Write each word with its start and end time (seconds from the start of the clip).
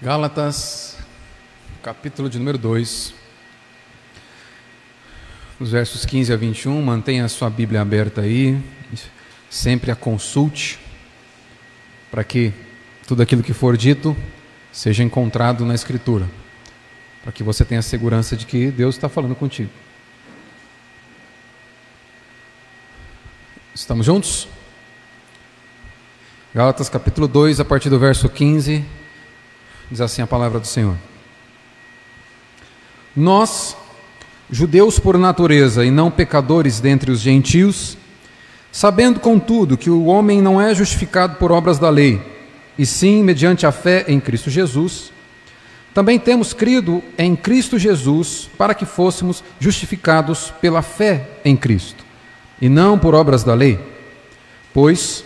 Gálatas, 0.00 0.96
capítulo 1.82 2.30
de 2.30 2.38
número 2.38 2.56
2, 2.56 3.12
os 5.58 5.72
versos 5.72 6.06
15 6.06 6.32
a 6.32 6.36
21. 6.36 6.80
Mantenha 6.80 7.24
a 7.24 7.28
sua 7.28 7.50
Bíblia 7.50 7.80
aberta 7.80 8.20
aí, 8.20 8.62
sempre 9.50 9.90
a 9.90 9.96
consulte, 9.96 10.78
para 12.12 12.22
que 12.22 12.52
tudo 13.08 13.24
aquilo 13.24 13.42
que 13.42 13.52
for 13.52 13.76
dito 13.76 14.16
seja 14.70 15.02
encontrado 15.02 15.66
na 15.66 15.74
Escritura, 15.74 16.28
para 17.24 17.32
que 17.32 17.42
você 17.42 17.64
tenha 17.64 17.82
segurança 17.82 18.36
de 18.36 18.46
que 18.46 18.70
Deus 18.70 18.94
está 18.94 19.08
falando 19.08 19.34
contigo. 19.34 19.70
Estamos 23.74 24.06
juntos? 24.06 24.46
Gálatas 26.54 26.88
capítulo 26.88 27.26
2, 27.26 27.58
a 27.58 27.64
partir 27.64 27.90
do 27.90 27.98
verso 27.98 28.28
15 28.28 29.07
Diz 29.90 30.00
assim 30.00 30.20
a 30.20 30.26
palavra 30.26 30.60
do 30.60 30.66
Senhor. 30.66 30.96
Nós, 33.16 33.76
judeus 34.50 34.98
por 34.98 35.18
natureza 35.18 35.84
e 35.84 35.90
não 35.90 36.10
pecadores 36.10 36.78
dentre 36.78 37.10
os 37.10 37.20
gentios, 37.20 37.96
sabendo 38.70 39.18
contudo 39.18 39.78
que 39.78 39.90
o 39.90 40.04
homem 40.04 40.42
não 40.42 40.60
é 40.60 40.74
justificado 40.74 41.36
por 41.36 41.50
obras 41.50 41.78
da 41.78 41.88
lei, 41.88 42.20
e 42.78 42.84
sim 42.84 43.22
mediante 43.22 43.66
a 43.66 43.72
fé 43.72 44.04
em 44.06 44.20
Cristo 44.20 44.50
Jesus, 44.50 45.10
também 45.94 46.18
temos 46.18 46.52
crido 46.52 47.02
em 47.16 47.34
Cristo 47.34 47.78
Jesus 47.78 48.48
para 48.56 48.74
que 48.74 48.84
fôssemos 48.84 49.42
justificados 49.58 50.52
pela 50.60 50.82
fé 50.82 51.26
em 51.44 51.56
Cristo, 51.56 52.04
e 52.60 52.68
não 52.68 52.98
por 52.98 53.14
obras 53.14 53.42
da 53.42 53.54
lei. 53.54 53.80
Pois, 54.72 55.24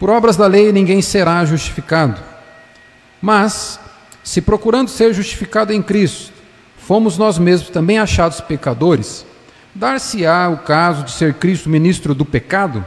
por 0.00 0.10
obras 0.10 0.36
da 0.36 0.46
lei 0.46 0.72
ninguém 0.72 1.02
será 1.02 1.44
justificado. 1.44 2.31
Mas, 3.22 3.78
se 4.24 4.42
procurando 4.42 4.88
ser 4.88 5.14
justificado 5.14 5.72
em 5.72 5.80
Cristo, 5.80 6.32
fomos 6.76 7.16
nós 7.16 7.38
mesmos 7.38 7.70
também 7.70 7.98
achados 7.98 8.40
pecadores, 8.40 9.24
dar-se-á 9.72 10.48
o 10.48 10.58
caso 10.58 11.04
de 11.04 11.12
ser 11.12 11.34
Cristo 11.34 11.70
ministro 11.70 12.14
do 12.14 12.24
pecado? 12.24 12.84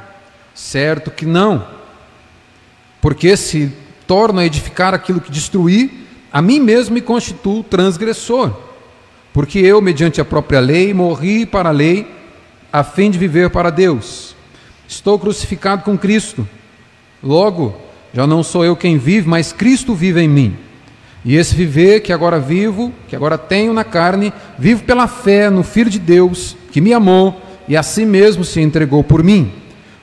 Certo 0.53 1.09
que 1.09 1.25
não. 1.25 1.65
Porque 3.01 3.37
se 3.37 3.71
torno 4.05 4.39
a 4.39 4.45
edificar 4.45 4.93
aquilo 4.93 5.21
que 5.21 5.31
destruí, 5.31 6.05
a 6.31 6.41
mim 6.41 6.59
mesmo 6.59 6.95
me 6.95 7.01
constituo 7.01 7.63
transgressor. 7.63 8.53
Porque 9.31 9.59
eu, 9.59 9.81
mediante 9.81 10.19
a 10.19 10.25
própria 10.25 10.59
lei, 10.59 10.93
morri 10.93 11.45
para 11.45 11.69
a 11.69 11.71
lei, 11.71 12.13
a 12.71 12.83
fim 12.83 13.09
de 13.09 13.17
viver 13.17 13.49
para 13.49 13.69
Deus. 13.69 14.35
Estou 14.87 15.17
crucificado 15.17 15.83
com 15.83 15.97
Cristo. 15.97 16.47
Logo, 17.23 17.84
já 18.15 18.25
não 18.25 18.41
sou 18.41 18.63
eu 18.63 18.77
quem 18.77 18.97
vive, 18.97 19.27
mas 19.27 19.51
Cristo 19.51 19.93
vive 19.93 20.21
em 20.21 20.29
mim. 20.29 20.55
E 21.25 21.35
esse 21.35 21.53
viver 21.53 21.99
que 21.99 22.13
agora 22.13 22.39
vivo, 22.39 22.93
que 23.09 23.15
agora 23.15 23.37
tenho 23.37 23.73
na 23.73 23.83
carne, 23.83 24.31
vivo 24.57 24.85
pela 24.85 25.05
fé 25.05 25.49
no 25.49 25.63
Filho 25.63 25.89
de 25.89 25.99
Deus, 25.99 26.55
que 26.71 26.79
me 26.79 26.93
amou 26.93 27.41
e 27.67 27.75
a 27.75 27.83
si 27.83 28.05
mesmo 28.05 28.45
se 28.45 28.61
entregou 28.61 29.03
por 29.03 29.21
mim. 29.21 29.51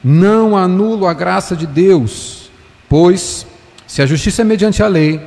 Não 0.04 0.54
anulo 0.54 1.06
a 1.06 1.14
graça 1.14 1.56
de 1.56 1.66
Deus, 1.66 2.50
pois, 2.86 3.46
se 3.86 4.02
a 4.02 4.06
justiça 4.06 4.42
é 4.42 4.44
mediante 4.44 4.82
a 4.82 4.88
lei, 4.88 5.18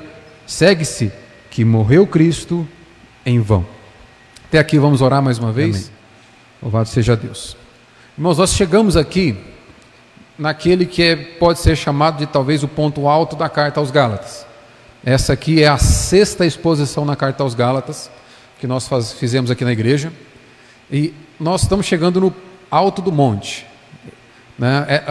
segue-se 0.45 1.11
que 1.50 1.66
morreu 1.66 2.06
Cristo 2.06 2.67
em 3.25 3.39
vão. 3.39 3.66
Até 4.47 4.59
aqui 4.59 4.78
vamos 4.78 5.02
orar 5.02 5.23
mais 5.23 5.39
uma 5.39 5.52
vez? 5.52 5.75
Amém. 5.75 5.89
Louvado 6.61 6.88
seja 6.88 7.16
Deus. 7.16 7.58
Irmãos, 8.16 8.38
nós 8.38 8.53
chegamos 8.53 8.95
aqui 8.95 9.36
naquele 10.38 10.86
que 10.86 11.02
é, 11.02 11.16
pode 11.16 11.59
ser 11.59 11.75
chamado 11.75 12.17
de 12.17 12.25
talvez 12.25 12.64
o 12.64 12.67
ponto 12.67 13.08
alto 13.08 13.36
da 13.36 13.50
carta 13.50 13.80
aos 13.80 13.91
Gálatas. 13.91 14.45
Essa 15.05 15.33
aqui 15.33 15.64
é 15.64 15.67
a 15.67 15.78
sexta 15.78 16.45
exposição 16.45 17.05
na 17.05 17.16
carta 17.16 17.44
aos 17.44 17.53
Gálatas 17.53 18.09
que 18.59 18.67
nós 18.67 18.88
faz, 18.88 19.13
fizemos 19.13 19.52
aqui 19.52 19.63
na 19.63 19.72
igreja. 19.72 20.11
E 20.91 21.13
nós 21.39 21.63
estamos 21.63 21.86
chegando 21.86 22.19
no 22.19 22.33
alto 22.69 23.02
do 23.02 23.11
monte. 23.11 23.66
Né? 24.57 24.85
É, 24.88 25.03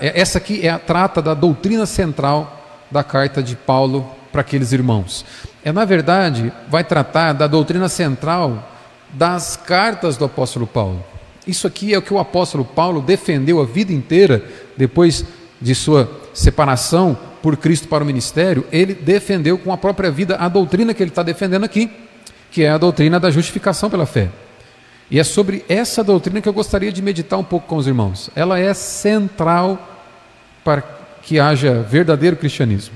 é, 0.00 0.20
essa 0.20 0.38
aqui 0.38 0.66
é 0.66 0.70
a 0.70 0.78
trata 0.78 1.22
da 1.22 1.34
doutrina 1.34 1.86
central 1.86 2.60
da 2.90 3.02
carta 3.02 3.42
de 3.42 3.56
Paulo 3.56 4.08
para 4.30 4.42
aqueles 4.42 4.72
irmãos. 4.72 5.24
É 5.64 5.72
na 5.72 5.84
verdade 5.84 6.52
vai 6.68 6.84
tratar 6.84 7.32
da 7.32 7.46
doutrina 7.46 7.88
central 7.88 8.70
das 9.12 9.56
cartas 9.56 10.16
do 10.16 10.24
apóstolo 10.24 10.66
Paulo. 10.66 11.04
Isso 11.46 11.66
aqui 11.66 11.94
é 11.94 11.98
o 11.98 12.02
que 12.02 12.12
o 12.12 12.18
apóstolo 12.18 12.64
Paulo 12.64 13.00
defendeu 13.00 13.60
a 13.60 13.64
vida 13.64 13.92
inteira 13.92 14.44
depois 14.80 15.26
de 15.60 15.74
sua 15.74 16.10
separação 16.32 17.16
por 17.42 17.54
Cristo 17.58 17.86
para 17.86 18.02
o 18.02 18.06
ministério, 18.06 18.66
ele 18.72 18.94
defendeu 18.94 19.58
com 19.58 19.74
a 19.74 19.76
própria 19.76 20.10
vida 20.10 20.36
a 20.36 20.48
doutrina 20.48 20.94
que 20.94 21.02
ele 21.02 21.10
está 21.10 21.22
defendendo 21.22 21.64
aqui, 21.64 21.90
que 22.50 22.64
é 22.64 22.70
a 22.70 22.78
doutrina 22.78 23.20
da 23.20 23.30
justificação 23.30 23.90
pela 23.90 24.06
fé. 24.06 24.30
E 25.10 25.20
é 25.20 25.24
sobre 25.24 25.62
essa 25.68 26.02
doutrina 26.02 26.40
que 26.40 26.48
eu 26.48 26.52
gostaria 26.54 26.90
de 26.90 27.02
meditar 27.02 27.38
um 27.38 27.44
pouco 27.44 27.66
com 27.66 27.76
os 27.76 27.86
irmãos. 27.86 28.30
Ela 28.34 28.58
é 28.58 28.72
central 28.72 30.00
para 30.64 30.82
que 31.22 31.38
haja 31.38 31.82
verdadeiro 31.82 32.36
cristianismo. 32.36 32.94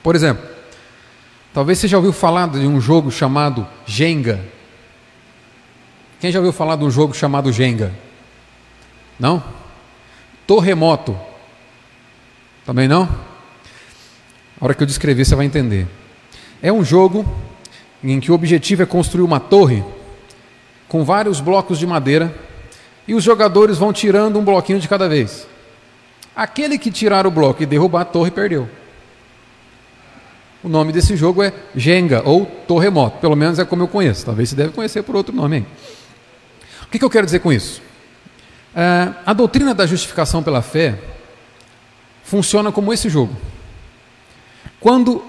Por 0.00 0.14
exemplo, 0.14 0.44
talvez 1.52 1.80
você 1.80 1.88
já 1.88 1.96
ouviu 1.96 2.12
falar 2.12 2.46
de 2.46 2.58
um 2.68 2.80
jogo 2.80 3.10
chamado 3.10 3.66
Jenga. 3.84 4.38
Quem 6.20 6.30
já 6.30 6.38
ouviu 6.38 6.52
falar 6.52 6.76
de 6.76 6.84
um 6.84 6.90
jogo 6.90 7.14
chamado 7.14 7.50
Jenga? 7.50 7.90
Não? 9.18 9.42
Torremoto. 10.46 11.16
Também 12.64 12.88
não? 12.88 13.04
A 14.60 14.64
hora 14.64 14.74
que 14.74 14.82
eu 14.82 14.86
descrever, 14.86 15.24
você 15.24 15.34
vai 15.34 15.46
entender. 15.46 15.86
É 16.62 16.72
um 16.72 16.84
jogo 16.84 17.24
em 18.02 18.20
que 18.20 18.30
o 18.30 18.34
objetivo 18.34 18.82
é 18.82 18.86
construir 18.86 19.22
uma 19.22 19.40
torre 19.40 19.82
com 20.88 21.04
vários 21.04 21.40
blocos 21.40 21.78
de 21.78 21.86
madeira 21.86 22.34
e 23.06 23.14
os 23.14 23.24
jogadores 23.24 23.78
vão 23.78 23.92
tirando 23.92 24.38
um 24.38 24.44
bloquinho 24.44 24.78
de 24.78 24.88
cada 24.88 25.08
vez. 25.08 25.46
Aquele 26.34 26.78
que 26.78 26.90
tirar 26.90 27.26
o 27.26 27.30
bloco 27.30 27.62
e 27.62 27.66
derrubar 27.66 28.02
a 28.02 28.04
torre 28.04 28.30
perdeu. 28.30 28.68
O 30.62 30.68
nome 30.68 30.92
desse 30.92 31.14
jogo 31.14 31.42
é 31.42 31.52
Jenga 31.76 32.22
ou 32.24 32.46
Torremoto, 32.46 33.18
pelo 33.18 33.36
menos 33.36 33.58
é 33.58 33.64
como 33.64 33.82
eu 33.82 33.88
conheço. 33.88 34.24
Talvez 34.24 34.48
você 34.48 34.56
deve 34.56 34.72
conhecer 34.72 35.02
por 35.02 35.14
outro 35.14 35.34
nome. 35.34 35.58
Hein? 35.58 35.66
O 36.82 36.86
que, 36.86 36.98
que 36.98 37.04
eu 37.04 37.10
quero 37.10 37.26
dizer 37.26 37.40
com 37.40 37.52
isso? 37.52 37.82
Uh, 38.74 39.14
a 39.24 39.32
doutrina 39.32 39.72
da 39.72 39.86
justificação 39.86 40.42
pela 40.42 40.60
fé 40.60 40.98
funciona 42.24 42.72
como 42.72 42.92
esse 42.92 43.08
jogo. 43.08 43.36
Quando 44.80 45.24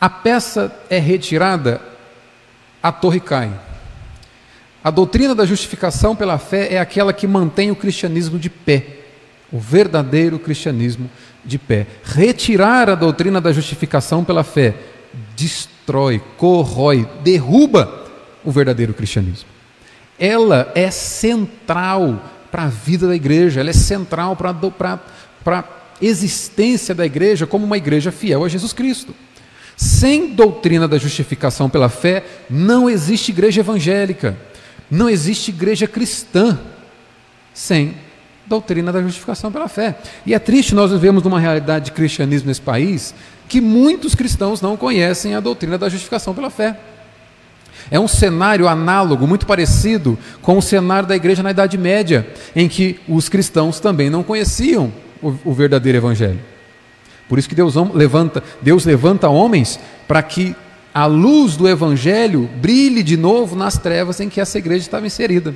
a 0.00 0.08
peça 0.08 0.74
é 0.88 0.98
retirada, 0.98 1.80
a 2.82 2.90
torre 2.90 3.20
cai. 3.20 3.52
A 4.82 4.90
doutrina 4.90 5.34
da 5.34 5.44
justificação 5.44 6.16
pela 6.16 6.38
fé 6.38 6.72
é 6.72 6.80
aquela 6.80 7.12
que 7.12 7.26
mantém 7.26 7.70
o 7.70 7.76
cristianismo 7.76 8.38
de 8.38 8.48
pé, 8.48 8.86
o 9.52 9.58
verdadeiro 9.58 10.38
cristianismo 10.38 11.10
de 11.44 11.58
pé. 11.58 11.86
Retirar 12.02 12.88
a 12.88 12.94
doutrina 12.94 13.42
da 13.42 13.52
justificação 13.52 14.24
pela 14.24 14.42
fé 14.42 14.74
destrói, 15.36 16.22
corrói, 16.38 17.06
derruba 17.22 18.06
o 18.42 18.50
verdadeiro 18.50 18.94
cristianismo. 18.94 19.48
Ela 20.18 20.72
é 20.74 20.90
central 20.90 22.22
para 22.50 22.64
a 22.64 22.68
vida 22.68 23.06
da 23.06 23.14
igreja, 23.14 23.60
ela 23.60 23.70
é 23.70 23.74
central 23.74 24.36
para 24.36 25.64
existência 26.00 26.94
da 26.94 27.04
igreja 27.04 27.46
como 27.46 27.64
uma 27.64 27.76
igreja 27.76 28.10
fiel 28.10 28.44
a 28.44 28.48
Jesus 28.48 28.72
Cristo. 28.72 29.14
Sem 29.76 30.34
doutrina 30.34 30.86
da 30.86 30.98
justificação 30.98 31.70
pela 31.70 31.88
fé, 31.88 32.24
não 32.48 32.88
existe 32.88 33.30
igreja 33.30 33.60
evangélica, 33.60 34.36
não 34.90 35.08
existe 35.08 35.50
igreja 35.50 35.86
cristã 35.86 36.58
sem 37.54 37.94
doutrina 38.46 38.92
da 38.92 39.00
justificação 39.00 39.50
pela 39.50 39.68
fé. 39.68 39.96
E 40.26 40.34
é 40.34 40.38
triste 40.38 40.74
nós 40.74 40.90
vivemos 40.90 41.22
numa 41.22 41.38
realidade 41.38 41.86
de 41.86 41.92
cristianismo 41.92 42.48
nesse 42.48 42.60
país 42.60 43.14
que 43.48 43.60
muitos 43.60 44.14
cristãos 44.14 44.60
não 44.60 44.76
conhecem 44.76 45.34
a 45.34 45.40
doutrina 45.40 45.78
da 45.78 45.88
justificação 45.88 46.34
pela 46.34 46.50
fé. 46.50 46.78
É 47.90 47.98
um 47.98 48.06
cenário 48.06 48.68
análogo, 48.68 49.26
muito 49.26 49.46
parecido 49.46 50.18
com 50.40 50.56
o 50.56 50.62
cenário 50.62 51.08
da 51.08 51.16
igreja 51.16 51.42
na 51.42 51.50
Idade 51.50 51.76
Média, 51.76 52.26
em 52.54 52.68
que 52.68 53.00
os 53.08 53.28
cristãos 53.28 53.80
também 53.80 54.08
não 54.08 54.22
conheciam 54.22 54.92
o, 55.20 55.34
o 55.44 55.52
verdadeiro 55.52 55.98
evangelho. 55.98 56.38
Por 57.28 57.38
isso 57.38 57.48
que 57.48 57.54
Deus 57.54 57.74
levanta, 57.94 58.42
Deus 58.60 58.84
levanta 58.84 59.28
homens 59.28 59.78
para 60.06 60.22
que 60.22 60.54
a 60.92 61.06
luz 61.06 61.56
do 61.56 61.68
evangelho 61.68 62.48
brilhe 62.60 63.02
de 63.02 63.16
novo 63.16 63.54
nas 63.54 63.78
trevas 63.78 64.20
em 64.20 64.28
que 64.28 64.40
essa 64.40 64.58
igreja 64.58 64.84
estava 64.84 65.06
inserida. 65.06 65.54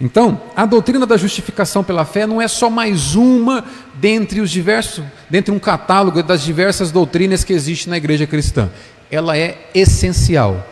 Então, 0.00 0.40
a 0.56 0.66
doutrina 0.66 1.06
da 1.06 1.16
justificação 1.16 1.84
pela 1.84 2.04
fé 2.04 2.26
não 2.26 2.40
é 2.40 2.48
só 2.48 2.68
mais 2.70 3.14
uma 3.14 3.64
dentre 3.94 4.40
os 4.40 4.50
diversos, 4.50 5.04
dentre 5.28 5.54
um 5.54 5.58
catálogo 5.58 6.22
das 6.22 6.42
diversas 6.42 6.90
doutrinas 6.90 7.44
que 7.44 7.52
existe 7.52 7.88
na 7.88 7.96
igreja 7.96 8.26
cristã. 8.26 8.70
Ela 9.10 9.36
é 9.36 9.68
essencial, 9.74 10.66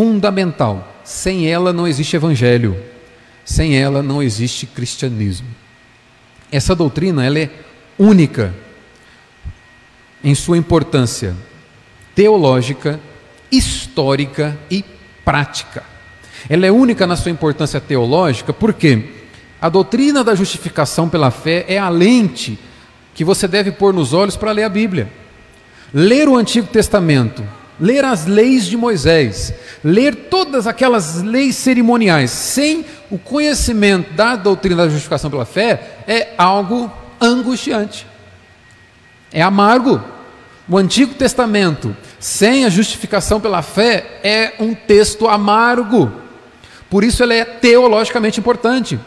fundamental. 0.00 1.02
Sem 1.04 1.46
ela 1.46 1.74
não 1.74 1.86
existe 1.86 2.16
evangelho. 2.16 2.74
Sem 3.44 3.76
ela 3.76 4.02
não 4.02 4.22
existe 4.22 4.64
cristianismo. 4.64 5.46
Essa 6.50 6.74
doutrina 6.74 7.22
ela 7.22 7.38
é 7.38 7.50
única 7.98 8.54
em 10.24 10.34
sua 10.34 10.56
importância. 10.56 11.36
teológica, 12.14 12.98
histórica 13.52 14.58
e 14.70 14.82
prática. 15.22 15.82
Ela 16.48 16.64
é 16.64 16.72
única 16.72 17.06
na 17.06 17.14
sua 17.14 17.30
importância 17.30 17.78
teológica 17.78 18.54
porque 18.54 19.04
a 19.60 19.68
doutrina 19.68 20.24
da 20.24 20.34
justificação 20.34 21.10
pela 21.10 21.30
fé 21.30 21.66
é 21.68 21.76
a 21.76 21.90
lente 21.90 22.58
que 23.14 23.22
você 23.22 23.46
deve 23.46 23.70
pôr 23.70 23.92
nos 23.92 24.14
olhos 24.14 24.34
para 24.34 24.50
ler 24.50 24.62
a 24.62 24.68
Bíblia. 24.70 25.12
Ler 25.92 26.26
o 26.26 26.38
Antigo 26.38 26.68
Testamento, 26.68 27.44
ler 27.80 28.04
as 28.04 28.26
leis 28.26 28.66
de 28.66 28.76
Moisés, 28.76 29.52
ler 29.82 30.14
todas 30.14 30.66
aquelas 30.66 31.22
leis 31.22 31.56
cerimoniais, 31.56 32.30
sem 32.30 32.84
o 33.10 33.18
conhecimento 33.18 34.12
da 34.12 34.36
doutrina 34.36 34.84
da 34.84 34.88
justificação 34.88 35.30
pela 35.30 35.46
fé, 35.46 36.02
é 36.06 36.28
algo 36.36 36.92
angustiante. 37.20 38.06
É 39.32 39.42
amargo. 39.42 40.02
O 40.68 40.76
Antigo 40.76 41.14
Testamento, 41.14 41.96
sem 42.18 42.64
a 42.64 42.68
justificação 42.68 43.40
pela 43.40 43.62
fé, 43.62 44.20
é 44.22 44.52
um 44.60 44.74
texto 44.74 45.26
amargo. 45.26 46.12
Por 46.88 47.02
isso 47.02 47.22
ele 47.22 47.34
é 47.34 47.44
teologicamente 47.44 48.38
importante. 48.38 48.98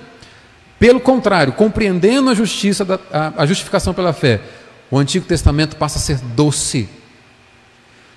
Pelo 0.80 1.00
contrário, 1.00 1.54
compreendendo 1.54 2.30
a 2.30 2.34
justiça, 2.34 2.84
da, 2.84 3.00
a, 3.12 3.44
a 3.44 3.46
justificação 3.46 3.94
pela 3.94 4.12
fé, 4.12 4.42
o 4.92 4.98
Antigo 4.98 5.26
Testamento 5.26 5.78
passa 5.78 5.98
a 5.98 6.02
ser 6.02 6.18
doce, 6.36 6.90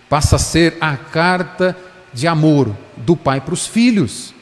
passa 0.08 0.36
a 0.36 0.38
ser 0.38 0.76
a 0.80 0.96
carta 0.96 1.76
de 2.12 2.26
amor 2.26 2.74
do 2.96 3.16
pai 3.16 3.40
para 3.40 3.54
os 3.54 3.66
filhos. 3.66 4.34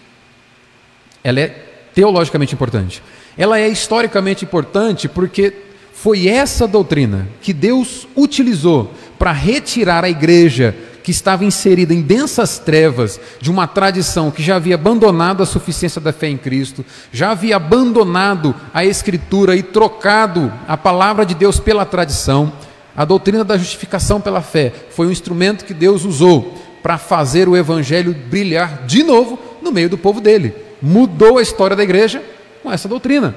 Ela 1.22 1.40
é 1.40 1.48
teologicamente 1.94 2.54
importante. 2.54 3.02
Ela 3.36 3.58
é 3.58 3.68
historicamente 3.68 4.44
importante 4.44 5.08
porque 5.08 5.54
foi 5.92 6.28
essa 6.28 6.66
doutrina 6.68 7.28
que 7.40 7.52
Deus 7.52 8.06
utilizou 8.16 8.92
para 9.18 9.32
retirar 9.32 10.04
a 10.04 10.10
igreja 10.10 10.74
que 11.02 11.10
estava 11.10 11.44
inserida 11.44 11.92
em 11.92 12.00
densas 12.00 12.58
trevas 12.58 13.20
de 13.40 13.50
uma 13.50 13.66
tradição 13.66 14.30
que 14.30 14.42
já 14.42 14.56
havia 14.56 14.74
abandonado 14.74 15.42
a 15.42 15.46
suficiência 15.46 16.00
da 16.00 16.12
fé 16.12 16.28
em 16.28 16.36
Cristo, 16.38 16.84
já 17.12 17.30
havia 17.30 17.56
abandonado 17.56 18.54
a 18.72 18.84
Escritura 18.84 19.54
e 19.54 19.62
trocado 19.62 20.52
a 20.66 20.76
palavra 20.78 21.26
de 21.26 21.34
Deus 21.34 21.60
pela 21.60 21.84
tradição. 21.84 22.52
A 22.96 23.04
doutrina 23.04 23.44
da 23.44 23.58
justificação 23.58 24.20
pela 24.20 24.40
fé 24.40 24.72
foi 24.90 25.06
um 25.06 25.10
instrumento 25.10 25.64
que 25.64 25.74
Deus 25.74 26.04
usou 26.04 26.54
para 26.82 26.98
fazer 26.98 27.48
o 27.48 27.56
Evangelho 27.56 28.14
brilhar 28.14 28.84
de 28.86 29.02
novo 29.02 29.38
no 29.62 29.72
meio 29.72 29.88
do 29.88 29.98
povo 29.98 30.20
dele. 30.20 30.54
Mudou 30.80 31.38
a 31.38 31.42
história 31.42 31.74
da 31.74 31.82
igreja 31.82 32.22
com 32.62 32.70
essa 32.70 32.88
doutrina. 32.88 33.34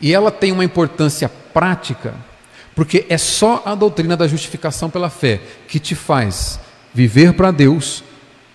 E 0.00 0.14
ela 0.14 0.30
tem 0.30 0.52
uma 0.52 0.64
importância 0.64 1.30
prática, 1.52 2.14
porque 2.74 3.04
é 3.08 3.18
só 3.18 3.62
a 3.66 3.74
doutrina 3.74 4.16
da 4.16 4.26
justificação 4.26 4.88
pela 4.88 5.10
fé 5.10 5.40
que 5.68 5.78
te 5.78 5.94
faz 5.94 6.58
viver 6.94 7.34
para 7.34 7.50
Deus 7.50 8.02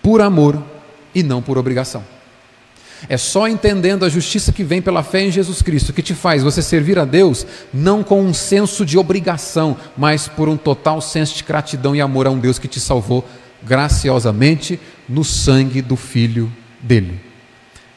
por 0.02 0.20
amor 0.20 0.62
e 1.14 1.22
não 1.22 1.40
por 1.40 1.56
obrigação. 1.58 2.15
É 3.08 3.16
só 3.16 3.46
entendendo 3.46 4.04
a 4.04 4.08
justiça 4.08 4.52
que 4.52 4.64
vem 4.64 4.80
pela 4.80 5.02
fé 5.02 5.22
em 5.22 5.30
Jesus 5.30 5.62
Cristo 5.62 5.92
que 5.92 6.02
te 6.02 6.14
faz 6.14 6.42
você 6.42 6.62
servir 6.62 6.98
a 6.98 7.04
Deus 7.04 7.46
não 7.72 8.02
com 8.02 8.22
um 8.22 8.32
senso 8.32 8.84
de 8.84 8.98
obrigação, 8.98 9.76
mas 9.96 10.26
por 10.28 10.48
um 10.48 10.56
total 10.56 11.00
senso 11.00 11.36
de 11.36 11.44
gratidão 11.44 11.94
e 11.94 12.00
amor 12.00 12.26
a 12.26 12.30
um 12.30 12.38
Deus 12.38 12.58
que 12.58 12.68
te 12.68 12.80
salvou 12.80 13.24
graciosamente 13.62 14.80
no 15.08 15.24
sangue 15.24 15.82
do 15.82 15.96
Filho 15.96 16.50
dele. 16.80 17.20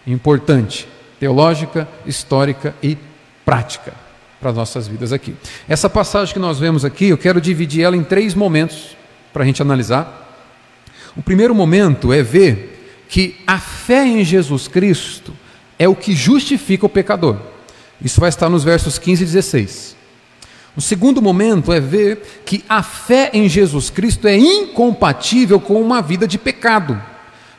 Importante, 0.06 0.88
teológica, 1.20 1.88
histórica 2.06 2.76
e 2.82 2.98
prática 3.46 3.94
para 4.40 4.52
as 4.52 4.56
nossas 4.56 4.88
vidas 4.88 5.12
aqui. 5.12 5.36
Essa 5.68 5.90
passagem 5.90 6.34
que 6.34 6.40
nós 6.40 6.60
vemos 6.60 6.86
aqui, 6.86 7.10
eu 7.10 7.18
quero 7.18 7.42
dividir 7.42 7.84
ela 7.84 7.96
em 7.96 8.04
três 8.04 8.34
momentos 8.34 8.96
para 9.34 9.44
a 9.44 9.46
gente 9.46 9.62
analisar. 9.62 10.28
O 11.16 11.22
primeiro 11.22 11.54
momento 11.54 12.14
é 12.14 12.24
ver 12.24 12.79
que 13.10 13.36
a 13.46 13.58
fé 13.58 14.06
em 14.06 14.24
Jesus 14.24 14.68
Cristo 14.68 15.34
é 15.78 15.88
o 15.88 15.96
que 15.96 16.16
justifica 16.16 16.86
o 16.86 16.90
pecador. 16.90 17.38
Isso 18.02 18.22
vai 18.22 18.30
estar 18.30 18.48
nos 18.48 18.64
versos 18.64 19.00
15 19.00 19.24
e 19.24 19.26
16. 19.26 19.96
O 20.78 20.82
segundo 20.82 21.22
momento 21.22 21.74
é 21.74 21.80
ver 21.80 22.22
que 22.46 22.64
a 22.70 22.84
fé 22.84 23.32
em 23.34 23.50
Jesus 23.50 23.90
Cristo 23.90 24.28
é 24.28 24.38
incompatível 24.38 25.60
com 25.60 25.82
uma 25.82 26.02
vida 26.02 26.28
de 26.28 26.38
pecado. 26.38 27.02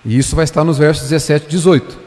E 0.04 0.16
isso 0.16 0.36
vai 0.36 0.44
estar 0.44 0.64
nos 0.64 0.78
versos 0.78 1.08
17 1.08 1.46
e 1.46 1.50
18. 1.50 1.98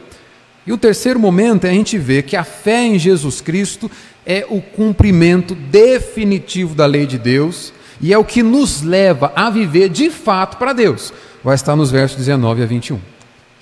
E 0.66 0.72
o 0.72 0.78
terceiro 0.78 1.20
momento 1.20 1.66
é 1.66 1.70
a 1.70 1.74
gente 1.74 1.98
ver 1.98 2.24
que 2.24 2.38
a 2.38 2.46
fé 2.46 2.84
em 2.86 2.98
Jesus 2.98 3.42
Cristo 3.42 3.92
é 4.26 4.48
o 4.50 4.62
cumprimento 4.62 5.54
definitivo 5.54 6.74
da 6.74 6.86
lei 6.86 7.06
de 7.06 7.18
Deus 7.18 7.74
e 8.00 8.14
é 8.14 8.18
o 8.18 8.24
que 8.24 8.42
nos 8.42 8.82
leva 8.82 9.34
a 9.36 9.50
viver 9.50 9.90
de 9.90 10.10
fato 10.10 10.58
para 10.58 10.72
Deus. 10.72 11.14
Vai 11.44 11.56
estar 11.56 11.76
nos 11.76 11.92
versos 11.92 12.18
19 12.18 12.64
a 12.64 12.66
21. 12.66 13.13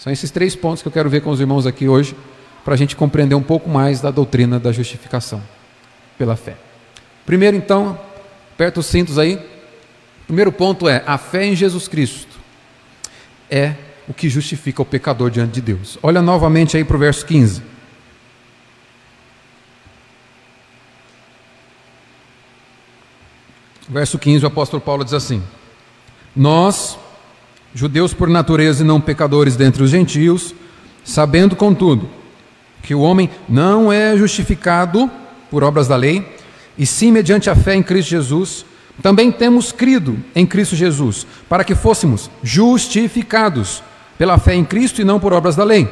São 0.01 0.11
esses 0.11 0.31
três 0.31 0.55
pontos 0.55 0.81
que 0.81 0.87
eu 0.87 0.91
quero 0.91 1.11
ver 1.11 1.21
com 1.21 1.29
os 1.29 1.39
irmãos 1.39 1.67
aqui 1.67 1.87
hoje, 1.87 2.15
para 2.65 2.73
a 2.73 2.77
gente 2.77 2.95
compreender 2.95 3.35
um 3.35 3.43
pouco 3.43 3.69
mais 3.69 4.01
da 4.01 4.09
doutrina 4.09 4.59
da 4.59 4.71
justificação 4.71 5.39
pela 6.17 6.35
fé. 6.35 6.57
Primeiro, 7.23 7.55
então, 7.55 7.99
aperta 8.51 8.79
os 8.79 8.87
cintos 8.87 9.19
aí. 9.19 9.39
Primeiro 10.25 10.51
ponto 10.51 10.89
é: 10.89 11.03
a 11.05 11.19
fé 11.19 11.45
em 11.45 11.55
Jesus 11.55 11.87
Cristo 11.87 12.35
é 13.47 13.75
o 14.07 14.13
que 14.13 14.27
justifica 14.27 14.81
o 14.81 14.85
pecador 14.85 15.29
diante 15.29 15.53
de 15.53 15.61
Deus. 15.61 15.99
Olha 16.01 16.19
novamente 16.19 16.75
aí 16.75 16.83
para 16.83 16.95
o 16.95 16.99
verso 16.99 17.23
15. 17.23 17.61
Verso 23.87 24.17
15, 24.17 24.45
o 24.45 24.47
apóstolo 24.47 24.81
Paulo 24.81 25.03
diz 25.03 25.13
assim: 25.13 25.43
Nós, 26.35 26.97
judeus 27.73 28.13
por 28.13 28.29
natureza 28.29 28.83
e 28.83 28.85
não 28.85 28.99
pecadores 28.99 29.55
dentre 29.55 29.83
os 29.83 29.89
gentios, 29.89 30.53
sabendo, 31.03 31.55
contudo, 31.55 32.09
que 32.81 32.95
o 32.95 33.01
homem 33.01 33.29
não 33.47 33.91
é 33.91 34.15
justificado 34.17 35.09
por 35.49 35.63
obras 35.63 35.87
da 35.87 35.95
lei, 35.95 36.37
e 36.77 36.85
sim 36.85 37.11
mediante 37.11 37.49
a 37.49 37.55
fé 37.55 37.75
em 37.75 37.83
Cristo 37.83 38.09
Jesus, 38.09 38.65
também 39.01 39.31
temos 39.31 39.71
crido 39.71 40.17
em 40.35 40.45
Cristo 40.45 40.75
Jesus, 40.75 41.25
para 41.47 41.63
que 41.63 41.75
fôssemos 41.75 42.29
justificados 42.43 43.83
pela 44.17 44.37
fé 44.37 44.55
em 44.55 44.63
Cristo 44.63 45.01
e 45.01 45.03
não 45.03 45.19
por 45.19 45.33
obras 45.33 45.55
da 45.55 45.63
lei. 45.63 45.89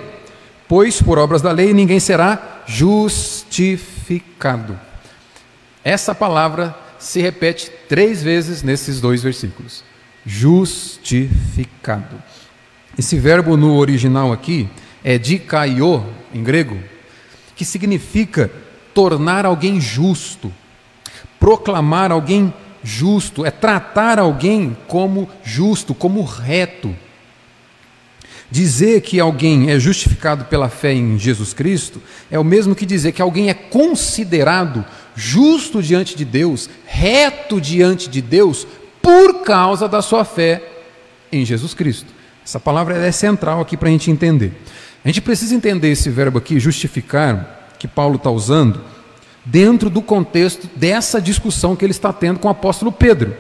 Pois 0.68 1.02
por 1.02 1.18
obras 1.18 1.42
da 1.42 1.52
lei 1.52 1.74
ninguém 1.74 2.00
será 2.00 2.62
justificado. 2.68 4.80
Essa 5.84 6.14
palavra 6.14 6.76
se 7.00 7.22
repete 7.22 7.72
três 7.88 8.22
vezes 8.22 8.62
nesses 8.62 9.02
dois 9.02 9.24
versículos. 9.24 9.84
Justificado. 10.32 12.22
Esse 12.96 13.18
verbo 13.18 13.58
no 13.58 13.76
original 13.76 14.32
aqui 14.32 14.70
é 15.04 15.18
dikaio, 15.18 16.06
em 16.32 16.44
grego, 16.44 16.78
que 17.56 17.66
significa 17.66 18.52
tornar 18.94 19.44
alguém 19.44 19.82
justo, 19.82 20.54
proclamar 21.40 22.12
alguém 22.12 22.54
justo, 22.84 23.44
é 23.44 23.50
tratar 23.50 24.20
alguém 24.20 24.78
como 24.88 25.28
justo, 25.44 25.96
como 25.96 26.22
reto. 26.24 26.96
Dizer 28.52 29.02
que 29.02 29.20
alguém 29.20 29.72
é 29.72 29.80
justificado 29.80 30.46
pela 30.46 30.70
fé 30.70 30.94
em 30.94 31.18
Jesus 31.18 31.54
Cristo 31.54 32.00
é 32.30 32.38
o 32.38 32.44
mesmo 32.44 32.76
que 32.76 32.86
dizer 32.86 33.14
que 33.14 33.22
alguém 33.22 33.50
é 33.50 33.54
considerado 33.56 34.86
justo 35.16 35.82
diante 35.82 36.16
de 36.16 36.24
Deus, 36.24 36.70
reto 36.86 37.60
diante 37.60 38.08
de 38.08 38.22
Deus, 38.22 38.66
por 39.10 39.42
causa 39.42 39.88
da 39.88 40.04
sua 40.04 40.24
fé 40.24 40.62
em 41.32 41.44
Jesus 41.44 41.74
Cristo. 41.74 42.14
Essa 42.46 42.60
palavra 42.60 42.96
é 42.96 43.12
central 43.12 43.60
aqui 43.60 43.76
para 43.76 43.90
a 43.90 43.92
gente 43.92 44.12
entender. 44.12 44.54
A 45.04 45.08
gente 45.08 45.20
precisa 45.20 45.56
entender 45.56 45.90
esse 45.90 46.12
verbo 46.12 46.38
aqui, 46.38 46.60
justificar, 46.60 47.72
que 47.80 47.88
Paulo 47.88 48.18
está 48.18 48.30
usando, 48.30 48.82
dentro 49.44 49.90
do 49.90 50.00
contexto 50.00 50.70
dessa 50.76 51.20
discussão 51.20 51.76
que 51.76 51.84
ele 51.84 51.92
está 51.92 52.14
tendo 52.14 52.38
com 52.38 52.48
o 52.48 52.52
apóstolo 52.52 52.92
Pedro. 52.92 53.36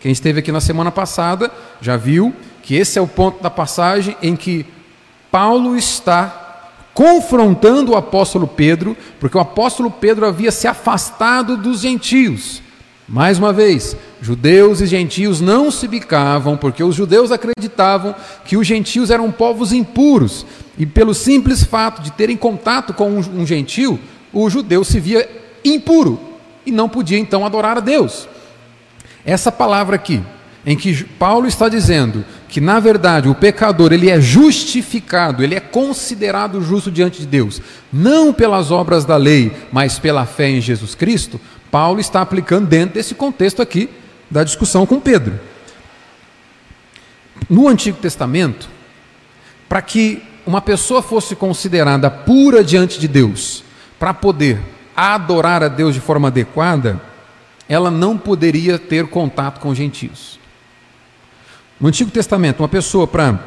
Quem 0.00 0.10
esteve 0.10 0.40
aqui 0.40 0.50
na 0.50 0.60
semana 0.60 0.90
passada 0.90 1.48
já 1.80 1.96
viu 1.96 2.34
que 2.60 2.74
esse 2.74 2.98
é 2.98 3.02
o 3.02 3.06
ponto 3.06 3.40
da 3.40 3.50
passagem 3.50 4.16
em 4.20 4.34
que 4.34 4.66
Paulo 5.30 5.76
está 5.76 6.72
confrontando 6.92 7.92
o 7.92 7.96
apóstolo 7.96 8.48
Pedro, 8.48 8.96
porque 9.20 9.38
o 9.38 9.40
apóstolo 9.40 9.92
Pedro 9.92 10.26
havia 10.26 10.50
se 10.50 10.66
afastado 10.66 11.56
dos 11.56 11.82
gentios. 11.82 12.63
Mais 13.06 13.38
uma 13.38 13.52
vez, 13.52 13.94
judeus 14.22 14.80
e 14.80 14.86
gentios 14.86 15.40
não 15.40 15.70
se 15.70 15.86
bicavam, 15.86 16.56
porque 16.56 16.82
os 16.82 16.94
judeus 16.94 17.30
acreditavam 17.30 18.14
que 18.46 18.56
os 18.56 18.66
gentios 18.66 19.10
eram 19.10 19.30
povos 19.30 19.72
impuros, 19.72 20.46
e 20.78 20.86
pelo 20.86 21.12
simples 21.12 21.62
fato 21.62 22.00
de 22.00 22.10
terem 22.12 22.36
contato 22.36 22.94
com 22.94 23.10
um 23.10 23.46
gentio, 23.46 24.00
o 24.32 24.48
judeu 24.48 24.82
se 24.84 24.98
via 24.98 25.28
impuro 25.64 26.18
e 26.64 26.72
não 26.72 26.88
podia 26.88 27.18
então 27.18 27.44
adorar 27.44 27.76
a 27.76 27.80
Deus. 27.80 28.26
Essa 29.24 29.52
palavra 29.52 29.96
aqui, 29.96 30.22
em 30.66 30.76
que 30.76 31.04
Paulo 31.04 31.46
está 31.46 31.68
dizendo 31.68 32.24
que 32.48 32.60
na 32.60 32.80
verdade 32.80 33.28
o 33.28 33.34
pecador 33.34 33.92
ele 33.92 34.10
é 34.10 34.20
justificado, 34.20 35.42
ele 35.42 35.54
é 35.54 35.60
considerado 35.60 36.62
justo 36.62 36.90
diante 36.90 37.20
de 37.20 37.26
Deus, 37.26 37.60
não 37.92 38.32
pelas 38.32 38.70
obras 38.70 39.04
da 39.04 39.16
lei, 39.16 39.52
mas 39.70 39.98
pela 39.98 40.24
fé 40.24 40.48
em 40.48 40.60
Jesus 40.60 40.94
Cristo, 40.94 41.40
Paulo 41.74 41.98
está 41.98 42.20
aplicando 42.20 42.68
dentro 42.68 42.94
desse 42.94 43.16
contexto 43.16 43.60
aqui 43.60 43.90
da 44.30 44.44
discussão 44.44 44.86
com 44.86 45.00
Pedro. 45.00 45.40
No 47.50 47.66
Antigo 47.66 47.98
Testamento, 47.98 48.68
para 49.68 49.82
que 49.82 50.22
uma 50.46 50.60
pessoa 50.60 51.02
fosse 51.02 51.34
considerada 51.34 52.08
pura 52.08 52.62
diante 52.62 53.00
de 53.00 53.08
Deus, 53.08 53.64
para 53.98 54.14
poder 54.14 54.60
adorar 54.94 55.64
a 55.64 55.68
Deus 55.68 55.94
de 55.94 56.00
forma 56.00 56.28
adequada, 56.28 57.00
ela 57.68 57.90
não 57.90 58.16
poderia 58.16 58.78
ter 58.78 59.08
contato 59.08 59.58
com 59.58 59.74
gentios. 59.74 60.38
No 61.80 61.88
Antigo 61.88 62.12
Testamento, 62.12 62.60
uma 62.60 62.68
pessoa 62.68 63.04
para 63.04 63.40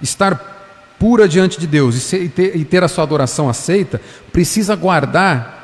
estar 0.00 0.94
pura 0.98 1.28
diante 1.28 1.60
de 1.60 1.66
Deus 1.66 2.14
e, 2.14 2.64
ter 2.64 2.82
a 2.82 2.88
sua 2.88 3.04
adoração 3.04 3.46
aceita, 3.46 4.00
precisa 4.32 4.74
guardar 4.74 5.63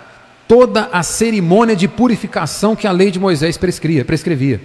toda 0.50 0.88
a 0.90 1.04
cerimônia 1.04 1.76
de 1.76 1.86
purificação 1.86 2.74
que 2.74 2.84
a 2.84 2.90
lei 2.90 3.12
de 3.12 3.20
Moisés 3.20 3.56
prescrevia. 3.56 4.04
prescrevia. 4.04 4.60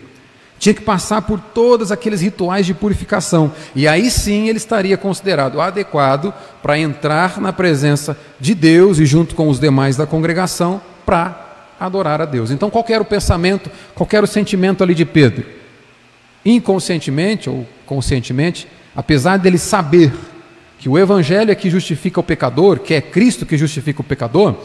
Tinha 0.57 0.73
que 0.73 0.81
passar 0.81 1.21
por 1.21 1.39
todos 1.39 1.91
aqueles 1.91 2.21
rituais 2.21 2.65
de 2.65 2.73
purificação. 2.73 3.53
E 3.75 3.87
aí 3.87 4.09
sim 4.09 4.49
ele 4.49 4.57
estaria 4.57 4.97
considerado 4.97 5.61
adequado 5.61 6.33
para 6.59 6.79
entrar 6.79 7.39
na 7.39 7.53
presença 7.53 8.17
de 8.39 8.55
Deus 8.55 8.97
e 8.97 9.05
junto 9.05 9.35
com 9.35 9.47
os 9.47 9.59
demais 9.59 9.95
da 9.95 10.07
congregação 10.07 10.81
para 11.05 11.75
adorar 11.79 12.19
a 12.19 12.25
Deus. 12.25 12.49
Então, 12.49 12.71
qual 12.71 12.83
era 12.89 13.03
o 13.03 13.05
pensamento, 13.05 13.69
qual 13.93 14.09
era 14.11 14.25
o 14.25 14.27
sentimento 14.27 14.83
ali 14.83 14.95
de 14.95 15.05
Pedro? 15.05 15.45
Inconscientemente 16.43 17.47
ou 17.47 17.63
conscientemente, 17.85 18.67
apesar 18.95 19.37
dele 19.37 19.59
saber 19.59 20.11
que 20.79 20.89
o 20.89 20.97
Evangelho 20.97 21.51
é 21.51 21.55
que 21.55 21.69
justifica 21.69 22.19
o 22.19 22.23
pecador, 22.23 22.79
que 22.79 22.95
é 22.95 23.01
Cristo 23.01 23.45
que 23.45 23.55
justifica 23.55 24.01
o 24.01 24.03
pecador, 24.03 24.55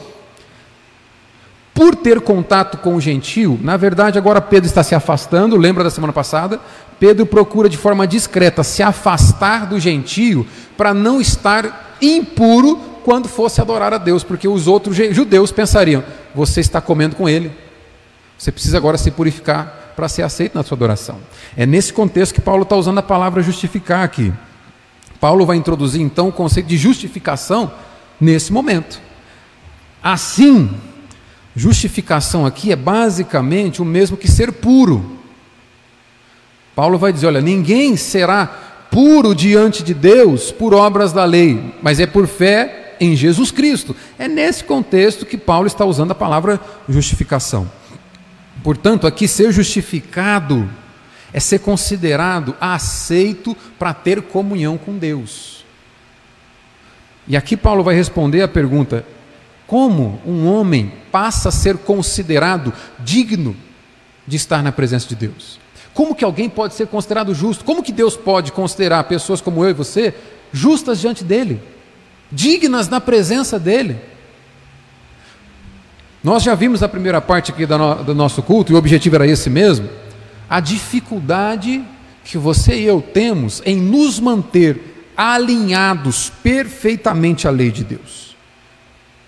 por 1.80 1.96
ter 1.96 2.20
contato 2.20 2.76
com 2.76 2.94
o 2.94 3.00
gentio, 3.00 3.58
na 3.62 3.74
verdade 3.74 4.18
agora 4.18 4.38
Pedro 4.38 4.66
está 4.66 4.82
se 4.82 4.94
afastando, 4.94 5.56
lembra 5.56 5.82
da 5.82 5.88
semana 5.88 6.12
passada? 6.12 6.60
Pedro 6.98 7.24
procura 7.24 7.70
de 7.70 7.78
forma 7.78 8.06
discreta 8.06 8.62
se 8.62 8.82
afastar 8.82 9.66
do 9.66 9.80
gentio 9.80 10.46
para 10.76 10.92
não 10.92 11.22
estar 11.22 11.96
impuro 12.02 12.76
quando 13.02 13.28
fosse 13.28 13.62
adorar 13.62 13.94
a 13.94 13.96
Deus, 13.96 14.22
porque 14.22 14.46
os 14.46 14.66
outros 14.66 14.94
judeus 14.94 15.50
pensariam: 15.50 16.04
você 16.34 16.60
está 16.60 16.82
comendo 16.82 17.16
com 17.16 17.26
ele, 17.26 17.50
você 18.36 18.52
precisa 18.52 18.76
agora 18.76 18.98
se 18.98 19.10
purificar 19.10 19.94
para 19.96 20.06
ser 20.06 20.20
aceito 20.20 20.56
na 20.56 20.62
sua 20.62 20.76
adoração. 20.76 21.16
É 21.56 21.64
nesse 21.64 21.94
contexto 21.94 22.34
que 22.34 22.42
Paulo 22.42 22.64
está 22.64 22.76
usando 22.76 22.98
a 22.98 23.02
palavra 23.02 23.42
justificar 23.42 24.04
aqui. 24.04 24.30
Paulo 25.18 25.46
vai 25.46 25.56
introduzir 25.56 26.02
então 26.02 26.28
o 26.28 26.32
conceito 26.32 26.66
de 26.66 26.76
justificação 26.76 27.72
nesse 28.20 28.52
momento. 28.52 29.00
Assim, 30.02 30.70
justificação 31.54 32.46
aqui 32.46 32.72
é 32.72 32.76
basicamente 32.76 33.82
o 33.82 33.84
mesmo 33.84 34.16
que 34.16 34.28
ser 34.28 34.52
puro. 34.52 35.18
Paulo 36.74 36.98
vai 36.98 37.12
dizer: 37.12 37.26
olha, 37.26 37.40
ninguém 37.40 37.96
será 37.96 38.46
puro 38.90 39.34
diante 39.34 39.82
de 39.82 39.94
Deus 39.94 40.50
por 40.50 40.74
obras 40.74 41.12
da 41.12 41.24
lei, 41.24 41.74
mas 41.82 42.00
é 42.00 42.06
por 42.06 42.26
fé 42.26 42.96
em 43.00 43.16
Jesus 43.16 43.50
Cristo. 43.50 43.94
É 44.18 44.28
nesse 44.28 44.64
contexto 44.64 45.24
que 45.24 45.38
Paulo 45.38 45.66
está 45.66 45.84
usando 45.84 46.10
a 46.10 46.14
palavra 46.14 46.60
justificação. 46.88 47.70
Portanto, 48.62 49.06
aqui 49.06 49.26
ser 49.26 49.52
justificado 49.52 50.68
é 51.32 51.40
ser 51.40 51.60
considerado 51.60 52.54
aceito 52.60 53.56
para 53.78 53.94
ter 53.94 54.20
comunhão 54.22 54.76
com 54.76 54.98
Deus. 54.98 55.64
E 57.26 57.36
aqui 57.36 57.56
Paulo 57.56 57.84
vai 57.84 57.94
responder 57.94 58.42
a 58.42 58.48
pergunta: 58.48 59.04
como 59.70 60.20
um 60.26 60.48
homem 60.48 60.92
passa 61.12 61.48
a 61.48 61.52
ser 61.52 61.78
considerado 61.78 62.72
digno 62.98 63.54
de 64.26 64.34
estar 64.34 64.64
na 64.64 64.72
presença 64.72 65.06
de 65.06 65.14
Deus? 65.14 65.60
Como 65.94 66.12
que 66.12 66.24
alguém 66.24 66.48
pode 66.48 66.74
ser 66.74 66.88
considerado 66.88 67.32
justo? 67.32 67.64
Como 67.64 67.80
que 67.80 67.92
Deus 67.92 68.16
pode 68.16 68.50
considerar 68.50 69.04
pessoas 69.04 69.40
como 69.40 69.64
eu 69.64 69.70
e 69.70 69.72
você 69.72 70.12
justas 70.52 70.98
diante 71.00 71.22
dele, 71.22 71.62
dignas 72.32 72.88
na 72.88 73.00
presença 73.00 73.60
dele? 73.60 73.96
Nós 76.20 76.42
já 76.42 76.56
vimos 76.56 76.82
a 76.82 76.88
primeira 76.88 77.20
parte 77.20 77.52
aqui 77.52 77.64
do 77.64 78.12
nosso 78.12 78.42
culto, 78.42 78.72
e 78.72 78.74
o 78.74 78.78
objetivo 78.78 79.14
era 79.14 79.26
esse 79.26 79.48
mesmo 79.48 79.88
a 80.48 80.58
dificuldade 80.58 81.84
que 82.24 82.36
você 82.36 82.74
e 82.74 82.86
eu 82.86 83.00
temos 83.00 83.62
em 83.64 83.76
nos 83.76 84.18
manter 84.18 85.12
alinhados 85.16 86.28
perfeitamente 86.42 87.46
à 87.46 87.52
lei 87.52 87.70
de 87.70 87.84
Deus. 87.84 88.29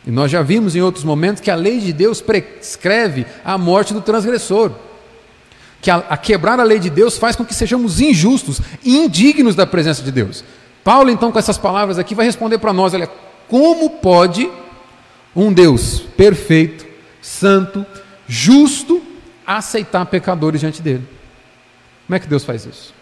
E 0.06 0.10
nós 0.10 0.30
já 0.30 0.42
vimos 0.42 0.74
em 0.74 0.80
outros 0.80 1.04
momentos 1.04 1.40
que 1.40 1.50
a 1.50 1.54
lei 1.54 1.78
de 1.78 1.92
Deus 1.92 2.20
prescreve 2.20 3.24
a 3.44 3.56
morte 3.56 3.94
do 3.94 4.00
transgressor. 4.00 4.72
Que 5.80 5.90
a, 5.90 5.96
a 5.96 6.16
quebrar 6.16 6.58
a 6.58 6.64
lei 6.64 6.78
de 6.78 6.90
Deus 6.90 7.16
faz 7.16 7.36
com 7.36 7.44
que 7.44 7.54
sejamos 7.54 8.00
injustos, 8.00 8.60
indignos 8.84 9.54
da 9.54 9.66
presença 9.66 10.02
de 10.02 10.10
Deus. 10.10 10.44
Paulo, 10.82 11.10
então, 11.10 11.30
com 11.30 11.38
essas 11.38 11.58
palavras 11.58 11.98
aqui, 11.98 12.14
vai 12.14 12.26
responder 12.26 12.58
para 12.58 12.72
nós: 12.72 12.94
olha, 12.94 13.08
como 13.48 13.90
pode 13.90 14.50
um 15.34 15.52
Deus 15.52 16.00
perfeito, 16.16 16.84
santo, 17.20 17.86
justo, 18.26 19.02
aceitar 19.46 20.04
pecadores 20.06 20.60
diante 20.60 20.82
dele. 20.82 21.06
Como 22.06 22.16
é 22.16 22.18
que 22.18 22.26
Deus 22.26 22.44
faz 22.44 22.66
isso? 22.66 22.92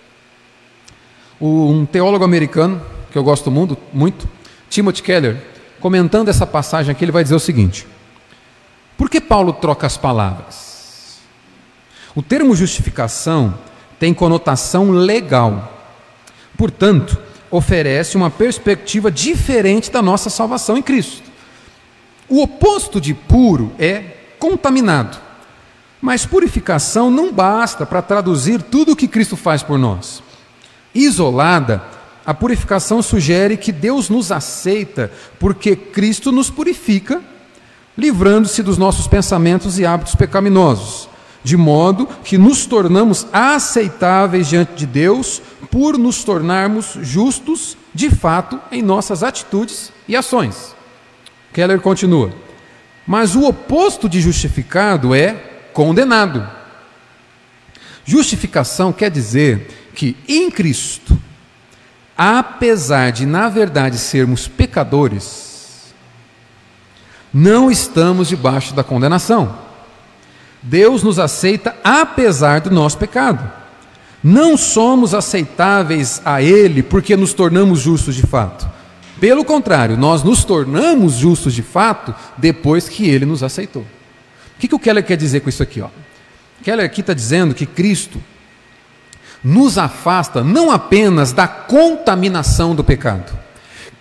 Um 1.41 1.87
teólogo 1.87 2.25
americano, 2.25 2.81
que 3.11 3.17
eu 3.17 3.25
gosto 3.25 3.51
muito, 3.51 3.77
muito, 3.93 4.29
Timothy 4.69 5.03
Keller, 5.03 5.39
comentando 5.81 6.29
essa 6.29 6.47
passagem 6.47 6.93
aqui, 6.93 7.05
ele 7.05 7.13
vai 7.13 7.23
dizer 7.23 7.35
o 7.35 7.41
seguinte: 7.41 7.87
Por 8.97 9.09
que 9.09 9.21
Paulo 9.21 9.53
troca 9.53 9.87
as 9.87 9.97
palavras? 9.97 11.19
O 12.15 12.23
termo 12.23 12.55
justificação 12.55 13.55
tem 13.99 14.13
conotação 14.13 14.91
legal. 14.91 15.79
Portanto, 16.57 17.19
oferece 17.51 18.17
uma 18.17 18.31
perspectiva 18.31 19.11
diferente 19.11 19.91
da 19.91 20.03
nossa 20.03 20.31
salvação 20.31 20.77
em 20.77 20.83
Cristo. 20.83 21.23
O 22.29 22.43
oposto 22.43 23.01
de 23.01 23.13
puro 23.13 23.73
é 23.79 24.03
contaminado. 24.39 25.19
Mas 26.01 26.25
purificação 26.25 27.11
não 27.11 27.33
basta 27.33 27.85
para 27.85 28.01
traduzir 28.01 28.63
tudo 28.63 28.93
o 28.93 28.97
que 28.97 29.09
Cristo 29.09 29.37
faz 29.37 29.63
por 29.63 29.79
nós. 29.79 30.23
Isolada, 30.95 31.83
a 32.25 32.35
purificação 32.35 33.03
sugere 33.03 33.57
que 33.57 33.73
Deus 33.73 34.09
nos 34.09 34.31
aceita 34.31 35.11
porque 35.39 35.75
Cristo 35.75 36.31
nos 36.31 36.51
purifica, 36.51 37.23
livrando-se 37.97 38.63
dos 38.63 38.79
nossos 38.79 39.07
pensamentos 39.07 39.79
e 39.79 39.87
hábitos 39.87 40.15
pecaminosos, 40.15 41.09
de 41.43 41.57
modo 41.57 42.07
que 42.25 42.37
nos 42.37 42.67
tornamos 42.67 43.27
aceitáveis 43.33 44.49
diante 44.49 44.75
de 44.75 44.87
Deus 44.87 45.41
por 45.71 45.97
nos 45.97 46.23
tornarmos 46.23 46.99
justos 47.01 47.77
de 47.95 48.11
fato 48.11 48.61
em 48.71 48.83
nossas 48.83 49.23
atitudes 49.23 49.93
e 50.07 50.15
ações. 50.15 50.75
Keller 51.53 51.81
continua: 51.81 52.33
Mas 53.07 53.35
o 53.35 53.45
oposto 53.45 54.09
de 54.09 54.21
justificado 54.21 55.15
é 55.15 55.33
condenado. 55.73 56.49
Justificação 58.05 58.93
quer 58.93 59.11
dizer 59.11 59.91
que 59.95 60.17
em 60.27 60.51
Cristo, 60.51 61.19
apesar 62.23 63.13
de 63.13 63.25
na 63.25 63.49
verdade 63.49 63.97
sermos 63.97 64.47
pecadores, 64.47 65.95
não 67.33 67.71
estamos 67.71 68.29
debaixo 68.29 68.75
da 68.75 68.85
condenação. 68.85 69.57
Deus 70.63 71.03
nos 71.03 71.19
aceita 71.19 71.75
apesar 71.83 72.61
do 72.61 72.71
nosso 72.71 72.99
pecado. 72.99 73.51
Não 74.23 74.55
somos 74.59 75.15
aceitáveis 75.15 76.21
a 76.23 76.43
Ele 76.43 76.83
porque 76.83 77.17
nos 77.17 77.33
tornamos 77.33 77.81
justos 77.81 78.15
de 78.15 78.27
fato. 78.27 78.69
Pelo 79.19 79.43
contrário, 79.43 79.97
nós 79.97 80.23
nos 80.23 80.45
tornamos 80.45 81.15
justos 81.15 81.55
de 81.55 81.63
fato 81.63 82.15
depois 82.37 82.87
que 82.87 83.09
Ele 83.09 83.25
nos 83.25 83.43
aceitou. 83.43 83.83
O 83.83 84.59
que, 84.59 84.69
que 84.69 84.75
o 84.75 84.79
Keller 84.79 85.07
quer 85.07 85.17
dizer 85.17 85.41
com 85.41 85.49
isso 85.49 85.63
aqui? 85.63 85.81
Ó? 85.81 85.89
Keller 86.63 86.85
aqui 86.85 87.01
está 87.01 87.15
dizendo 87.15 87.55
que 87.55 87.65
Cristo 87.65 88.21
nos 89.43 89.79
afasta 89.79 90.43
não 90.43 90.71
apenas 90.71 91.33
da 91.33 91.49
contaminação 91.49 92.75
do 92.75 92.85
pecado. 92.85 93.39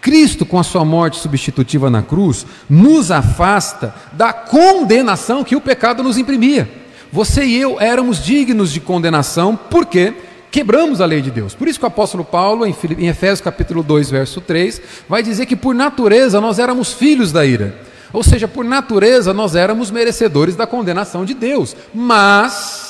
Cristo, 0.01 0.45
com 0.45 0.57
a 0.57 0.63
sua 0.63 0.85
morte 0.85 1.19
substitutiva 1.19 1.89
na 1.89 2.01
cruz, 2.01 2.45
nos 2.69 3.11
afasta 3.11 3.93
da 4.13 4.31
condenação 4.31 5.43
que 5.43 5.55
o 5.55 5.61
pecado 5.61 6.01
nos 6.01 6.17
imprimia. 6.17 6.69
Você 7.11 7.43
e 7.43 7.57
eu 7.57 7.79
éramos 7.79 8.23
dignos 8.23 8.71
de 8.71 8.79
condenação 8.79 9.57
porque 9.69 10.13
quebramos 10.51 11.01
a 11.01 11.05
lei 11.05 11.21
de 11.21 11.31
Deus. 11.31 11.53
Por 11.53 11.67
isso 11.67 11.79
que 11.79 11.85
o 11.85 11.87
apóstolo 11.87 12.23
Paulo, 12.23 12.65
em 12.65 13.07
Efésios 13.07 13.41
capítulo 13.41 13.83
2, 13.83 14.09
verso 14.09 14.41
3, 14.41 14.81
vai 15.07 15.21
dizer 15.21 15.45
que 15.45 15.55
por 15.55 15.75
natureza 15.75 16.39
nós 16.39 16.59
éramos 16.59 16.93
filhos 16.93 17.31
da 17.31 17.45
ira. 17.45 17.75
Ou 18.13 18.23
seja, 18.23 18.47
por 18.47 18.65
natureza 18.65 19.33
nós 19.33 19.55
éramos 19.55 19.91
merecedores 19.91 20.55
da 20.55 20.65
condenação 20.65 21.25
de 21.25 21.33
Deus, 21.33 21.75
mas 21.93 22.88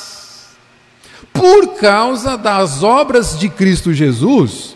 por 1.40 1.80
causa 1.80 2.38
das 2.38 2.84
obras 2.84 3.40
de 3.40 3.48
Cristo 3.48 3.94
Jesus, 3.94 4.76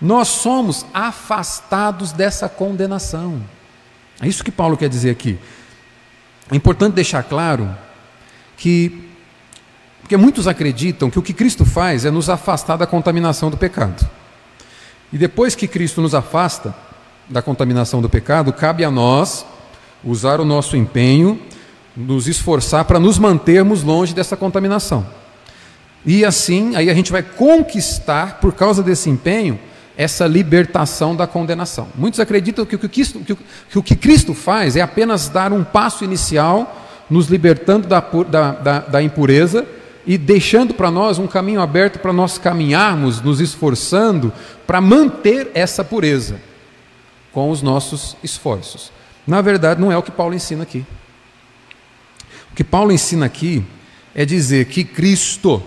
nós 0.00 0.28
somos 0.28 0.86
afastados 0.94 2.12
dessa 2.12 2.48
condenação. 2.48 3.42
É 4.22 4.26
isso 4.26 4.42
que 4.42 4.50
Paulo 4.50 4.74
quer 4.74 4.88
dizer 4.88 5.10
aqui. 5.10 5.38
É 6.50 6.56
importante 6.56 6.94
deixar 6.94 7.22
claro 7.22 7.68
que 8.56 9.06
Porque 10.00 10.16
muitos 10.16 10.48
acreditam 10.48 11.08
que 11.08 11.18
o 11.18 11.22
que 11.22 11.32
Cristo 11.32 11.64
faz 11.64 12.04
é 12.04 12.10
nos 12.10 12.28
afastar 12.28 12.76
da 12.76 12.86
contaminação 12.86 13.48
do 13.48 13.56
pecado. 13.56 14.08
E 15.12 15.18
depois 15.18 15.54
que 15.54 15.68
Cristo 15.68 16.00
nos 16.00 16.16
afasta 16.16 16.74
da 17.28 17.40
contaminação 17.40 18.02
do 18.02 18.08
pecado, 18.08 18.52
cabe 18.52 18.82
a 18.82 18.90
nós 18.90 19.46
usar 20.02 20.40
o 20.40 20.44
nosso 20.44 20.76
empenho, 20.76 21.40
nos 21.96 22.26
esforçar 22.26 22.86
para 22.86 22.98
nos 22.98 23.18
mantermos 23.18 23.84
longe 23.84 24.14
dessa 24.14 24.36
contaminação. 24.36 25.19
E 26.04 26.24
assim, 26.24 26.74
aí 26.76 26.88
a 26.88 26.94
gente 26.94 27.12
vai 27.12 27.22
conquistar, 27.22 28.40
por 28.40 28.54
causa 28.54 28.82
desse 28.82 29.10
empenho, 29.10 29.58
essa 29.96 30.26
libertação 30.26 31.14
da 31.14 31.26
condenação. 31.26 31.88
Muitos 31.94 32.20
acreditam 32.20 32.64
que 32.64 32.74
o 32.74 32.78
que, 32.78 32.88
Cristo, 32.88 33.20
que 33.68 33.78
o 33.78 33.82
que 33.82 33.94
Cristo 33.94 34.32
faz 34.32 34.76
é 34.76 34.80
apenas 34.80 35.28
dar 35.28 35.52
um 35.52 35.62
passo 35.62 36.04
inicial, 36.04 36.88
nos 37.10 37.26
libertando 37.26 37.86
da, 37.86 38.00
da, 38.00 38.52
da, 38.52 38.78
da 38.78 39.02
impureza 39.02 39.66
e 40.06 40.16
deixando 40.16 40.72
para 40.72 40.90
nós 40.90 41.18
um 41.18 41.26
caminho 41.26 41.60
aberto 41.60 41.98
para 41.98 42.12
nós 42.12 42.38
caminharmos, 42.38 43.20
nos 43.20 43.40
esforçando 43.40 44.32
para 44.66 44.80
manter 44.80 45.50
essa 45.52 45.84
pureza 45.84 46.40
com 47.32 47.50
os 47.50 47.60
nossos 47.60 48.16
esforços. 48.22 48.90
Na 49.26 49.42
verdade, 49.42 49.80
não 49.80 49.92
é 49.92 49.98
o 49.98 50.02
que 50.02 50.10
Paulo 50.10 50.34
ensina 50.34 50.62
aqui. 50.62 50.84
O 52.50 52.54
que 52.54 52.64
Paulo 52.64 52.90
ensina 52.90 53.26
aqui 53.26 53.62
é 54.14 54.24
dizer 54.24 54.64
que 54.64 54.82
Cristo 54.82 55.62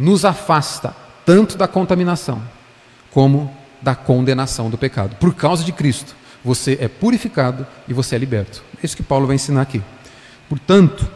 nos 0.00 0.24
afasta 0.24 0.96
tanto 1.26 1.58
da 1.58 1.68
contaminação 1.68 2.42
como 3.10 3.54
da 3.82 3.94
condenação 3.94 4.70
do 4.70 4.78
pecado. 4.78 5.14
Por 5.16 5.34
causa 5.34 5.62
de 5.62 5.72
Cristo, 5.72 6.16
você 6.42 6.78
é 6.80 6.88
purificado 6.88 7.66
e 7.86 7.92
você 7.92 8.16
é 8.16 8.18
liberto. 8.18 8.62
É 8.82 8.86
isso 8.86 8.96
que 8.96 9.02
Paulo 9.02 9.26
vai 9.26 9.36
ensinar 9.36 9.60
aqui. 9.60 9.82
Portanto, 10.48 11.06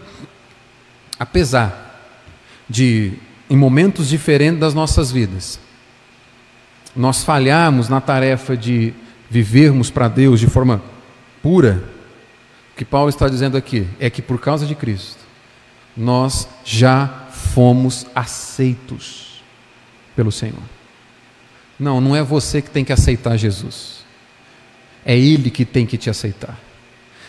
apesar 1.18 1.98
de, 2.68 3.14
em 3.48 3.56
momentos 3.56 4.06
diferentes 4.06 4.60
das 4.60 4.74
nossas 4.74 5.10
vidas, 5.10 5.58
nós 6.94 7.24
falharmos 7.24 7.88
na 7.88 8.02
tarefa 8.02 8.54
de 8.54 8.92
vivermos 9.30 9.90
para 9.90 10.08
Deus 10.08 10.38
de 10.38 10.46
forma 10.46 10.82
pura, 11.42 11.82
o 12.74 12.76
que 12.76 12.84
Paulo 12.84 13.08
está 13.08 13.30
dizendo 13.30 13.56
aqui 13.56 13.86
é 13.98 14.10
que 14.10 14.20
por 14.20 14.38
causa 14.38 14.66
de 14.66 14.74
Cristo, 14.74 15.24
nós 15.96 16.46
já 16.64 17.23
fomos 17.54 18.04
aceitos 18.12 19.40
pelo 20.16 20.32
Senhor. 20.32 20.58
Não, 21.78 22.00
não 22.00 22.16
é 22.16 22.22
você 22.22 22.60
que 22.60 22.68
tem 22.68 22.84
que 22.84 22.92
aceitar 22.92 23.36
Jesus. 23.36 24.04
É 25.04 25.16
Ele 25.16 25.50
que 25.50 25.64
tem 25.64 25.86
que 25.86 25.96
te 25.96 26.10
aceitar. 26.10 26.58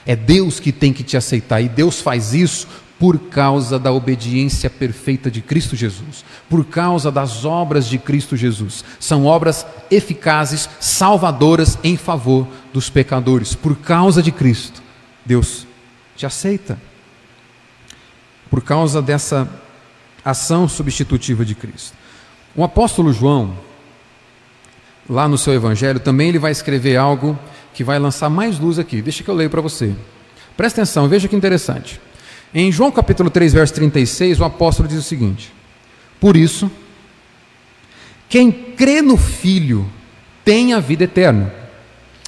É 0.04 0.16
Deus 0.16 0.60
que 0.60 0.72
tem 0.72 0.92
que 0.92 1.04
te 1.04 1.16
aceitar. 1.16 1.62
E 1.62 1.70
Deus 1.70 2.02
faz 2.02 2.34
isso 2.34 2.68
por 2.98 3.20
causa 3.30 3.78
da 3.78 3.92
obediência 3.92 4.68
perfeita 4.68 5.30
de 5.30 5.42
Cristo 5.42 5.76
Jesus, 5.76 6.26
por 6.50 6.66
causa 6.66 7.12
das 7.12 7.46
obras 7.46 7.86
de 7.86 8.00
Cristo 8.00 8.36
Jesus. 8.36 8.84
São 9.00 9.26
obras 9.26 9.64
eficazes, 9.92 10.68
salvadoras 10.80 11.78
em 11.84 11.98
favor 11.98 12.48
dos 12.74 12.90
pecadores. 12.90 13.54
Por 13.54 13.76
causa 13.78 14.24
de 14.24 14.32
Cristo, 14.32 14.82
Deus 15.24 15.68
te 16.16 16.26
aceita. 16.26 16.80
Por 18.50 18.64
causa 18.64 19.02
dessa 19.02 19.65
ação 20.26 20.68
substitutiva 20.68 21.46
de 21.46 21.54
Cristo. 21.54 21.96
O 22.56 22.64
apóstolo 22.64 23.14
João, 23.14 23.56
lá 25.08 25.28
no 25.28 25.38
seu 25.38 25.54
evangelho, 25.54 26.00
também 26.00 26.30
ele 26.30 26.40
vai 26.40 26.52
escrever 26.52 26.98
algo 26.98 27.38
que 27.74 27.84
vai 27.84 28.00
lançar 28.00 28.30
mais 28.30 28.58
luz 28.58 28.80
aqui. 28.80 29.02
Deixa 29.02 29.24
que 29.24 29.30
eu 29.30 29.36
leio 29.36 29.50
para 29.50 29.62
você. 29.62 29.94
Presta 30.58 30.82
atenção, 30.82 31.08
veja 31.08 31.28
que 31.28 31.36
interessante. 31.36 32.02
Em 32.54 32.72
João 32.72 32.92
capítulo 32.92 33.30
3, 33.30 33.54
verso 33.54 33.74
36, 33.76 34.40
o 34.40 34.46
apóstolo 34.46 34.88
diz 34.88 34.98
o 34.98 35.04
seguinte: 35.04 35.54
Por 36.20 36.36
isso, 36.36 36.72
quem 38.30 38.52
crê 38.52 39.02
no 39.02 39.18
Filho 39.18 39.88
tem 40.44 40.74
a 40.74 40.80
vida 40.80 41.04
eterna. 41.04 41.54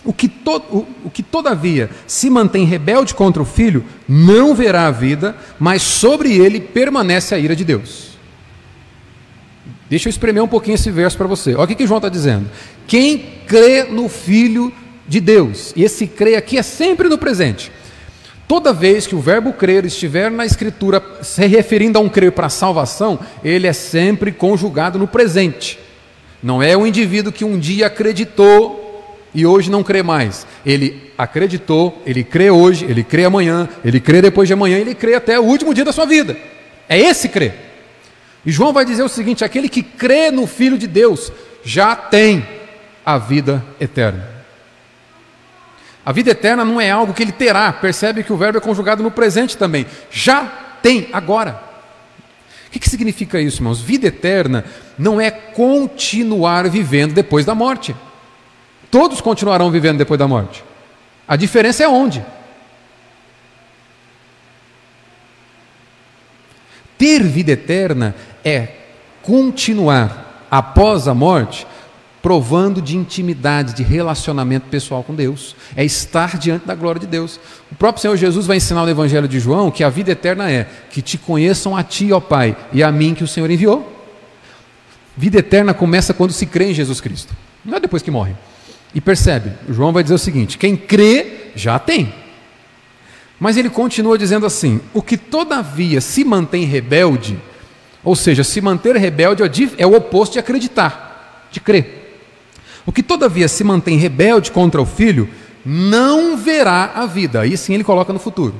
O 0.07 0.13
que, 0.13 0.29
to, 0.29 0.63
o, 0.71 0.87
o 1.03 1.09
que 1.09 1.21
todavia 1.21 1.89
se 2.07 2.29
mantém 2.29 2.63
rebelde 2.63 3.13
contra 3.13 3.41
o 3.43 3.45
Filho 3.45 3.83
não 4.07 4.55
verá 4.55 4.87
a 4.87 4.91
vida, 4.91 5.35
mas 5.59 5.81
sobre 5.81 6.33
ele 6.33 6.61
permanece 6.61 7.35
a 7.35 7.37
ira 7.37 7.53
de 7.53 7.65
Deus. 7.65 8.17
Deixa 9.89 10.07
eu 10.07 10.09
espremer 10.09 10.41
um 10.41 10.47
pouquinho 10.47 10.75
esse 10.75 10.89
verso 10.89 11.17
para 11.17 11.27
você. 11.27 11.55
Olha 11.55 11.65
o 11.65 11.67
que, 11.75 11.85
João 11.85 11.97
está 11.97 12.07
dizendo. 12.07 12.49
Quem 12.87 13.17
crê 13.45 13.83
no 13.83 14.07
Filho 14.07 14.71
de 15.05 15.19
Deus, 15.19 15.73
e 15.75 15.83
esse 15.83 16.07
crê 16.07 16.35
aqui 16.37 16.57
é 16.57 16.63
sempre 16.63 17.09
no 17.09 17.17
presente. 17.17 17.69
Toda 18.47 18.71
vez 18.71 19.05
que 19.05 19.15
o 19.15 19.19
verbo 19.19 19.51
crer 19.51 19.83
estiver 19.83 20.31
na 20.31 20.45
Escritura 20.45 21.03
se 21.21 21.45
referindo 21.47 21.99
a 21.99 22.01
um 22.01 22.07
crer 22.07 22.31
para 22.31 22.47
salvação, 22.47 23.19
ele 23.43 23.67
é 23.67 23.73
sempre 23.73 24.31
conjugado 24.31 24.97
no 24.97 25.05
presente. 25.05 25.77
Não 26.41 26.63
é 26.63 26.77
o 26.77 26.87
indivíduo 26.87 27.33
que 27.33 27.43
um 27.43 27.59
dia 27.59 27.87
acreditou 27.87 28.86
e 29.37 29.45
hoje 29.45 29.69
não 29.69 29.83
crê 29.83 30.01
mais. 30.01 30.47
Ele 30.65 31.13
acreditou, 31.15 32.01
ele 32.07 32.23
crê 32.23 32.49
hoje, 32.49 32.85
ele 32.85 33.03
crê 33.03 33.23
amanhã, 33.23 33.69
ele 33.85 33.99
crê 33.99 34.19
depois 34.19 34.47
de 34.47 34.53
amanhã, 34.55 34.79
ele 34.79 34.95
crê 34.95 35.13
até 35.13 35.39
o 35.39 35.43
último 35.43 35.75
dia 35.75 35.85
da 35.85 35.91
sua 35.91 36.07
vida. 36.07 36.35
É 36.89 36.97
esse 36.97 37.29
crer. 37.29 37.53
E 38.43 38.51
João 38.51 38.73
vai 38.73 38.83
dizer 38.83 39.03
o 39.03 39.07
seguinte: 39.07 39.45
aquele 39.45 39.69
que 39.69 39.83
crê 39.83 40.31
no 40.31 40.47
Filho 40.47 40.75
de 40.75 40.87
Deus 40.87 41.31
já 41.63 41.95
tem 41.95 42.43
a 43.05 43.19
vida 43.19 43.63
eterna. 43.79 44.27
A 46.03 46.11
vida 46.11 46.31
eterna 46.31 46.65
não 46.65 46.81
é 46.81 46.89
algo 46.89 47.13
que 47.13 47.21
ele 47.21 47.31
terá, 47.31 47.71
percebe 47.71 48.23
que 48.23 48.33
o 48.33 48.37
verbo 48.37 48.57
é 48.57 48.61
conjugado 48.61 49.03
no 49.03 49.11
presente 49.11 49.55
também. 49.55 49.85
Já 50.09 50.45
tem, 50.81 51.09
agora. 51.13 51.61
O 52.65 52.71
que, 52.71 52.79
que 52.79 52.89
significa 52.89 53.39
isso, 53.39 53.57
irmãos? 53.57 53.81
Vida 53.81 54.07
eterna 54.07 54.65
não 54.97 55.21
é 55.21 55.29
continuar 55.29 56.67
vivendo 56.67 57.13
depois 57.13 57.45
da 57.45 57.53
morte. 57.53 57.95
Todos 58.89 59.21
continuarão 59.21 59.69
vivendo 59.69 59.97
depois 59.97 60.17
da 60.17 60.27
morte. 60.27 60.63
A 61.27 61.35
diferença 61.35 61.83
é 61.83 61.87
onde? 61.87 62.23
Ter 66.97 67.21
vida 67.21 67.51
eterna 67.51 68.15
é 68.43 68.69
continuar 69.21 70.47
após 70.49 71.07
a 71.07 71.13
morte 71.13 71.67
provando 72.21 72.81
de 72.81 72.97
intimidade, 72.97 73.73
de 73.73 73.83
relacionamento 73.83 74.67
pessoal 74.67 75.01
com 75.01 75.15
Deus, 75.15 75.55
é 75.75 75.85
estar 75.85 76.37
diante 76.37 76.65
da 76.65 76.75
glória 76.75 76.99
de 76.99 77.07
Deus. 77.07 77.39
O 77.71 77.75
próprio 77.75 78.01
Senhor 78.01 78.17
Jesus 78.17 78.45
vai 78.45 78.57
ensinar 78.57 78.83
no 78.83 78.89
Evangelho 78.89 79.29
de 79.29 79.39
João 79.39 79.71
que 79.71 79.83
a 79.83 79.89
vida 79.89 80.11
eterna 80.11 80.51
é 80.51 80.67
que 80.89 81.01
te 81.01 81.17
conheçam 81.17 81.77
a 81.77 81.83
ti, 81.83 82.11
ó 82.11 82.19
Pai, 82.19 82.57
e 82.73 82.83
a 82.83 82.91
mim 82.91 83.13
que 83.13 83.23
o 83.23 83.27
Senhor 83.27 83.49
enviou. 83.49 83.93
Vida 85.15 85.39
eterna 85.39 85.73
começa 85.73 86.13
quando 86.13 86.33
se 86.33 86.45
crê 86.45 86.71
em 86.71 86.73
Jesus 86.73 86.99
Cristo, 86.99 87.33
não 87.63 87.77
é 87.77 87.79
depois 87.79 88.03
que 88.03 88.11
morre. 88.11 88.35
E 88.93 89.01
percebe, 89.01 89.51
João 89.69 89.91
vai 89.91 90.03
dizer 90.03 90.15
o 90.15 90.19
seguinte: 90.19 90.57
quem 90.57 90.75
crê 90.75 91.51
já 91.55 91.77
tem. 91.77 92.13
Mas 93.39 93.57
ele 93.57 93.69
continua 93.69 94.17
dizendo 94.17 94.45
assim: 94.45 94.79
o 94.93 95.01
que 95.01 95.17
todavia 95.17 96.01
se 96.01 96.23
mantém 96.23 96.65
rebelde, 96.65 97.37
ou 98.03 98.15
seja, 98.15 98.43
se 98.43 98.61
manter 98.61 98.95
rebelde 98.95 99.43
é 99.77 99.85
o 99.85 99.95
oposto 99.95 100.33
de 100.33 100.39
acreditar, 100.39 101.47
de 101.51 101.59
crer. 101.59 102.21
O 102.85 102.91
que 102.91 103.03
todavia 103.03 103.47
se 103.47 103.63
mantém 103.63 103.97
rebelde 103.97 104.51
contra 104.51 104.81
o 104.81 104.85
filho, 104.85 105.29
não 105.65 106.37
verá 106.37 106.93
a 106.95 107.05
vida. 107.05 107.41
Aí 107.41 107.57
sim 107.57 107.73
ele 107.73 107.83
coloca 107.83 108.13
no 108.13 108.19
futuro. 108.19 108.55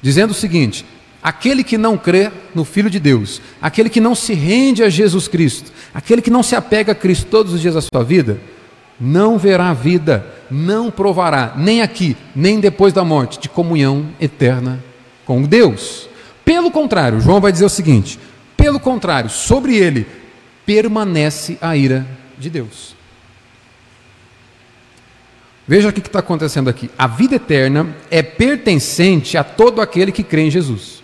Dizendo 0.00 0.30
o 0.30 0.34
seguinte: 0.34 0.86
aquele 1.22 1.64
que 1.64 1.76
não 1.76 1.98
crê 1.98 2.30
no 2.54 2.64
Filho 2.64 2.88
de 2.88 3.00
Deus, 3.00 3.42
aquele 3.60 3.90
que 3.90 4.00
não 4.00 4.14
se 4.14 4.32
rende 4.32 4.84
a 4.84 4.88
Jesus 4.88 5.26
Cristo, 5.26 5.72
aquele 5.92 6.22
que 6.22 6.30
não 6.30 6.42
se 6.42 6.54
apega 6.54 6.92
a 6.92 6.94
Cristo 6.94 7.26
todos 7.26 7.52
os 7.52 7.60
dias 7.60 7.74
da 7.74 7.80
sua 7.80 8.04
vida, 8.04 8.40
não 8.98 9.38
verá 9.38 9.72
vida, 9.72 10.26
não 10.50 10.90
provará, 10.90 11.54
nem 11.56 11.82
aqui, 11.82 12.16
nem 12.34 12.60
depois 12.60 12.92
da 12.92 13.04
morte, 13.04 13.38
de 13.38 13.48
comunhão 13.48 14.08
eterna 14.20 14.82
com 15.24 15.42
Deus. 15.42 16.08
Pelo 16.44 16.70
contrário, 16.70 17.20
João 17.20 17.40
vai 17.40 17.52
dizer 17.52 17.64
o 17.64 17.70
seguinte: 17.70 18.18
pelo 18.56 18.80
contrário, 18.80 19.28
sobre 19.28 19.76
ele 19.76 20.06
permanece 20.64 21.58
a 21.60 21.76
ira 21.76 22.06
de 22.38 22.48
Deus. 22.48 22.96
Veja 25.68 25.88
o 25.88 25.92
que 25.92 25.98
está 25.98 26.20
acontecendo 26.20 26.70
aqui. 26.70 26.88
A 26.96 27.08
vida 27.08 27.34
eterna 27.36 27.94
é 28.08 28.22
pertencente 28.22 29.36
a 29.36 29.42
todo 29.42 29.80
aquele 29.80 30.12
que 30.12 30.22
crê 30.22 30.42
em 30.42 30.50
Jesus, 30.50 31.02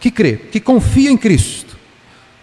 que 0.00 0.10
crê, 0.10 0.36
que 0.36 0.58
confia 0.58 1.10
em 1.10 1.16
Cristo, 1.16 1.76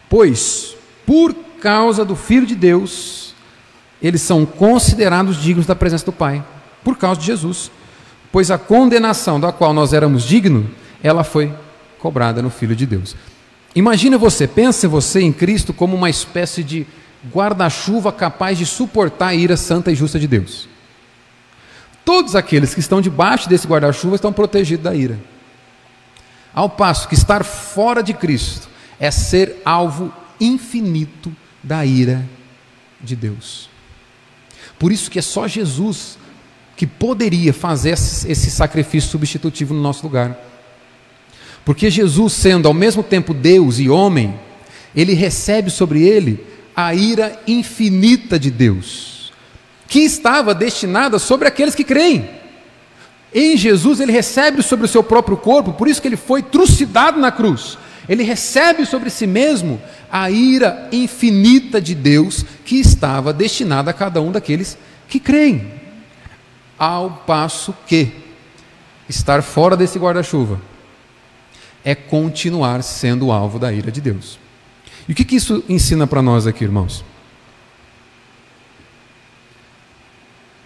pois, 0.10 0.76
por 1.06 1.34
causa 1.60 2.06
do 2.06 2.16
Filho 2.16 2.46
de 2.46 2.56
Deus, 2.56 3.27
eles 4.02 4.22
são 4.22 4.46
considerados 4.46 5.38
dignos 5.42 5.66
da 5.66 5.76
presença 5.76 6.06
do 6.06 6.12
Pai, 6.12 6.44
por 6.84 6.98
causa 6.98 7.20
de 7.20 7.28
Jesus. 7.28 7.72
Pois 8.32 8.52
a 8.52 8.58
condenação 8.58 9.40
da 9.40 9.52
qual 9.52 9.74
nós 9.74 9.94
éramos 9.94 10.24
dignos, 10.24 10.66
ela 11.02 11.24
foi 11.24 11.54
cobrada 12.00 12.42
no 12.42 12.50
Filho 12.50 12.76
de 12.76 12.86
Deus. 12.86 13.16
Imagine 13.76 14.18
você, 14.18 14.48
pense 14.48 14.88
você 14.88 15.22
em 15.22 15.32
Cristo 15.32 15.74
como 15.74 15.96
uma 15.96 16.10
espécie 16.10 16.64
de 16.64 16.86
guarda-chuva 17.32 18.12
capaz 18.12 18.58
de 18.58 18.66
suportar 18.66 19.28
a 19.28 19.36
ira 19.36 19.58
santa 19.58 19.92
e 19.92 19.96
justa 19.96 20.20
de 20.20 20.28
Deus. 20.28 20.68
Todos 22.06 22.36
aqueles 22.36 22.74
que 22.74 22.80
estão 22.80 23.02
debaixo 23.02 23.50
desse 23.50 23.68
guarda-chuva 23.68 24.16
estão 24.16 24.32
protegidos 24.32 24.84
da 24.84 24.96
ira. 24.96 25.20
Ao 26.54 26.70
passo 26.70 27.08
que 27.08 27.16
estar 27.16 27.44
fora 27.44 28.02
de 28.02 28.14
Cristo 28.14 28.68
é 29.00 29.12
ser 29.12 29.62
alvo 29.66 30.12
infinito 30.40 31.32
da 31.62 31.86
ira 31.86 32.26
de 33.02 33.16
Deus. 33.16 33.70
Por 34.80 34.92
isso 34.92 35.10
que 35.10 35.20
é 35.20 35.22
só 35.22 35.48
Jesus 35.48 36.18
que 36.76 36.86
poderia 36.86 37.52
fazer 37.52 37.90
esse 37.90 38.52
sacrifício 38.52 39.10
substitutivo 39.10 39.74
no 39.74 39.82
nosso 39.82 40.04
lugar. 40.04 40.38
Porque 41.66 41.90
Jesus, 41.90 42.34
sendo 42.34 42.68
ao 42.68 42.74
mesmo 42.74 43.02
tempo 43.02 43.34
Deus 43.34 43.80
e 43.80 43.90
homem, 43.90 44.40
ele 44.96 45.14
recebe 45.14 45.70
sobre 45.70 46.04
ele 46.04 46.46
a 46.76 46.94
ira 46.94 47.42
infinita 47.48 48.38
de 48.38 48.52
Deus, 48.52 49.34
que 49.88 50.00
estava 50.02 50.54
destinada 50.54 51.18
sobre 51.18 51.48
aqueles 51.48 51.74
que 51.74 51.84
creem. 51.84 52.30
Em 53.34 53.58
Jesus 53.58 54.00
ele 54.00 54.12
recebe 54.12 54.62
sobre 54.62 54.86
o 54.86 54.88
seu 54.88 55.04
próprio 55.04 55.36
corpo, 55.36 55.74
por 55.74 55.88
isso 55.88 56.02
que 56.02 56.08
ele 56.08 56.16
foi 56.16 56.44
trucidado 56.44 57.20
na 57.20 57.32
cruz. 57.32 57.78
Ele 58.08 58.24
recebe 58.24 58.86
sobre 58.86 59.10
si 59.10 59.28
mesmo 59.28 59.82
a 60.12 60.32
ira 60.32 60.88
infinita 60.92 61.82
de 61.82 61.94
Deus 61.94 62.46
que 62.64 62.80
estava 62.80 63.34
destinada 63.34 63.92
a 63.92 63.94
cada 63.94 64.22
um 64.22 64.32
daqueles 64.32 64.78
que 65.08 65.20
creem. 65.20 65.72
Ao 66.80 67.10
passo 67.26 67.74
que 67.86 68.12
estar 69.10 69.42
fora 69.42 69.76
desse 69.76 70.00
guarda-chuva 70.00 70.62
é 71.84 71.96
continuar 71.96 72.84
sendo 72.84 73.32
alvo 73.32 73.60
da 73.60 73.72
ira 73.72 73.92
de 73.92 74.02
Deus. 74.02 74.40
E 75.08 75.12
o 75.12 75.16
que, 75.16 75.24
que 75.24 75.36
isso 75.36 75.64
ensina 75.70 76.06
para 76.06 76.22
nós 76.22 76.46
aqui, 76.46 76.64
irmãos? 76.64 77.04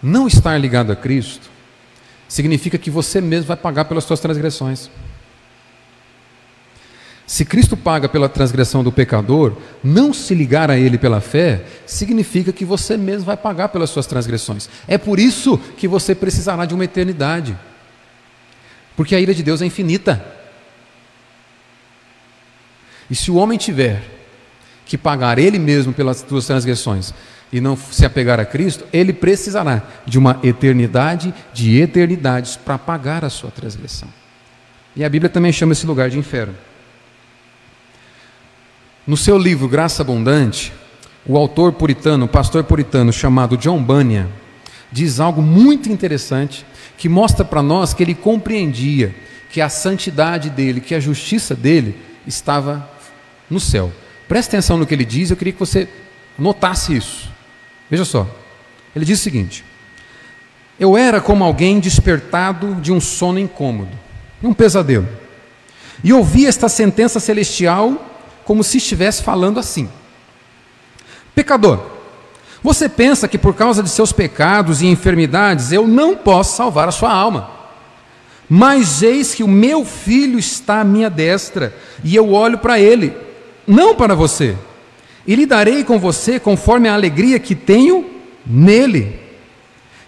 Não 0.02 0.26
estar 0.26 0.58
ligado 0.58 0.90
a 0.90 0.96
Cristo 0.96 1.48
significa 2.28 2.76
que 2.76 2.90
você 2.90 3.20
mesmo 3.20 3.46
vai 3.46 3.56
pagar 3.56 3.84
pelas 3.84 4.04
suas 4.04 4.18
transgressões. 4.18 4.90
Se 7.32 7.46
Cristo 7.46 7.78
paga 7.78 8.10
pela 8.10 8.28
transgressão 8.28 8.84
do 8.84 8.92
pecador, 8.92 9.56
não 9.82 10.12
se 10.12 10.34
ligar 10.34 10.70
a 10.70 10.76
Ele 10.76 10.98
pela 10.98 11.18
fé, 11.18 11.64
significa 11.86 12.52
que 12.52 12.62
você 12.62 12.94
mesmo 12.94 13.24
vai 13.24 13.38
pagar 13.38 13.68
pelas 13.68 13.88
suas 13.88 14.06
transgressões. 14.06 14.68
É 14.86 14.98
por 14.98 15.18
isso 15.18 15.56
que 15.78 15.88
você 15.88 16.14
precisará 16.14 16.66
de 16.66 16.74
uma 16.74 16.84
eternidade. 16.84 17.58
Porque 18.94 19.14
a 19.14 19.18
ira 19.18 19.32
de 19.32 19.42
Deus 19.42 19.62
é 19.62 19.64
infinita. 19.64 20.22
E 23.08 23.14
se 23.14 23.30
o 23.30 23.36
homem 23.36 23.56
tiver 23.56 24.02
que 24.84 24.98
pagar 24.98 25.38
ele 25.38 25.58
mesmo 25.58 25.94
pelas 25.94 26.18
suas 26.28 26.44
transgressões 26.44 27.14
e 27.50 27.62
não 27.62 27.78
se 27.78 28.04
apegar 28.04 28.40
a 28.40 28.44
Cristo, 28.44 28.84
ele 28.92 29.14
precisará 29.14 29.80
de 30.04 30.18
uma 30.18 30.38
eternidade 30.42 31.32
de 31.54 31.80
eternidades 31.80 32.56
para 32.56 32.76
pagar 32.76 33.24
a 33.24 33.30
sua 33.30 33.50
transgressão. 33.50 34.10
E 34.94 35.02
a 35.02 35.08
Bíblia 35.08 35.30
também 35.30 35.50
chama 35.50 35.72
esse 35.72 35.86
lugar 35.86 36.10
de 36.10 36.18
inferno. 36.18 36.54
No 39.04 39.16
seu 39.16 39.36
livro 39.36 39.66
Graça 39.66 40.02
Abundante, 40.02 40.72
o 41.26 41.36
autor 41.36 41.72
puritano, 41.72 42.26
o 42.26 42.28
pastor 42.28 42.62
puritano 42.62 43.12
chamado 43.12 43.56
John 43.56 43.82
Bunyan, 43.82 44.28
diz 44.92 45.18
algo 45.18 45.42
muito 45.42 45.90
interessante 45.90 46.64
que 46.96 47.08
mostra 47.08 47.44
para 47.44 47.60
nós 47.60 47.92
que 47.92 48.00
ele 48.00 48.14
compreendia 48.14 49.12
que 49.50 49.60
a 49.60 49.68
santidade 49.68 50.50
dele, 50.50 50.80
que 50.80 50.94
a 50.94 51.00
justiça 51.00 51.52
dele 51.56 51.96
estava 52.28 52.88
no 53.50 53.58
céu. 53.58 53.92
Preste 54.28 54.50
atenção 54.50 54.78
no 54.78 54.86
que 54.86 54.94
ele 54.94 55.04
diz, 55.04 55.30
eu 55.30 55.36
queria 55.36 55.52
que 55.52 55.58
você 55.58 55.88
notasse 56.38 56.94
isso. 56.94 57.28
Veja 57.90 58.04
só. 58.04 58.24
Ele 58.94 59.04
diz 59.04 59.18
o 59.18 59.22
seguinte: 59.22 59.64
Eu 60.78 60.96
era 60.96 61.20
como 61.20 61.42
alguém 61.42 61.80
despertado 61.80 62.76
de 62.76 62.92
um 62.92 63.00
sono 63.00 63.40
incômodo, 63.40 63.98
um 64.40 64.54
pesadelo, 64.54 65.08
e 66.04 66.12
ouvi 66.12 66.46
esta 66.46 66.68
sentença 66.68 67.18
celestial 67.18 68.11
como 68.44 68.62
se 68.62 68.78
estivesse 68.78 69.22
falando 69.22 69.58
assim: 69.58 69.88
Pecador, 71.34 71.80
você 72.62 72.88
pensa 72.88 73.26
que 73.26 73.38
por 73.38 73.54
causa 73.54 73.82
de 73.82 73.88
seus 73.88 74.12
pecados 74.12 74.82
e 74.82 74.86
enfermidades 74.86 75.72
eu 75.72 75.86
não 75.86 76.16
posso 76.16 76.56
salvar 76.56 76.88
a 76.88 76.92
sua 76.92 77.12
alma. 77.12 77.50
Mas 78.48 79.02
eis 79.02 79.34
que 79.34 79.42
o 79.42 79.48
meu 79.48 79.84
filho 79.84 80.38
está 80.38 80.80
à 80.80 80.84
minha 80.84 81.08
destra, 81.08 81.74
e 82.04 82.14
eu 82.14 82.32
olho 82.32 82.58
para 82.58 82.78
ele, 82.78 83.16
não 83.66 83.94
para 83.94 84.14
você, 84.14 84.56
e 85.26 85.34
lidarei 85.34 85.82
com 85.84 85.98
você 85.98 86.38
conforme 86.38 86.88
a 86.88 86.94
alegria 86.94 87.38
que 87.38 87.54
tenho 87.54 88.10
nele. 88.46 89.18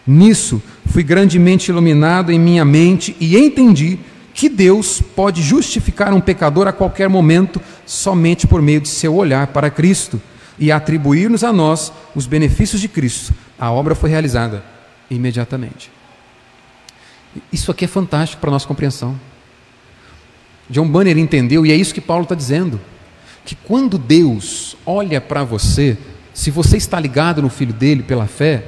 Nisso 0.07 0.63
fui 0.87 1.03
grandemente 1.03 1.71
iluminado 1.71 2.31
em 2.31 2.39
minha 2.39 2.65
mente 2.65 3.17
e 3.19 3.37
entendi 3.39 3.99
que 4.35 4.49
Deus 4.49 5.01
pode 5.01 5.41
justificar 5.41 6.13
um 6.13 6.21
pecador 6.21 6.67
a 6.67 6.73
qualquer 6.73 7.09
momento 7.09 7.61
somente 7.87 8.49
por 8.49 8.61
meio 8.61 8.81
de 8.81 8.89
seu 8.89 9.15
olhar 9.15 9.47
para 9.47 9.71
Cristo 9.71 10.21
e 10.59 10.73
atribuir-nos 10.73 11.45
a 11.45 11.53
nós 11.53 11.93
os 12.17 12.27
benefícios 12.27 12.81
de 12.81 12.89
Cristo. 12.89 13.33
A 13.57 13.71
obra 13.71 13.95
foi 13.95 14.11
realizada 14.11 14.65
imediatamente. 15.09 15.91
Isso 17.53 17.71
aqui 17.71 17.85
é 17.85 17.89
fantástico 17.89 18.41
para 18.41 18.51
a 18.51 18.53
nossa 18.53 18.67
compreensão. 18.67 19.19
John 20.69 20.89
Banner 20.89 21.17
entendeu, 21.17 21.65
e 21.65 21.71
é 21.71 21.77
isso 21.77 21.95
que 21.95 22.01
Paulo 22.01 22.25
está 22.25 22.35
dizendo, 22.35 22.81
que 23.45 23.55
quando 23.55 23.99
Deus 23.99 24.77
olha 24.85 25.21
para 25.21 25.45
você, 25.45 25.97
se 26.33 26.51
você 26.51 26.77
está 26.77 26.99
ligado 26.99 27.41
no 27.41 27.49
filho 27.49 27.73
dele 27.73 28.03
pela 28.03 28.27
fé, 28.27 28.65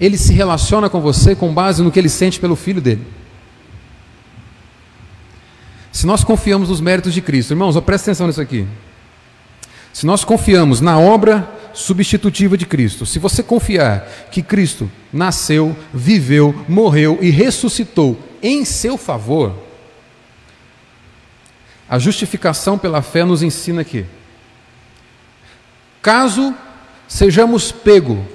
ele 0.00 0.16
se 0.16 0.32
relaciona 0.32 0.88
com 0.88 1.00
você 1.00 1.34
com 1.34 1.52
base 1.52 1.82
no 1.82 1.90
que 1.90 1.98
ele 1.98 2.08
sente 2.08 2.40
pelo 2.40 2.56
filho 2.56 2.80
dele. 2.80 3.04
Se 5.94 6.06
nós 6.08 6.24
confiamos 6.24 6.70
nos 6.70 6.80
méritos 6.80 7.14
de 7.14 7.22
Cristo, 7.22 7.52
irmãos, 7.52 7.78
presta 7.78 8.10
atenção 8.10 8.26
nisso 8.26 8.40
aqui. 8.40 8.66
Se 9.92 10.04
nós 10.04 10.24
confiamos 10.24 10.80
na 10.80 10.98
obra 10.98 11.48
substitutiva 11.72 12.58
de 12.58 12.66
Cristo, 12.66 13.06
se 13.06 13.20
você 13.20 13.44
confiar 13.44 14.00
que 14.28 14.42
Cristo 14.42 14.90
nasceu, 15.12 15.74
viveu, 15.92 16.52
morreu 16.68 17.18
e 17.22 17.30
ressuscitou 17.30 18.18
em 18.42 18.64
seu 18.64 18.98
favor, 18.98 19.54
a 21.88 21.96
justificação 21.96 22.76
pela 22.76 23.00
fé 23.00 23.22
nos 23.22 23.40
ensina 23.40 23.84
que, 23.84 24.04
caso 26.02 26.52
sejamos 27.06 27.70
pego 27.70 28.26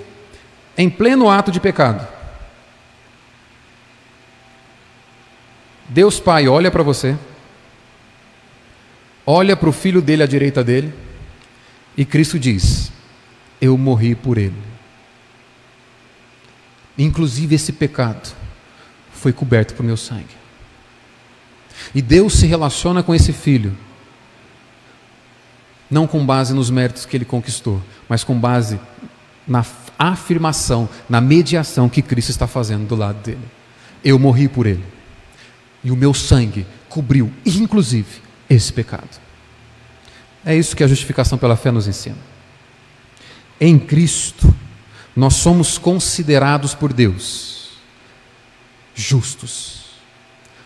em 0.77 0.89
pleno 0.89 1.29
ato 1.29 1.51
de 1.51 1.59
pecado, 1.59 2.07
Deus 5.89 6.21
Pai 6.21 6.47
olha 6.47 6.71
para 6.71 6.83
você, 6.83 7.17
olha 9.31 9.55
para 9.55 9.69
o 9.69 9.71
filho 9.71 10.01
dele 10.01 10.23
à 10.23 10.25
direita 10.25 10.63
dele, 10.63 10.91
e 11.95 12.03
Cristo 12.03 12.39
diz: 12.39 12.91
Eu 13.61 13.77
morri 13.77 14.15
por 14.15 14.39
ele. 14.39 14.55
Inclusive 16.97 17.53
esse 17.53 17.71
pecado 17.71 18.35
foi 19.13 19.31
coberto 19.31 19.75
por 19.75 19.83
meu 19.83 19.95
sangue. 19.95 20.35
E 21.93 22.01
Deus 22.01 22.33
se 22.33 22.47
relaciona 22.47 23.03
com 23.03 23.13
esse 23.13 23.31
filho, 23.31 23.77
não 25.89 26.07
com 26.07 26.25
base 26.25 26.51
nos 26.53 26.71
méritos 26.71 27.05
que 27.05 27.15
ele 27.15 27.23
conquistou, 27.23 27.81
mas 28.09 28.23
com 28.23 28.37
base 28.37 28.79
na 29.47 29.63
afirmação, 29.97 30.89
na 31.07 31.21
mediação 31.21 31.87
que 31.87 32.01
Cristo 32.01 32.31
está 32.31 32.47
fazendo 32.47 32.87
do 32.87 32.95
lado 32.95 33.21
dele. 33.23 33.47
Eu 34.03 34.17
morri 34.17 34.47
por 34.47 34.65
ele, 34.65 34.83
e 35.83 35.91
o 35.91 35.95
meu 35.95 36.15
sangue 36.15 36.65
cobriu, 36.89 37.31
inclusive, 37.45 38.28
esse 38.49 38.73
pecado. 38.73 39.19
É 40.45 40.55
isso 40.55 40.75
que 40.75 40.83
a 40.83 40.87
justificação 40.87 41.37
pela 41.37 41.55
fé 41.55 41.71
nos 41.71 41.87
ensina. 41.87 42.17
Em 43.59 43.77
Cristo, 43.77 44.53
nós 45.15 45.35
somos 45.35 45.77
considerados 45.77 46.73
por 46.73 46.93
Deus 46.93 47.69
justos. 48.95 49.79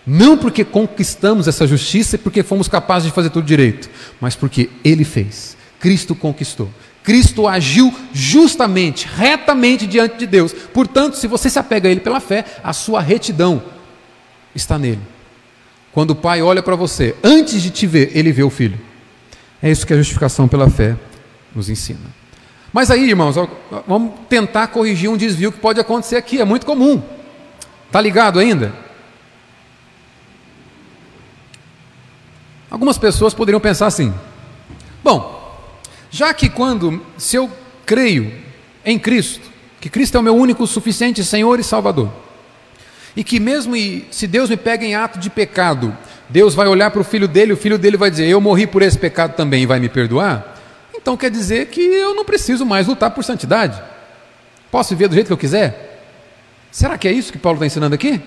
Não 0.06 0.38
porque 0.38 0.66
conquistamos 0.66 1.48
essa 1.48 1.66
justiça 1.66 2.16
e 2.16 2.20
porque 2.20 2.44
fomos 2.44 2.68
capazes 2.68 3.08
de 3.08 3.16
fazer 3.16 3.30
tudo 3.30 3.46
direito, 3.46 3.90
mas 4.20 4.36
porque 4.36 4.70
Ele 4.84 5.04
fez. 5.04 5.56
Cristo 5.80 6.14
conquistou. 6.14 6.70
Cristo 7.04 7.48
agiu 7.48 7.94
justamente, 8.14 9.08
retamente 9.08 9.86
diante 9.86 10.18
de 10.18 10.26
Deus. 10.26 10.54
Portanto, 10.54 11.18
se 11.18 11.28
você 11.28 11.50
se 11.50 11.60
apega 11.60 11.88
a 11.88 11.92
Ele 11.92 12.00
pela 12.00 12.20
fé, 12.20 12.46
a 12.64 12.74
sua 12.74 13.02
retidão 13.02 13.62
está 14.56 14.78
nele. 14.78 15.02
Quando 15.94 16.12
o 16.12 16.16
pai 16.16 16.42
olha 16.42 16.64
para 16.64 16.76
você, 16.76 17.16
antes 17.24 17.62
de 17.62 17.70
te 17.70 17.86
ver, 17.86 18.12
ele 18.16 18.32
vê 18.32 18.44
o 18.44 18.50
filho. 18.50 18.80
É 19.62 19.70
isso 19.70 19.86
que 19.86 19.94
a 19.94 19.98
justificação 19.98 20.48
pela 20.48 20.70
fé 20.70 20.98
nos 21.56 21.70
ensina. 21.70 22.00
Mas 22.74 22.90
aí, 22.90 23.08
irmãos, 23.08 23.36
vamos 23.88 24.14
tentar 24.28 24.68
corrigir 24.68 25.10
um 25.10 25.16
desvio 25.16 25.52
que 25.52 25.60
pode 25.60 25.80
acontecer 25.80 26.16
aqui, 26.16 26.42
é 26.42 26.46
muito 26.46 26.66
comum. 26.66 27.02
Tá 27.92 28.02
ligado 28.02 28.40
ainda? 28.40 28.74
Algumas 32.72 32.98
pessoas 32.98 33.36
poderiam 33.36 33.62
pensar 33.62 33.86
assim: 33.86 34.12
bom, 35.04 35.56
já 36.10 36.34
que 36.34 36.50
quando, 36.50 37.06
se 37.20 37.36
eu 37.36 37.52
creio 37.86 38.34
em 38.84 38.98
Cristo, 38.98 39.48
que 39.80 39.92
Cristo 39.92 40.18
é 40.18 40.20
o 40.20 40.24
meu 40.24 40.36
único, 40.36 40.66
suficiente 40.66 41.24
Senhor 41.24 41.60
e 41.60 41.64
Salvador, 41.64 42.12
e 43.16 43.24
que 43.24 43.40
mesmo 43.40 43.76
se 44.12 44.28
Deus 44.28 44.50
me 44.50 44.58
pega 44.58 44.86
em 44.86 44.96
ato 44.96 45.20
de 45.20 45.30
pecado, 45.30 45.96
Deus 46.30 46.56
vai 46.56 46.68
olhar 46.68 46.90
para 46.92 47.02
o 47.02 47.04
filho 47.04 47.28
dele, 47.28 47.54
o 47.54 47.58
filho 47.58 47.78
dele 47.78 47.98
vai 47.98 48.10
dizer: 48.10 48.28
Eu 48.28 48.42
morri 48.42 48.66
por 48.66 48.82
esse 48.82 48.98
pecado 48.98 49.36
também 49.36 49.64
e 49.64 49.66
vai 49.66 49.80
me 49.80 49.90
perdoar. 49.90 50.56
Então 50.96 51.18
quer 51.18 51.30
dizer 51.30 51.68
que 51.68 51.82
eu 51.82 52.16
não 52.16 52.26
preciso 52.26 52.66
mais 52.66 52.88
lutar 52.88 53.12
por 53.12 53.24
santidade. 53.24 53.82
Posso 54.72 54.96
viver 54.96 55.08
do 55.08 55.16
jeito 55.16 55.28
que 55.28 55.34
eu 55.34 55.38
quiser? 55.38 56.02
Será 56.72 56.98
que 56.98 57.08
é 57.08 57.12
isso 57.12 57.32
que 57.32 57.38
Paulo 57.38 57.58
está 57.58 57.66
ensinando 57.68 57.94
aqui? 57.94 58.20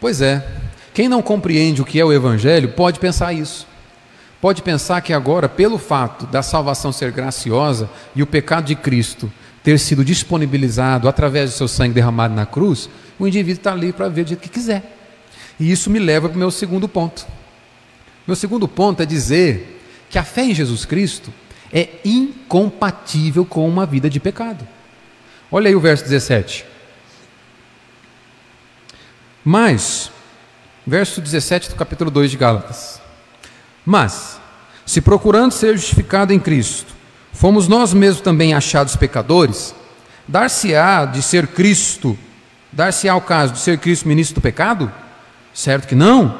Pois 0.00 0.20
é. 0.20 0.44
Quem 0.92 1.08
não 1.08 1.22
compreende 1.22 1.80
o 1.80 1.84
que 1.84 2.00
é 2.00 2.04
o 2.04 2.12
Evangelho 2.12 2.70
pode 2.70 2.98
pensar 2.98 3.32
isso. 3.32 3.64
Pode 4.40 4.62
pensar 4.62 5.00
que 5.00 5.12
agora, 5.12 5.48
pelo 5.48 5.78
fato 5.78 6.26
da 6.26 6.42
salvação 6.42 6.90
ser 6.90 7.12
graciosa 7.12 7.88
e 8.16 8.22
o 8.22 8.26
pecado 8.26 8.66
de 8.66 8.74
Cristo 8.74 9.30
ter 9.62 9.78
sido 9.78 10.04
disponibilizado 10.04 11.08
através 11.08 11.50
do 11.50 11.56
seu 11.56 11.68
sangue 11.68 11.94
derramado 11.94 12.34
na 12.34 12.46
cruz, 12.46 12.88
o 13.18 13.26
indivíduo 13.26 13.58
está 13.60 13.72
ali 13.72 13.92
para 13.92 14.08
ver 14.08 14.24
do 14.24 14.28
jeito 14.28 14.40
que 14.40 14.48
quiser. 14.48 14.96
E 15.58 15.70
isso 15.70 15.90
me 15.90 15.98
leva 15.98 16.28
para 16.28 16.36
o 16.36 16.38
meu 16.38 16.50
segundo 16.50 16.88
ponto. 16.88 17.26
Meu 18.26 18.36
segundo 18.36 18.68
ponto 18.68 19.02
é 19.02 19.06
dizer 19.06 19.80
que 20.08 20.18
a 20.18 20.22
fé 20.22 20.44
em 20.44 20.54
Jesus 20.54 20.84
Cristo 20.84 21.32
é 21.72 21.88
incompatível 22.04 23.44
com 23.44 23.68
uma 23.68 23.84
vida 23.84 24.08
de 24.08 24.20
pecado. 24.20 24.66
Olha 25.50 25.68
aí 25.68 25.74
o 25.74 25.80
verso 25.80 26.04
17. 26.04 26.64
Mas, 29.44 30.10
verso 30.86 31.20
17 31.20 31.70
do 31.70 31.74
capítulo 31.74 32.10
2 32.10 32.30
de 32.30 32.36
Gálatas. 32.36 33.00
Mas, 33.84 34.38
se 34.84 35.00
procurando 35.00 35.52
ser 35.52 35.76
justificado 35.76 36.32
em 36.32 36.38
Cristo, 36.38 36.94
fomos 37.38 37.68
nós 37.68 37.94
mesmos 37.94 38.20
também 38.20 38.52
achados 38.52 38.96
pecadores, 38.96 39.72
dar-se-á 40.26 41.04
de 41.04 41.22
ser 41.22 41.46
Cristo, 41.46 42.18
dar-se-á 42.72 43.14
o 43.14 43.20
caso 43.20 43.52
de 43.52 43.60
ser 43.60 43.78
Cristo 43.78 44.08
ministro 44.08 44.34
do 44.34 44.40
pecado? 44.40 44.92
Certo 45.54 45.86
que 45.86 45.94
não, 45.94 46.36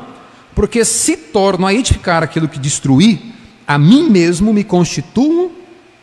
porque 0.56 0.84
se 0.84 1.16
torno 1.16 1.68
a 1.68 1.72
edificar 1.72 2.24
aquilo 2.24 2.48
que 2.48 2.58
destruí, 2.58 3.32
a 3.64 3.78
mim 3.78 4.10
mesmo 4.10 4.52
me 4.52 4.64
constituo 4.64 5.52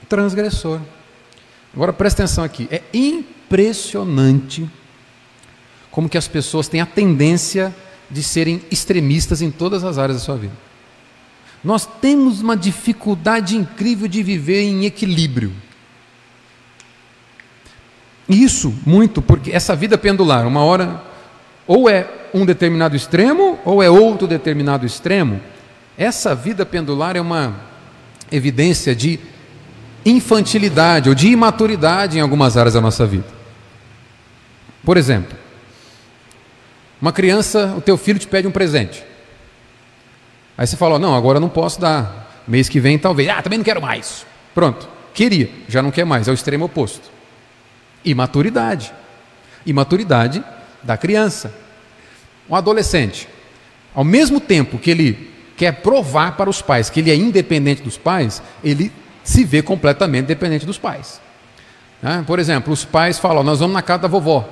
transgressor. 0.08 0.80
Agora 1.74 1.92
presta 1.92 2.24
atenção 2.24 2.46
aqui, 2.46 2.66
é 2.72 2.82
impressionante 2.94 4.70
como 5.92 6.08
que 6.08 6.18
as 6.18 6.28
pessoas 6.28 6.70
têm 6.70 6.80
a 6.80 6.86
tendência 6.86 7.76
de 8.10 8.24
serem 8.24 8.62
extremistas 8.72 9.42
em 9.42 9.52
todas 9.52 9.84
as 9.84 9.98
áreas 9.98 10.20
da 10.20 10.24
sua 10.24 10.38
vida. 10.38 10.65
Nós 11.66 11.90
temos 12.00 12.42
uma 12.42 12.56
dificuldade 12.56 13.58
incrível 13.58 14.08
de 14.08 14.22
viver 14.22 14.62
em 14.62 14.86
equilíbrio. 14.86 15.52
Isso 18.30 18.72
muito 18.86 19.20
porque 19.20 19.52
essa 19.52 19.76
vida 19.76 19.98
pendular, 19.98 20.48
uma 20.48 20.64
hora 20.64 21.02
ou 21.66 21.90
é 21.90 22.08
um 22.36 22.46
determinado 22.46 22.96
extremo 22.96 23.58
ou 23.66 23.82
é 23.82 23.90
outro 23.90 24.28
determinado 24.28 24.86
extremo. 24.86 25.42
Essa 25.98 26.36
vida 26.36 26.68
pendular 26.68 27.16
é 27.16 27.22
uma 27.22 27.56
evidência 28.32 28.96
de 28.96 29.20
infantilidade 30.06 31.10
ou 31.10 31.16
de 31.16 31.30
imaturidade 31.30 32.20
em 32.20 32.22
algumas 32.22 32.56
áreas 32.58 32.76
da 32.76 32.82
nossa 32.82 33.08
vida. 33.08 33.26
Por 34.84 34.98
exemplo, 34.98 35.36
uma 37.02 37.12
criança, 37.12 37.74
o 37.76 37.82
teu 37.82 37.98
filho 37.98 38.20
te 38.20 38.28
pede 38.28 38.48
um 38.48 38.52
presente. 38.52 39.15
Aí 40.58 40.66
você 40.66 40.78
fala: 40.78 41.00
"Não, 41.00 41.16
agora 41.16 41.40
não 41.40 41.50
posso 41.50 41.80
dar. 41.80 42.44
Mês 42.48 42.70
que 42.70 42.80
vem 42.80 42.98
talvez. 42.98 43.30
Ah, 43.30 43.42
também 43.42 43.60
não 43.60 43.64
quero 43.64 43.82
mais." 43.82 44.26
Pronto. 44.54 44.88
Queria, 45.14 45.50
já 45.68 45.82
não 45.82 45.92
quer 45.92 46.06
mais, 46.06 46.28
é 46.28 46.32
o 46.32 46.34
extremo 46.34 46.66
oposto. 46.66 47.10
Imaturidade. 48.04 48.94
Imaturidade 49.66 50.44
da 50.84 50.98
criança. 50.98 51.54
Um 52.50 52.56
adolescente, 52.56 53.28
ao 53.94 54.04
mesmo 54.04 54.40
tempo 54.40 54.78
que 54.78 54.92
ele 54.92 55.34
quer 55.58 55.72
provar 55.82 56.36
para 56.36 56.50
os 56.50 56.62
pais 56.62 56.90
que 56.90 57.00
ele 57.00 57.10
é 57.10 57.16
independente 57.16 57.82
dos 57.82 57.98
pais, 57.98 58.44
ele 58.64 58.92
se 59.24 59.44
vê 59.44 59.62
completamente 59.62 60.26
dependente 60.28 60.66
dos 60.66 60.78
pais. 60.78 61.20
Né? 62.02 62.24
Por 62.28 62.38
exemplo, 62.38 62.72
os 62.72 62.86
pais 62.86 63.18
falam: 63.18 63.44
Nós 63.44 63.60
vamos 63.60 63.74
na 63.74 63.82
casa 63.82 64.04
da 64.04 64.08
vovó. 64.08 64.48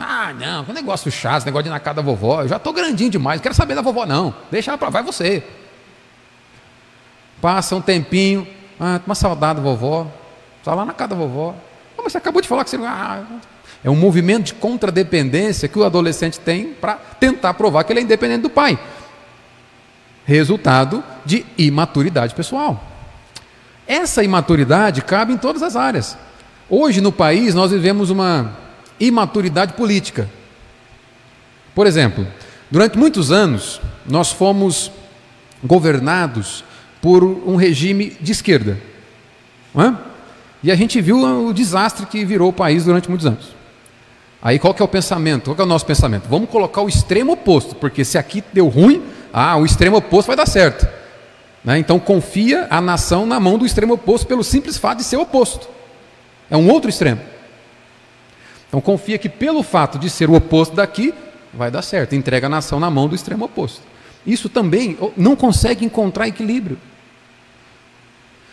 Ah, 0.00 0.32
não, 0.32 0.64
que 0.64 0.72
negócio 0.72 1.10
chato, 1.10 1.44
negócio 1.44 1.64
de 1.64 1.68
ir 1.68 1.72
na 1.72 1.80
casa 1.80 1.96
da 1.96 2.02
vovó. 2.02 2.42
Eu 2.42 2.48
já 2.48 2.56
estou 2.56 2.72
grandinho 2.72 3.10
demais, 3.10 3.38
não 3.38 3.42
quero 3.42 3.54
saber 3.54 3.74
da 3.74 3.82
vovó, 3.82 4.06
não. 4.06 4.34
Deixa 4.50 4.70
ela 4.70 4.78
para 4.78 4.90
vai 4.90 5.02
você. 5.02 5.42
Passa 7.40 7.76
um 7.76 7.80
tempinho, 7.80 8.46
ah, 8.78 9.00
uma 9.06 9.14
saudade 9.14 9.58
da 9.58 9.62
vovó. 9.62 10.06
Está 10.58 10.74
lá 10.74 10.84
na 10.84 10.92
casa 10.92 11.10
da 11.10 11.16
vovó. 11.16 11.54
Ah, 11.96 12.02
mas 12.02 12.12
você 12.12 12.18
acabou 12.18 12.40
de 12.40 12.48
falar 12.48 12.64
que 12.64 12.70
você. 12.70 12.76
Ah, 12.76 13.22
é 13.82 13.90
um 13.90 13.96
movimento 13.96 14.46
de 14.46 14.54
contradependência 14.54 15.68
que 15.68 15.78
o 15.78 15.84
adolescente 15.84 16.38
tem 16.38 16.72
para 16.72 16.94
tentar 16.94 17.54
provar 17.54 17.84
que 17.84 17.92
ele 17.92 18.00
é 18.00 18.02
independente 18.02 18.42
do 18.42 18.50
pai. 18.50 18.78
Resultado 20.24 21.02
de 21.24 21.46
imaturidade 21.56 22.34
pessoal. 22.34 22.82
Essa 23.86 24.22
imaturidade 24.22 25.02
cabe 25.02 25.32
em 25.32 25.36
todas 25.36 25.62
as 25.62 25.76
áreas. 25.76 26.16
Hoje 26.68 27.00
no 27.00 27.10
país 27.10 27.54
nós 27.54 27.72
vivemos 27.72 28.10
uma 28.10 28.52
imaturidade 29.00 29.72
política. 29.72 30.28
Por 31.74 31.86
exemplo, 31.86 32.26
durante 32.70 32.98
muitos 32.98 33.32
anos 33.32 33.80
nós 34.06 34.30
fomos 34.30 34.92
governados 35.64 36.62
por 37.00 37.24
um 37.24 37.56
regime 37.56 38.16
de 38.20 38.32
esquerda. 38.32 38.78
É? 39.74 39.94
E 40.62 40.70
a 40.70 40.74
gente 40.74 41.00
viu 41.00 41.18
o 41.18 41.52
desastre 41.54 42.04
que 42.06 42.24
virou 42.24 42.50
o 42.50 42.52
país 42.52 42.84
durante 42.84 43.08
muitos 43.08 43.26
anos. 43.26 43.60
Aí 44.42 44.58
qual 44.58 44.74
que 44.74 44.82
é 44.82 44.84
o 44.84 44.88
pensamento? 44.88 45.54
Qual 45.54 45.58
é 45.58 45.62
o 45.62 45.66
nosso 45.66 45.86
pensamento? 45.86 46.28
Vamos 46.28 46.48
colocar 46.48 46.82
o 46.82 46.88
extremo 46.88 47.32
oposto, 47.32 47.74
porque 47.74 48.04
se 48.04 48.18
aqui 48.18 48.42
deu 48.52 48.68
ruim, 48.68 49.02
ah, 49.32 49.56
o 49.56 49.64
extremo 49.64 49.96
oposto 49.96 50.28
vai 50.28 50.36
dar 50.36 50.46
certo. 50.46 50.88
Né? 51.64 51.78
Então 51.78 51.98
confia 51.98 52.66
a 52.70 52.80
nação 52.80 53.26
na 53.26 53.38
mão 53.38 53.58
do 53.58 53.66
extremo 53.66 53.94
oposto 53.94 54.26
pelo 54.26 54.42
simples 54.42 54.76
fato 54.76 54.98
de 54.98 55.04
ser 55.04 55.18
oposto. 55.18 55.68
É 56.50 56.56
um 56.56 56.68
outro 56.70 56.88
extremo. 56.88 57.20
Então 58.70 58.80
confia 58.80 59.18
que 59.18 59.28
pelo 59.28 59.62
fato 59.62 59.98
de 59.98 60.08
ser 60.08 60.30
o 60.30 60.34
oposto 60.34 60.74
daqui, 60.74 61.12
vai 61.52 61.70
dar 61.70 61.82
certo. 61.82 62.14
Entrega 62.14 62.46
a 62.46 62.50
nação 62.50 62.80
na 62.80 62.88
mão 62.88 63.08
do 63.08 63.14
extremo 63.14 63.44
oposto. 63.44 63.82
Isso 64.26 64.48
também 64.48 64.96
não 65.16 65.36
consegue 65.36 65.84
encontrar 65.84 66.28
equilíbrio. 66.28 66.78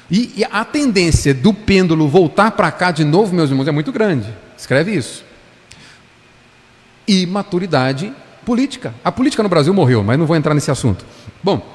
E, 0.10 0.34
e 0.38 0.43
a 0.43 0.65
tendência 0.65 1.34
do 1.34 1.53
pêndulo 1.53 2.08
voltar 2.08 2.51
para 2.51 2.71
cá 2.71 2.91
de 2.91 3.03
novo, 3.03 3.34
meus 3.36 3.49
irmãos, 3.49 3.67
é 3.67 3.71
muito 3.71 3.91
grande. 3.91 4.34
Escreve 4.58 4.95
isso 4.95 5.27
e 7.08 7.25
maturidade 7.25 8.12
política. 8.45 8.93
A 9.03 9.12
política 9.12 9.41
no 9.41 9.49
Brasil 9.49 9.73
morreu, 9.73 10.03
mas 10.03 10.19
não 10.19 10.25
vou 10.25 10.36
entrar 10.36 10.53
nesse 10.53 10.69
assunto. 10.69 11.06
Bom, 11.41 11.65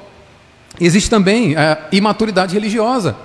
existe 0.79 1.09
também 1.09 1.57
a 1.57 1.89
imaturidade 1.91 2.55
religiosa. 2.55 3.17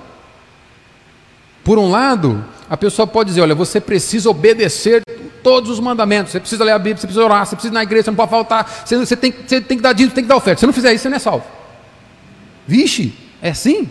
Por 1.64 1.78
um 1.78 1.90
lado, 1.90 2.46
a 2.70 2.78
pessoa 2.78 3.08
pode 3.08 3.30
dizer: 3.30 3.42
olha, 3.42 3.56
você 3.56 3.80
precisa 3.80 4.30
obedecer 4.30 5.02
todos 5.42 5.70
os 5.70 5.80
mandamentos, 5.80 6.32
você 6.32 6.40
precisa 6.40 6.64
ler 6.64 6.72
a 6.72 6.80
Bíblia, 6.80 6.98
você 6.98 7.08
precisa 7.08 7.24
orar, 7.24 7.46
você 7.46 7.56
precisa 7.56 7.74
ir 7.74 7.76
na 7.76 7.84
igreja, 7.84 8.04
você 8.04 8.12
não 8.12 8.16
pode 8.16 8.30
faltar, 8.30 8.84
você, 8.86 8.98
você, 8.98 9.16
tem, 9.16 9.32
você 9.32 9.62
tem 9.62 9.78
que 9.78 9.84
dar 9.84 9.94
dízimo, 9.94 10.14
tem 10.14 10.24
que 10.24 10.28
dar 10.28 10.36
oferta. 10.36 10.58
Se 10.58 10.62
você 10.62 10.66
não 10.66 10.74
fizer 10.74 10.94
isso, 10.94 11.04
você 11.04 11.10
não 11.10 11.16
é 11.16 11.20
salvo. 11.20 11.46
Vixe, 12.68 13.14
é 13.42 13.52
assim? 13.52 13.90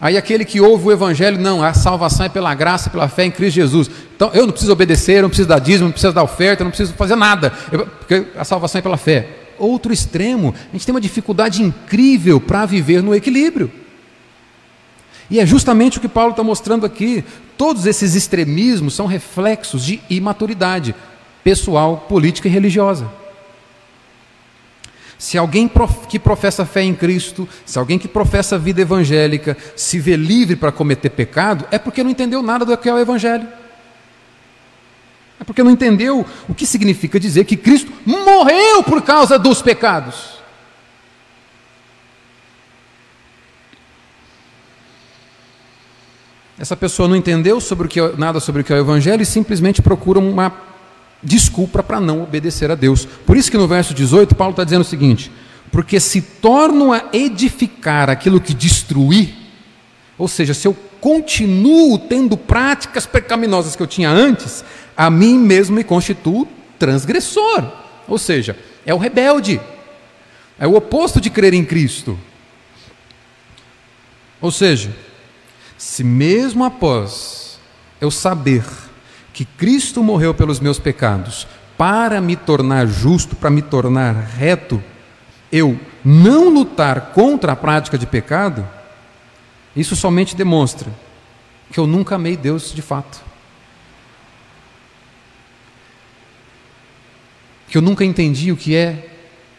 Aí 0.00 0.16
aquele 0.16 0.44
que 0.44 0.60
ouve 0.60 0.88
o 0.88 0.92
evangelho, 0.92 1.38
não, 1.38 1.62
a 1.62 1.72
salvação 1.72 2.26
é 2.26 2.28
pela 2.28 2.54
graça, 2.54 2.90
pela 2.90 3.08
fé 3.08 3.24
em 3.24 3.30
Cristo 3.30 3.54
Jesus. 3.54 3.90
Então 4.14 4.30
eu 4.34 4.44
não 4.44 4.52
preciso 4.52 4.72
obedecer, 4.72 5.18
eu 5.18 5.22
não 5.22 5.28
preciso 5.28 5.48
dar 5.48 5.58
dízimo, 5.58 5.84
não 5.84 5.92
preciso 5.92 6.12
dar 6.12 6.22
oferta, 6.22 6.64
não 6.64 6.70
preciso 6.70 6.92
fazer 6.94 7.16
nada, 7.16 7.52
eu, 7.72 7.86
porque 7.86 8.26
a 8.36 8.44
salvação 8.44 8.78
é 8.78 8.82
pela 8.82 8.96
fé. 8.96 9.28
Outro 9.58 9.92
extremo, 9.92 10.54
a 10.68 10.72
gente 10.72 10.84
tem 10.84 10.94
uma 10.94 11.00
dificuldade 11.00 11.62
incrível 11.62 12.38
para 12.40 12.66
viver 12.66 13.02
no 13.02 13.14
equilíbrio. 13.14 13.70
E 15.30 15.40
é 15.40 15.46
justamente 15.46 15.98
o 15.98 16.00
que 16.00 16.08
Paulo 16.08 16.30
está 16.30 16.42
mostrando 16.42 16.86
aqui. 16.86 17.24
Todos 17.56 17.86
esses 17.86 18.14
extremismos 18.14 18.94
são 18.94 19.06
reflexos 19.06 19.84
de 19.84 20.00
imaturidade 20.08 20.94
pessoal, 21.42 22.06
política 22.08 22.48
e 22.48 22.50
religiosa. 22.50 23.10
Se 25.18 25.38
alguém 25.38 25.70
que 26.08 26.18
professa 26.18 26.66
fé 26.66 26.82
em 26.82 26.94
Cristo, 26.94 27.48
se 27.64 27.78
alguém 27.78 27.98
que 27.98 28.06
professa 28.06 28.58
vida 28.58 28.82
evangélica 28.82 29.56
se 29.74 29.98
vê 29.98 30.14
livre 30.14 30.56
para 30.56 30.70
cometer 30.70 31.10
pecado, 31.10 31.66
é 31.70 31.78
porque 31.78 32.02
não 32.02 32.10
entendeu 32.10 32.42
nada 32.42 32.64
do 32.64 32.76
que 32.76 32.88
é 32.88 32.92
o 32.92 32.98
Evangelho. 32.98 33.48
É 35.40 35.44
porque 35.44 35.62
não 35.62 35.70
entendeu 35.70 36.24
o 36.48 36.54
que 36.54 36.66
significa 36.66 37.18
dizer 37.18 37.44
que 37.44 37.56
Cristo 37.56 37.92
morreu 38.04 38.82
por 38.82 39.02
causa 39.02 39.38
dos 39.38 39.62
pecados. 39.62 40.35
Essa 46.58 46.76
pessoa 46.76 47.08
não 47.08 47.16
entendeu 47.16 47.60
sobre 47.60 47.86
o 47.86 47.88
que, 47.88 48.00
é, 48.00 48.16
nada 48.16 48.40
sobre 48.40 48.62
o 48.62 48.64
que 48.64 48.72
é 48.72 48.76
o 48.76 48.80
Evangelho 48.80 49.22
e 49.22 49.26
simplesmente 49.26 49.82
procura 49.82 50.18
uma 50.18 50.52
desculpa 51.22 51.82
para 51.82 52.00
não 52.00 52.22
obedecer 52.22 52.70
a 52.70 52.74
Deus. 52.74 53.04
Por 53.04 53.36
isso 53.36 53.50
que 53.50 53.58
no 53.58 53.68
verso 53.68 53.92
18 53.92 54.34
Paulo 54.34 54.52
está 54.52 54.64
dizendo 54.64 54.82
o 54.82 54.84
seguinte: 54.84 55.30
porque 55.70 56.00
se 56.00 56.22
torno 56.22 56.92
a 56.92 57.04
edificar 57.12 58.08
aquilo 58.08 58.40
que 58.40 58.54
destruí, 58.54 59.34
ou 60.16 60.28
seja, 60.28 60.54
se 60.54 60.66
eu 60.66 60.74
continuo 61.00 61.98
tendo 61.98 62.36
práticas 62.36 63.04
pecaminosas 63.04 63.76
que 63.76 63.82
eu 63.82 63.86
tinha 63.86 64.10
antes, 64.10 64.64
a 64.96 65.10
mim 65.10 65.38
mesmo 65.38 65.76
me 65.76 65.84
constituo 65.84 66.48
transgressor, 66.78 67.70
ou 68.08 68.18
seja, 68.18 68.56
é 68.84 68.94
o 68.94 68.98
rebelde. 68.98 69.60
É 70.58 70.66
o 70.66 70.74
oposto 70.74 71.20
de 71.20 71.28
crer 71.28 71.52
em 71.52 71.64
Cristo. 71.64 72.18
Ou 74.40 74.50
seja, 74.50 74.90
se 75.76 76.02
mesmo 76.02 76.64
após 76.64 77.58
eu 78.00 78.10
saber 78.10 78.64
que 79.32 79.44
Cristo 79.44 80.02
morreu 80.02 80.32
pelos 80.32 80.60
meus 80.60 80.78
pecados 80.78 81.46
para 81.76 82.20
me 82.20 82.36
tornar 82.36 82.86
justo, 82.86 83.36
para 83.36 83.50
me 83.50 83.60
tornar 83.60 84.14
reto, 84.14 84.82
eu 85.52 85.78
não 86.04 86.48
lutar 86.48 87.12
contra 87.12 87.52
a 87.52 87.56
prática 87.56 87.98
de 87.98 88.06
pecado, 88.06 88.66
isso 89.74 89.94
somente 89.94 90.34
demonstra 90.34 90.90
que 91.70 91.78
eu 91.78 91.86
nunca 91.86 92.14
amei 92.14 92.36
Deus 92.36 92.72
de 92.72 92.80
fato. 92.80 93.20
Que 97.68 97.76
eu 97.76 97.82
nunca 97.82 98.04
entendi 98.04 98.50
o 98.52 98.56
que 98.56 98.74
é 98.74 99.10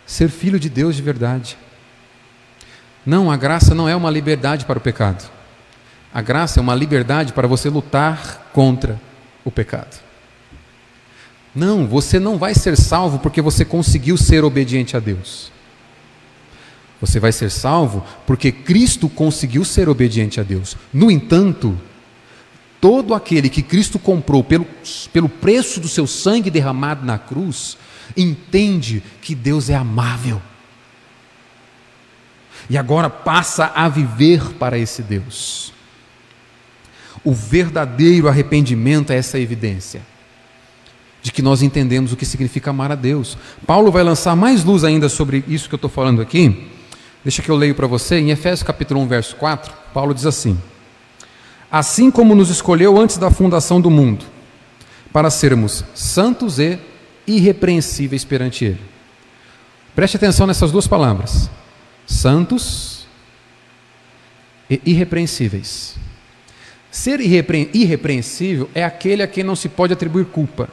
ser 0.06 0.30
filho 0.30 0.60
de 0.60 0.70
Deus 0.70 0.96
de 0.96 1.02
verdade. 1.02 1.58
Não, 3.06 3.30
a 3.30 3.38
graça 3.38 3.76
não 3.76 3.88
é 3.88 3.96
uma 3.96 4.10
liberdade 4.10 4.66
para 4.66 4.80
o 4.80 4.82
pecado. 4.82 5.37
A 6.14 6.22
graça 6.22 6.60
é 6.60 6.62
uma 6.62 6.76
liberdade 6.76 7.34
para 7.34 7.48
você 7.48 7.70
lutar 7.70 8.50
contra 8.54 9.00
o 9.44 9.52
pecado. 9.52 9.98
Não, 11.54 11.88
você 11.88 12.20
não 12.20 12.38
vai 12.38 12.54
ser 12.54 12.78
salvo 12.78 13.20
porque 13.20 13.42
você 13.42 13.66
conseguiu 13.66 14.16
ser 14.18 14.44
obediente 14.44 14.96
a 14.96 15.00
Deus. 15.00 15.52
Você 17.00 17.20
vai 17.20 17.32
ser 17.32 17.50
salvo 17.50 18.06
porque 18.26 18.52
Cristo 18.52 19.08
conseguiu 19.10 19.64
ser 19.64 19.90
obediente 19.90 20.40
a 20.40 20.44
Deus. 20.44 20.76
No 20.94 21.12
entanto, 21.12 21.78
todo 22.82 23.14
aquele 23.14 23.50
que 23.50 23.62
Cristo 23.62 24.00
comprou 24.00 24.44
pelo, 24.44 24.68
pelo 25.12 25.30
preço 25.30 25.80
do 25.80 25.88
seu 25.88 26.08
sangue 26.08 26.50
derramado 26.50 27.06
na 27.06 27.18
cruz, 27.18 27.78
entende 28.16 29.04
que 29.22 29.36
Deus 29.36 29.70
é 29.70 29.76
amável. 29.76 30.42
E 32.70 32.78
agora 32.78 33.10
passa 33.10 33.72
a 33.74 33.88
viver 33.88 34.54
para 34.54 34.78
esse 34.78 35.02
Deus. 35.02 35.74
O 37.24 37.34
verdadeiro 37.34 38.28
arrependimento 38.28 39.12
é 39.12 39.18
essa 39.18 39.40
evidência 39.40 40.02
de 41.22 41.32
que 41.32 41.42
nós 41.42 41.62
entendemos 41.62 42.14
o 42.14 42.16
que 42.16 42.26
significa 42.26 42.70
amar 42.70 42.92
a 42.92 42.96
Deus. 42.96 43.38
Paulo 43.66 43.92
vai 43.92 44.04
lançar 44.04 44.36
mais 44.36 44.64
luz 44.64 44.84
ainda 44.84 45.10
sobre 45.10 45.44
isso 45.48 45.68
que 45.68 45.76
eu 45.76 45.78
estou 45.78 45.90
falando 45.90 46.22
aqui. 46.22 46.70
Deixa 47.24 47.42
que 47.42 47.52
eu 47.52 47.56
leio 47.56 47.76
para 47.76 47.88
você, 47.88 48.18
em 48.18 48.32
Efésios 48.32 48.64
capítulo 48.64 49.02
1, 49.02 49.08
verso 49.08 49.36
4, 49.36 49.74
Paulo 49.94 50.14
diz 50.14 50.26
assim: 50.26 50.58
Assim 51.70 52.10
como 52.10 52.34
nos 52.34 52.50
escolheu 52.50 52.98
antes 52.98 53.18
da 53.18 53.30
fundação 53.30 53.82
do 53.82 53.92
mundo, 53.92 54.24
para 55.12 55.30
sermos 55.30 55.84
santos 55.94 56.60
e 56.60 56.80
irrepreensíveis 57.28 58.24
perante 58.24 58.64
Ele. 58.64 58.82
Preste 59.94 60.16
atenção 60.16 60.48
nessas 60.48 60.72
duas 60.72 60.88
palavras: 60.88 61.50
santos 62.06 63.06
e 64.70 64.80
irrepreensíveis. 64.86 65.96
Ser 66.92 67.20
irrepre 67.20 67.70
irrepreensível 67.74 68.70
é 68.74 68.84
aquele 68.84 69.22
a 69.22 69.28
quem 69.28 69.44
não 69.44 69.56
se 69.56 69.70
pode 69.70 69.94
atribuir 69.94 70.26
culpa. 70.26 70.70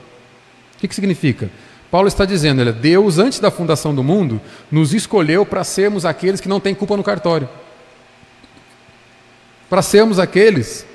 O 0.77 0.79
que, 0.79 0.89
que 0.89 0.95
significa? 0.95 1.51
Paulo 1.91 2.09
está 2.09 2.25
dizendo, 2.25 2.61
olha, 2.61 2.73
Deus, 2.73 3.19
antes 3.19 3.39
da 3.39 3.51
fundação 3.51 3.95
do 3.95 4.03
mundo, 4.03 4.41
nos 4.71 4.93
escolheu 4.95 5.47
para 5.47 5.63
sermos 5.65 6.05
aqueles 6.05 6.41
que 6.41 6.49
não 6.49 6.61
têm 6.61 6.75
culpa 6.75 6.97
no 6.97 7.05
cartório. 7.05 7.49
Para 9.71 9.83
sermos 9.83 10.19
aqueles 10.19 10.87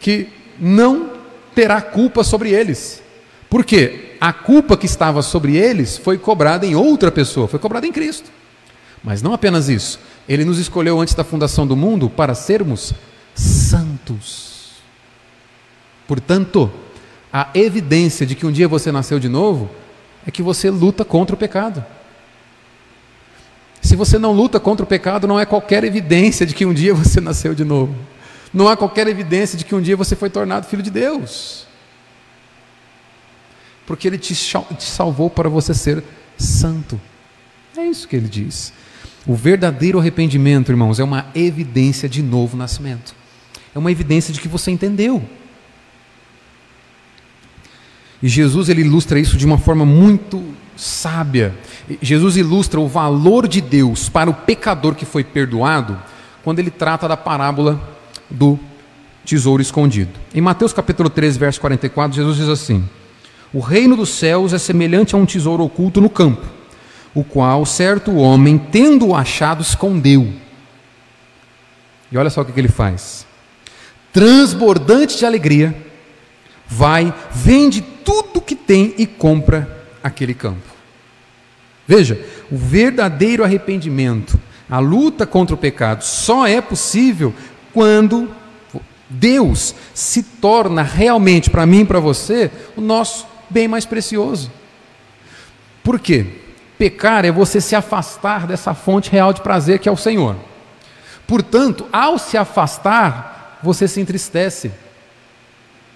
que 0.00 0.28
não 0.58 1.10
terá 1.54 1.80
culpa 1.80 2.22
sobre 2.22 2.50
eles. 2.50 3.02
Por 3.48 3.64
quê? 3.64 4.12
a 4.22 4.32
culpa 4.32 4.76
que 4.76 4.86
estava 4.86 5.20
sobre 5.20 5.56
eles 5.56 5.98
foi 5.98 6.16
cobrada 6.16 6.64
em 6.64 6.76
outra 6.76 7.10
pessoa, 7.10 7.48
foi 7.48 7.58
cobrada 7.58 7.88
em 7.88 7.90
Cristo. 7.90 8.30
Mas 9.02 9.20
não 9.20 9.32
apenas 9.32 9.68
isso, 9.68 9.98
ele 10.28 10.44
nos 10.44 10.60
escolheu 10.60 11.00
antes 11.00 11.12
da 11.12 11.24
fundação 11.24 11.66
do 11.66 11.74
mundo 11.74 12.08
para 12.08 12.32
sermos 12.32 12.94
santos. 13.34 14.41
Portanto, 16.12 16.70
a 17.32 17.48
evidência 17.54 18.26
de 18.26 18.34
que 18.34 18.44
um 18.44 18.52
dia 18.52 18.68
você 18.68 18.92
nasceu 18.92 19.18
de 19.18 19.30
novo 19.30 19.70
é 20.26 20.30
que 20.30 20.42
você 20.42 20.68
luta 20.68 21.06
contra 21.06 21.34
o 21.34 21.38
pecado. 21.38 21.82
Se 23.80 23.96
você 23.96 24.18
não 24.18 24.32
luta 24.32 24.60
contra 24.60 24.84
o 24.84 24.86
pecado, 24.86 25.26
não 25.26 25.40
é 25.40 25.46
qualquer 25.46 25.84
evidência 25.84 26.44
de 26.44 26.54
que 26.54 26.66
um 26.66 26.74
dia 26.74 26.92
você 26.92 27.18
nasceu 27.22 27.54
de 27.54 27.64
novo. 27.64 27.96
Não 28.52 28.68
há 28.68 28.76
qualquer 28.76 29.08
evidência 29.08 29.56
de 29.56 29.64
que 29.64 29.74
um 29.74 29.80
dia 29.80 29.96
você 29.96 30.14
foi 30.14 30.28
tornado 30.28 30.66
filho 30.66 30.82
de 30.82 30.90
Deus 30.90 31.66
porque 33.86 34.06
Ele 34.06 34.18
te, 34.18 34.34
salvou 34.34 35.28
para 35.28 35.48
você 35.48 35.74
ser 35.74 36.04
santo. 36.36 37.00
É 37.76 37.84
isso 37.86 38.06
que 38.06 38.16
ele 38.16 38.28
diz. 38.28 38.72
O 39.26 39.34
verdadeiro 39.34 39.98
arrependimento, 39.98 40.70
irmãos, 40.70 41.00
é 41.00 41.04
uma 41.04 41.26
evidência 41.34 42.08
de 42.08 42.22
novo 42.22 42.56
nascimento. 42.56 43.14
É 43.74 43.78
uma 43.78 43.90
evidência 43.90 44.32
de 44.32 44.40
que 44.40 44.48
você 44.48 44.70
entendeu. 44.70 45.22
E 48.22 48.28
Jesus 48.28 48.68
ele 48.68 48.82
ilustra 48.82 49.18
isso 49.18 49.36
de 49.36 49.44
uma 49.44 49.58
forma 49.58 49.84
muito 49.84 50.42
sábia. 50.76 51.54
Jesus 52.00 52.36
ilustra 52.36 52.80
o 52.80 52.88
valor 52.88 53.48
de 53.48 53.60
Deus 53.60 54.08
para 54.08 54.30
o 54.30 54.34
pecador 54.34 54.94
que 54.94 55.04
foi 55.04 55.24
perdoado 55.24 55.98
quando 56.44 56.58
ele 56.58 56.70
trata 56.70 57.08
da 57.08 57.16
parábola 57.16 57.80
do 58.30 58.58
tesouro 59.24 59.60
escondido. 59.60 60.12
Em 60.34 60.40
Mateus 60.40 60.72
capítulo 60.72 61.10
13, 61.10 61.38
verso 61.38 61.60
44, 61.60 62.16
Jesus 62.16 62.36
diz 62.36 62.48
assim: 62.48 62.84
o 63.52 63.60
reino 63.60 63.94
dos 63.94 64.08
céus 64.08 64.52
é 64.52 64.58
semelhante 64.58 65.14
a 65.14 65.18
um 65.18 65.26
tesouro 65.26 65.62
oculto 65.64 66.00
no 66.00 66.08
campo, 66.08 66.46
o 67.14 67.22
qual 67.22 67.66
certo 67.66 68.14
homem, 68.14 68.56
tendo-o 68.56 69.14
achado, 69.14 69.60
escondeu. 69.60 70.32
E 72.10 72.16
olha 72.16 72.30
só 72.30 72.40
o 72.40 72.44
que 72.44 72.58
ele 72.58 72.68
faz. 72.68 73.26
Transbordante 74.10 75.18
de 75.18 75.26
alegria, 75.26 75.74
vai, 76.72 77.12
vende 77.30 77.82
tudo 77.82 78.40
que 78.40 78.56
tem 78.56 78.94
e 78.96 79.06
compra 79.06 79.86
aquele 80.02 80.34
campo. 80.34 80.72
Veja, 81.86 82.18
o 82.50 82.56
verdadeiro 82.56 83.44
arrependimento, 83.44 84.40
a 84.68 84.78
luta 84.78 85.26
contra 85.26 85.54
o 85.54 85.58
pecado, 85.58 86.02
só 86.02 86.46
é 86.46 86.60
possível 86.60 87.34
quando 87.72 88.30
Deus 89.08 89.74
se 89.92 90.22
torna 90.22 90.82
realmente 90.82 91.50
para 91.50 91.66
mim 91.66 91.80
e 91.80 91.84
para 91.84 92.00
você 92.00 92.50
o 92.76 92.80
nosso 92.80 93.26
bem 93.50 93.68
mais 93.68 93.84
precioso. 93.84 94.50
Por 95.84 96.00
quê? 96.00 96.26
Pecar 96.78 97.24
é 97.24 97.30
você 97.30 97.60
se 97.60 97.76
afastar 97.76 98.46
dessa 98.46 98.72
fonte 98.72 99.10
real 99.10 99.32
de 99.32 99.42
prazer 99.42 99.78
que 99.78 99.88
é 99.88 99.92
o 99.92 99.96
Senhor. 99.96 100.36
Portanto, 101.26 101.86
ao 101.92 102.18
se 102.18 102.36
afastar, 102.36 103.58
você 103.62 103.86
se 103.86 104.00
entristece. 104.00 104.72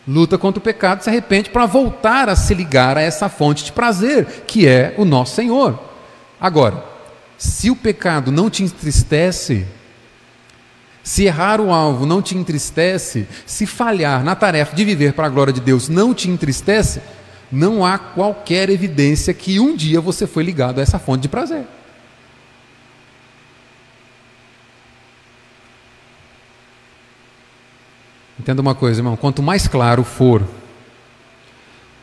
Luta 0.06 0.38
contra 0.38 0.60
o 0.60 0.62
pecado, 0.62 1.02
se 1.02 1.10
arrepende 1.10 1.50
para 1.50 1.66
voltar 1.66 2.28
a 2.28 2.36
se 2.36 2.54
ligar 2.54 2.96
a 2.96 3.02
essa 3.02 3.28
fonte 3.28 3.64
de 3.64 3.72
prazer, 3.72 4.44
que 4.46 4.66
é 4.66 4.94
o 4.96 5.04
nosso 5.04 5.34
Senhor. 5.34 5.78
Agora, 6.40 6.84
se 7.36 7.70
o 7.70 7.76
pecado 7.76 8.30
não 8.30 8.48
te 8.48 8.62
entristece, 8.62 9.66
se 11.02 11.24
errar 11.24 11.60
o 11.60 11.72
alvo 11.72 12.06
não 12.06 12.22
te 12.22 12.36
entristece, 12.36 13.26
se 13.44 13.66
falhar 13.66 14.24
na 14.24 14.34
tarefa 14.34 14.76
de 14.76 14.84
viver 14.84 15.12
para 15.12 15.26
a 15.26 15.30
glória 15.30 15.52
de 15.52 15.60
Deus 15.60 15.88
não 15.88 16.14
te 16.14 16.30
entristece, 16.30 17.00
não 17.50 17.84
há 17.84 17.98
qualquer 17.98 18.70
evidência 18.70 19.34
que 19.34 19.58
um 19.60 19.74
dia 19.74 20.00
você 20.00 20.26
foi 20.26 20.42
ligado 20.44 20.78
a 20.78 20.82
essa 20.82 20.98
fonte 20.98 21.22
de 21.22 21.28
prazer. 21.28 21.64
Entenda 28.38 28.60
uma 28.60 28.74
coisa, 28.74 29.00
irmão: 29.00 29.16
quanto 29.16 29.42
mais 29.42 29.66
claro 29.66 30.04
for 30.04 30.46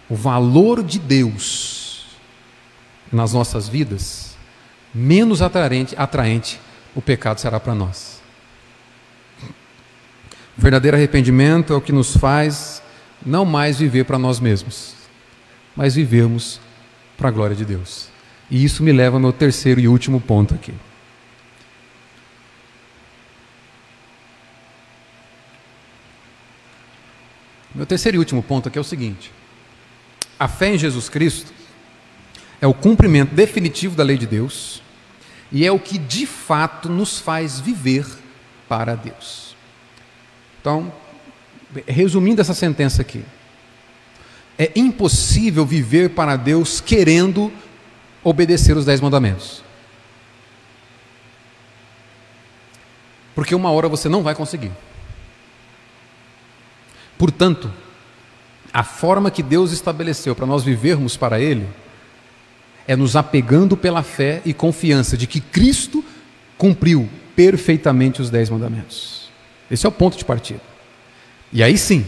o 0.10 0.16
valor 0.16 0.84
de 0.84 1.00
Deus 1.00 2.06
nas 3.12 3.34
nossas 3.34 3.68
vidas, 3.68 4.36
menos 4.94 5.42
atraente, 5.42 5.96
atraente 5.98 6.60
o 6.96 7.02
pecado 7.02 7.40
será 7.40 7.60
para 7.60 7.76
nós. 7.76 8.22
O 10.58 10.62
verdadeiro 10.62 10.98
arrependimento 10.98 11.74
é 11.74 11.76
o 11.76 11.82
que 11.82 11.92
nos 11.92 12.16
faz 12.16 12.82
não 13.26 13.46
mais 13.46 13.80
viver 13.80 14.06
para 14.06 14.20
nós 14.20 14.40
mesmos, 14.40 14.94
mas 15.76 15.96
vivemos 15.96 16.60
para 17.18 17.30
a 17.30 17.32
glória 17.32 17.56
de 17.56 17.66
Deus. 17.66 18.10
E 18.52 18.64
isso 18.64 18.84
me 18.84 18.92
leva 18.92 19.16
ao 19.16 19.20
meu 19.20 19.34
terceiro 19.34 19.80
e 19.80 19.88
último 19.88 20.20
ponto 20.20 20.54
aqui. 20.54 20.74
Meu 27.74 27.86
terceiro 27.86 28.18
e 28.18 28.20
último 28.20 28.44
ponto 28.44 28.70
aqui 28.70 28.78
é 28.78 28.82
o 28.82 28.84
seguinte: 28.84 29.32
a 30.40 30.48
fé 30.48 30.74
em 30.74 30.78
Jesus 30.78 31.10
Cristo 31.10 31.52
é 32.62 32.68
o 32.68 32.74
cumprimento 32.74 33.34
definitivo 33.34 33.96
da 33.96 34.04
lei 34.04 34.18
de 34.18 34.28
Deus 34.28 34.82
e 35.52 35.66
é 35.66 35.72
o 35.72 35.80
que 35.80 35.98
de 35.98 36.26
fato 36.26 36.88
nos 36.88 37.20
faz 37.20 37.60
viver 37.60 38.06
para 38.70 38.96
Deus. 38.96 39.56
Então, 40.62 40.94
resumindo 41.88 42.42
essa 42.42 42.54
sentença 42.54 43.02
aqui, 43.02 43.26
é 44.58 44.72
impossível 44.76 45.66
viver 45.66 46.12
para 46.12 46.36
Deus 46.36 46.80
querendo 46.80 47.52
obedecer 48.24 48.78
os 48.78 48.86
dez 48.86 49.02
mandamentos. 49.02 49.64
Porque 53.36 53.56
uma 53.56 53.72
hora 53.72 53.90
você 53.90 54.08
não 54.08 54.22
vai 54.22 54.36
conseguir. 54.36 54.72
Portanto, 57.18 57.72
a 58.74 58.84
forma 58.84 59.30
que 59.30 59.44
Deus 59.44 59.72
estabeleceu 59.72 60.36
para 60.36 60.46
nós 60.46 60.64
vivermos 60.64 61.16
para 61.16 61.40
Ele 61.40 61.68
é 62.88 62.96
nos 62.96 63.16
apegando 63.16 63.78
pela 63.78 64.04
fé 64.04 64.42
e 64.46 64.54
confiança 64.54 65.16
de 65.16 65.28
que 65.28 65.40
Cristo 65.40 66.04
cumpriu 66.58 67.08
perfeitamente 67.36 68.22
os 68.22 68.30
dez 68.30 68.50
mandamentos. 68.50 69.30
Esse 69.70 69.86
é 69.86 69.90
o 69.90 69.92
ponto 69.92 70.18
de 70.18 70.26
partida. 70.26 70.62
E 71.52 71.64
aí 71.64 71.78
sim, 71.78 72.06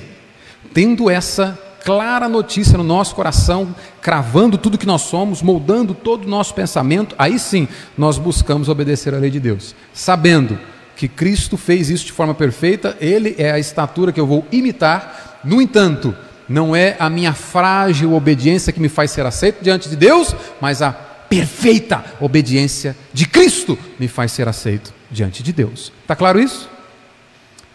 tendo 0.74 1.10
essa 1.10 1.58
clara 1.84 2.28
notícia 2.28 2.78
no 2.78 2.84
nosso 2.84 3.14
coração, 3.14 3.74
cravando 4.02 4.58
tudo 4.58 4.78
que 4.78 4.88
nós 4.88 5.04
somos, 5.04 5.44
moldando 5.44 5.94
todo 5.94 6.26
o 6.26 6.30
nosso 6.30 6.54
pensamento, 6.56 7.16
aí 7.18 7.38
sim 7.38 7.68
nós 7.96 8.18
buscamos 8.18 8.68
obedecer 8.70 9.14
à 9.14 9.18
lei 9.20 9.30
de 9.30 9.40
Deus, 9.40 9.76
sabendo 9.94 10.60
que 10.96 11.08
Cristo 11.08 11.58
fez 11.58 11.90
isso 11.90 12.06
de 12.06 12.12
forma 12.12 12.34
perfeita, 12.34 12.98
Ele 13.00 13.36
é 13.38 13.52
a 13.52 13.60
estatura 13.60 14.12
que 14.12 14.20
eu 14.20 14.28
vou 14.28 14.46
imitar, 14.52 15.40
no 15.44 15.62
entanto, 15.62 16.16
não 16.48 16.76
é 16.76 16.96
a 17.00 17.10
minha 17.10 17.34
frágil 17.34 18.14
obediência 18.14 18.72
que 18.72 18.80
me 18.80 18.90
faz 18.90 19.12
ser 19.12 19.26
aceito 19.26 19.64
diante 19.64 19.90
de 19.90 19.96
Deus, 19.96 20.36
mas 20.62 20.82
a 20.82 20.92
perfeita 20.92 22.04
obediência 22.20 22.96
de 23.14 23.28
Cristo 23.28 23.78
me 24.00 24.08
faz 24.08 24.32
ser 24.32 24.48
aceito 24.48 24.94
diante 25.12 25.42
de 25.44 25.52
Deus. 25.52 25.92
Está 26.02 26.16
claro 26.16 26.40
isso? 26.40 26.70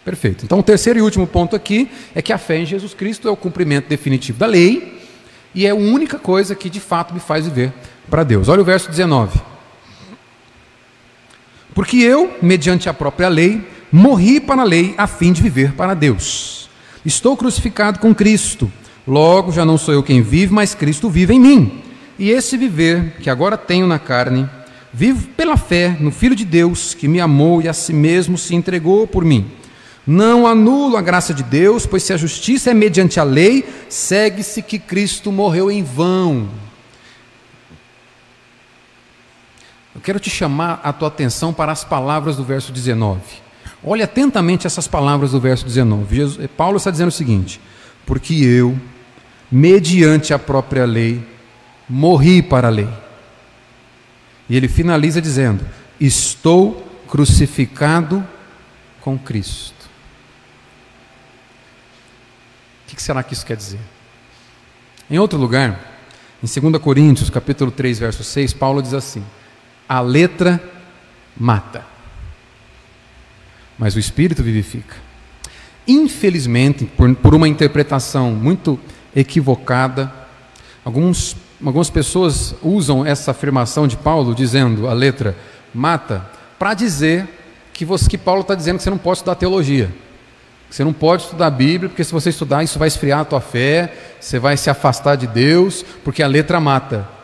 Perfeito. 0.03 0.45
Então, 0.45 0.59
o 0.59 0.63
terceiro 0.63 0.97
e 0.97 1.01
último 1.01 1.27
ponto 1.27 1.55
aqui 1.55 1.89
é 2.15 2.21
que 2.21 2.33
a 2.33 2.37
fé 2.37 2.57
em 2.57 2.65
Jesus 2.65 2.93
Cristo 2.93 3.27
é 3.27 3.31
o 3.31 3.35
cumprimento 3.35 3.87
definitivo 3.87 4.39
da 4.39 4.47
lei 4.47 4.99
e 5.53 5.65
é 5.65 5.69
a 5.69 5.75
única 5.75 6.17
coisa 6.17 6.55
que 6.55 6.69
de 6.69 6.79
fato 6.79 7.13
me 7.13 7.19
faz 7.19 7.45
viver 7.45 7.71
para 8.09 8.23
Deus. 8.23 8.47
Olha 8.47 8.61
o 8.61 8.65
verso 8.65 8.89
19. 8.89 9.50
Porque 11.73 11.97
eu, 11.97 12.37
mediante 12.41 12.89
a 12.89 12.93
própria 12.93 13.29
lei, 13.29 13.65
morri 13.91 14.39
para 14.39 14.61
a 14.61 14.65
lei 14.65 14.93
a 14.97 15.07
fim 15.07 15.31
de 15.31 15.41
viver 15.41 15.73
para 15.73 15.93
Deus. 15.93 16.69
Estou 17.05 17.35
crucificado 17.35 17.99
com 17.99 18.13
Cristo. 18.13 18.71
Logo, 19.07 19.51
já 19.51 19.65
não 19.65 19.77
sou 19.77 19.93
eu 19.93 20.03
quem 20.03 20.21
vive, 20.21 20.53
mas 20.53 20.75
Cristo 20.75 21.09
vive 21.09 21.33
em 21.33 21.39
mim. 21.39 21.81
E 22.19 22.29
esse 22.29 22.55
viver 22.55 23.15
que 23.19 23.29
agora 23.29 23.57
tenho 23.57 23.87
na 23.87 23.97
carne, 23.97 24.47
vivo 24.93 25.27
pela 25.29 25.57
fé 25.57 25.97
no 25.99 26.11
Filho 26.11 26.35
de 26.35 26.45
Deus, 26.45 26.93
que 26.93 27.07
me 27.07 27.19
amou 27.19 27.61
e 27.61 27.67
a 27.67 27.73
si 27.73 27.93
mesmo 27.93 28.37
se 28.37 28.53
entregou 28.53 29.07
por 29.07 29.25
mim. 29.25 29.49
Não 30.05 30.45
anulo 30.45 30.97
a 30.97 31.01
graça 31.01 31.33
de 31.33 31.43
Deus, 31.43 31.85
pois 31.85 32.03
se 32.03 32.13
a 32.13 32.17
justiça 32.17 32.71
é 32.71 32.73
mediante 32.73 33.19
a 33.19 33.23
lei, 33.23 33.65
segue-se 33.87 34.61
que 34.61 34.77
Cristo 34.77 35.31
morreu 35.31 35.71
em 35.71 35.83
vão. 35.83 36.49
Eu 40.01 40.03
quero 40.03 40.19
te 40.19 40.31
chamar 40.31 40.81
a 40.83 40.91
tua 40.91 41.09
atenção 41.09 41.53
para 41.53 41.71
as 41.71 41.83
palavras 41.83 42.35
do 42.35 42.43
verso 42.43 42.71
19. 42.71 43.21
Olhe 43.83 44.01
atentamente 44.01 44.65
essas 44.65 44.87
palavras 44.87 45.29
do 45.29 45.39
verso 45.39 45.63
19. 45.63 46.15
Jesus, 46.15 46.49
Paulo 46.57 46.77
está 46.77 46.89
dizendo 46.89 47.09
o 47.09 47.11
seguinte: 47.11 47.61
Porque 48.03 48.33
eu, 48.33 48.75
mediante 49.51 50.33
a 50.33 50.39
própria 50.39 50.85
lei, 50.85 51.23
morri 51.87 52.41
para 52.41 52.67
a 52.67 52.71
lei. 52.71 52.89
E 54.49 54.57
ele 54.57 54.67
finaliza 54.67 55.21
dizendo: 55.21 55.63
Estou 55.99 56.83
crucificado 57.07 58.27
com 59.01 59.19
Cristo. 59.19 59.87
O 62.87 62.95
que 62.95 63.03
será 63.03 63.21
que 63.21 63.35
isso 63.35 63.45
quer 63.45 63.55
dizer? 63.55 63.79
Em 65.07 65.19
outro 65.19 65.37
lugar, 65.37 65.79
em 66.43 66.59
2 66.59 66.81
Coríntios, 66.81 67.29
capítulo 67.29 67.69
3, 67.69 67.99
verso 67.99 68.23
6, 68.23 68.51
Paulo 68.53 68.81
diz 68.81 68.95
assim: 68.95 69.23
a 69.91 69.99
letra 69.99 70.57
mata, 71.37 71.83
mas 73.77 73.93
o 73.93 73.99
espírito 73.99 74.41
vivifica. 74.41 74.95
Infelizmente, 75.85 76.85
por, 76.85 77.13
por 77.15 77.35
uma 77.35 77.45
interpretação 77.45 78.31
muito 78.31 78.79
equivocada, 79.13 80.09
alguns, 80.85 81.35
algumas 81.61 81.89
pessoas 81.89 82.55
usam 82.63 83.05
essa 83.05 83.31
afirmação 83.31 83.85
de 83.85 83.97
Paulo, 83.97 84.33
dizendo 84.33 84.87
a 84.87 84.93
letra 84.93 85.35
mata, 85.73 86.25
para 86.57 86.73
dizer 86.73 87.27
que, 87.73 87.83
você, 87.83 88.09
que 88.09 88.17
Paulo 88.17 88.43
está 88.43 88.55
dizendo 88.55 88.77
que 88.77 88.83
você 88.83 88.89
não 88.89 88.97
pode 88.97 89.17
estudar 89.17 89.35
teologia. 89.35 89.93
Você 90.69 90.85
não 90.85 90.93
pode 90.93 91.23
estudar 91.23 91.47
a 91.47 91.51
Bíblia, 91.51 91.89
porque 91.89 92.05
se 92.05 92.13
você 92.13 92.29
estudar, 92.29 92.63
isso 92.63 92.79
vai 92.79 92.87
esfriar 92.87 93.19
a 93.19 93.25
tua 93.25 93.41
fé, 93.41 93.93
você 94.21 94.39
vai 94.39 94.55
se 94.55 94.69
afastar 94.69 95.17
de 95.17 95.27
Deus, 95.27 95.83
porque 96.01 96.23
a 96.23 96.27
letra 96.27 96.61
mata. 96.61 97.19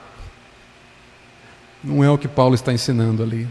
Não 1.84 2.04
é 2.04 2.10
o 2.10 2.18
que 2.18 2.28
Paulo 2.28 2.56
está 2.56 2.74
ensinando 2.74 3.22
ali. 3.22 3.48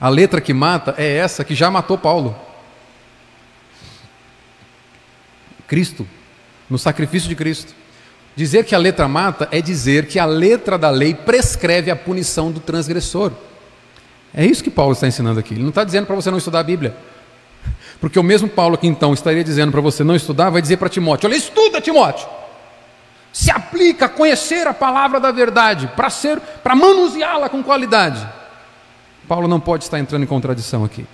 A 0.00 0.08
letra 0.08 0.40
que 0.40 0.52
mata 0.52 0.94
é 0.98 1.16
essa 1.16 1.44
que 1.44 1.54
já 1.54 1.70
matou 1.70 1.96
Paulo. 1.96 2.36
Cristo, 5.66 6.06
no 6.68 6.78
sacrifício 6.78 7.28
de 7.28 7.34
Cristo. 7.34 7.74
Dizer 8.36 8.64
que 8.64 8.74
a 8.74 8.78
letra 8.78 9.06
mata 9.06 9.48
é 9.52 9.60
dizer 9.60 10.06
que 10.06 10.18
a 10.18 10.26
letra 10.26 10.76
da 10.76 10.90
lei 10.90 11.14
prescreve 11.14 11.90
a 11.90 11.96
punição 11.96 12.50
do 12.50 12.60
transgressor. 12.60 13.32
É 14.34 14.44
isso 14.44 14.64
que 14.64 14.70
Paulo 14.70 14.92
está 14.92 15.06
ensinando 15.06 15.38
aqui. 15.38 15.54
Ele 15.54 15.62
não 15.62 15.68
está 15.68 15.84
dizendo 15.84 16.06
para 16.06 16.16
você 16.16 16.30
não 16.30 16.38
estudar 16.38 16.60
a 16.60 16.64
Bíblia. 16.64 16.96
Porque 18.00 18.18
o 18.18 18.22
mesmo 18.22 18.48
Paulo 18.48 18.76
que 18.76 18.88
então 18.88 19.14
estaria 19.14 19.44
dizendo 19.44 19.70
para 19.70 19.80
você 19.80 20.02
não 20.02 20.16
estudar, 20.16 20.50
vai 20.50 20.60
dizer 20.60 20.76
para 20.76 20.88
Timóteo: 20.88 21.28
olha, 21.28 21.36
estuda, 21.36 21.80
Timóteo 21.80 22.43
se 23.34 23.50
aplica 23.50 24.04
a 24.04 24.08
conhecer 24.08 24.64
a 24.68 24.72
palavra 24.72 25.18
da 25.18 25.32
verdade, 25.32 25.90
para 25.96 26.08
ser, 26.08 26.38
para 26.40 26.76
manuseá-la 26.76 27.48
com 27.48 27.64
qualidade. 27.64 28.24
Paulo 29.26 29.48
não 29.48 29.58
pode 29.58 29.82
estar 29.82 29.98
entrando 29.98 30.22
em 30.22 30.26
contradição 30.26 30.84
aqui. 30.84 31.04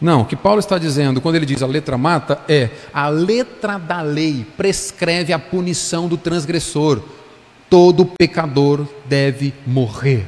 Não, 0.00 0.22
o 0.22 0.24
que 0.24 0.34
Paulo 0.34 0.58
está 0.58 0.78
dizendo 0.78 1.20
quando 1.20 1.34
ele 1.34 1.44
diz 1.44 1.62
a 1.62 1.66
letra 1.66 1.98
mata 1.98 2.40
é 2.48 2.70
a 2.94 3.08
letra 3.10 3.78
da 3.78 4.00
lei 4.00 4.46
prescreve 4.56 5.34
a 5.34 5.38
punição 5.38 6.08
do 6.08 6.16
transgressor. 6.16 7.02
Todo 7.68 8.06
pecador 8.06 8.86
deve 9.04 9.52
morrer. 9.66 10.26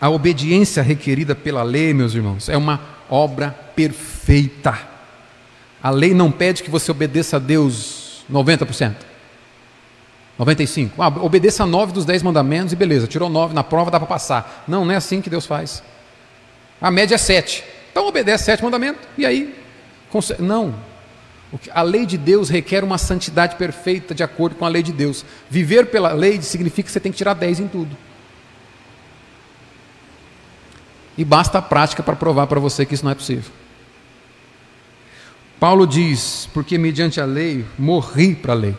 A 0.00 0.08
obediência 0.08 0.80
requerida 0.80 1.34
pela 1.34 1.64
lei, 1.64 1.92
meus 1.92 2.14
irmãos, 2.14 2.48
é 2.48 2.56
uma 2.56 2.80
obra 3.10 3.50
perfeita. 3.74 4.95
A 5.86 5.90
lei 5.90 6.12
não 6.12 6.32
pede 6.32 6.64
que 6.64 6.68
você 6.68 6.90
obedeça 6.90 7.36
a 7.36 7.38
Deus 7.38 8.24
90%. 8.28 8.96
95%. 10.36 10.90
Ah, 10.98 11.06
obedeça 11.06 11.62
a 11.62 11.66
9 11.66 11.92
dos 11.92 12.04
10 12.04 12.24
mandamentos 12.24 12.72
e 12.72 12.76
beleza, 12.76 13.06
tirou 13.06 13.30
9 13.30 13.54
na 13.54 13.62
prova, 13.62 13.88
dá 13.88 14.00
para 14.00 14.08
passar. 14.08 14.64
Não, 14.66 14.84
não 14.84 14.92
é 14.92 14.96
assim 14.96 15.22
que 15.22 15.30
Deus 15.30 15.46
faz. 15.46 15.84
A 16.80 16.90
média 16.90 17.14
é 17.14 17.18
7. 17.18 17.62
Então 17.92 18.04
obedece 18.08 18.46
7 18.46 18.64
mandamentos 18.64 19.00
e 19.16 19.24
aí. 19.24 19.54
Não. 20.40 20.74
A 21.70 21.82
lei 21.82 22.04
de 22.04 22.18
Deus 22.18 22.48
requer 22.48 22.82
uma 22.82 22.98
santidade 22.98 23.54
perfeita 23.54 24.12
de 24.12 24.24
acordo 24.24 24.56
com 24.56 24.64
a 24.64 24.68
lei 24.68 24.82
de 24.82 24.92
Deus. 24.92 25.24
Viver 25.48 25.86
pela 25.86 26.12
lei 26.12 26.42
significa 26.42 26.86
que 26.86 26.92
você 26.92 26.98
tem 26.98 27.12
que 27.12 27.18
tirar 27.18 27.34
10 27.34 27.60
em 27.60 27.68
tudo. 27.68 27.96
E 31.16 31.24
basta 31.24 31.58
a 31.58 31.62
prática 31.62 32.02
para 32.02 32.16
provar 32.16 32.48
para 32.48 32.58
você 32.58 32.84
que 32.84 32.94
isso 32.94 33.04
não 33.04 33.12
é 33.12 33.14
possível. 33.14 33.52
Paulo 35.58 35.86
diz: 35.86 36.48
porque 36.52 36.78
mediante 36.78 37.20
a 37.20 37.24
lei 37.24 37.64
morri 37.78 38.34
para 38.34 38.52
a 38.52 38.56
lei. 38.56 38.74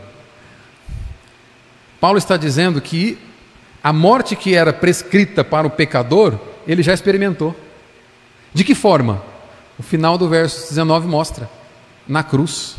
Paulo 1.99 2.17
está 2.17 2.37
dizendo 2.37 2.79
que 2.79 3.17
a 3.83 3.91
morte 3.91 4.35
que 4.35 4.53
era 4.53 4.71
prescrita 4.71 5.43
para 5.43 5.65
o 5.65 5.71
pecador, 5.71 6.39
ele 6.67 6.83
já 6.83 6.93
experimentou. 6.93 7.55
De 8.53 8.63
que 8.63 8.75
forma? 8.75 9.21
O 9.77 9.83
final 9.83 10.17
do 10.17 10.29
verso 10.29 10.69
19 10.69 11.07
mostra: 11.07 11.49
na 12.07 12.23
cruz. 12.23 12.75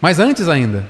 Mas 0.00 0.18
antes 0.18 0.48
ainda, 0.48 0.88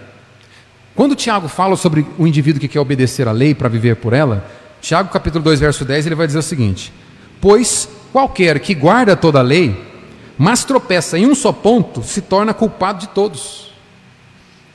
quando 0.94 1.16
Tiago 1.16 1.48
fala 1.48 1.76
sobre 1.76 2.06
o 2.18 2.26
indivíduo 2.26 2.60
que 2.60 2.68
quer 2.68 2.80
obedecer 2.80 3.28
à 3.28 3.32
lei 3.32 3.54
para 3.54 3.68
viver 3.68 3.96
por 3.96 4.12
ela, 4.12 4.48
Tiago 4.80 5.10
capítulo 5.10 5.44
2, 5.44 5.60
verso 5.60 5.84
10, 5.84 6.06
ele 6.06 6.14
vai 6.14 6.26
dizer 6.26 6.38
o 6.38 6.42
seguinte: 6.42 6.92
Pois 7.40 7.88
qualquer 8.12 8.60
que 8.60 8.74
guarda 8.74 9.16
toda 9.16 9.38
a 9.38 9.42
lei, 9.42 9.91
mas 10.38 10.64
tropeça 10.64 11.18
em 11.18 11.26
um 11.26 11.34
só 11.34 11.52
ponto, 11.52 12.02
se 12.02 12.20
torna 12.20 12.54
culpado 12.54 13.00
de 13.00 13.08
todos. 13.08 13.72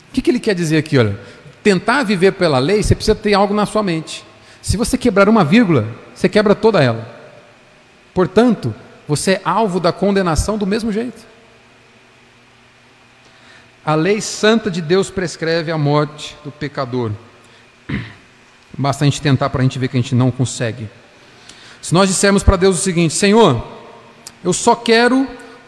O 0.09 0.13
que, 0.13 0.21
que 0.21 0.31
ele 0.31 0.39
quer 0.39 0.55
dizer 0.55 0.77
aqui? 0.77 0.97
Olha, 0.97 1.19
tentar 1.63 2.03
viver 2.03 2.33
pela 2.33 2.59
lei, 2.59 2.81
você 2.81 2.95
precisa 2.95 3.15
ter 3.15 3.33
algo 3.33 3.53
na 3.53 3.65
sua 3.65 3.83
mente. 3.83 4.23
Se 4.61 4.77
você 4.77 4.97
quebrar 4.97 5.29
uma 5.29 5.43
vírgula, 5.43 5.87
você 6.13 6.29
quebra 6.29 6.55
toda 6.55 6.83
ela. 6.83 7.07
Portanto, 8.13 8.73
você 9.07 9.33
é 9.33 9.41
alvo 9.43 9.79
da 9.79 9.91
condenação 9.91 10.57
do 10.57 10.65
mesmo 10.65 10.91
jeito. 10.91 11.25
A 13.85 13.95
lei 13.95 14.19
santa 14.19 14.69
de 14.69 14.81
Deus 14.81 15.09
prescreve 15.09 15.71
a 15.71 15.77
morte 15.77 16.35
do 16.43 16.51
pecador. 16.51 17.11
Basta 18.77 19.05
a 19.05 19.07
gente 19.07 19.21
tentar 19.21 19.49
para 19.49 19.61
a 19.61 19.63
gente 19.63 19.79
ver 19.79 19.87
que 19.87 19.97
a 19.97 20.01
gente 20.01 20.13
não 20.13 20.29
consegue. 20.29 20.89
Se 21.81 21.93
nós 21.93 22.09
dissermos 22.09 22.43
para 22.43 22.57
Deus 22.57 22.77
o 22.77 22.81
seguinte: 22.81 23.13
Senhor, 23.13 23.65
eu 24.43 24.51
só 24.51 24.75
quero 24.75 25.25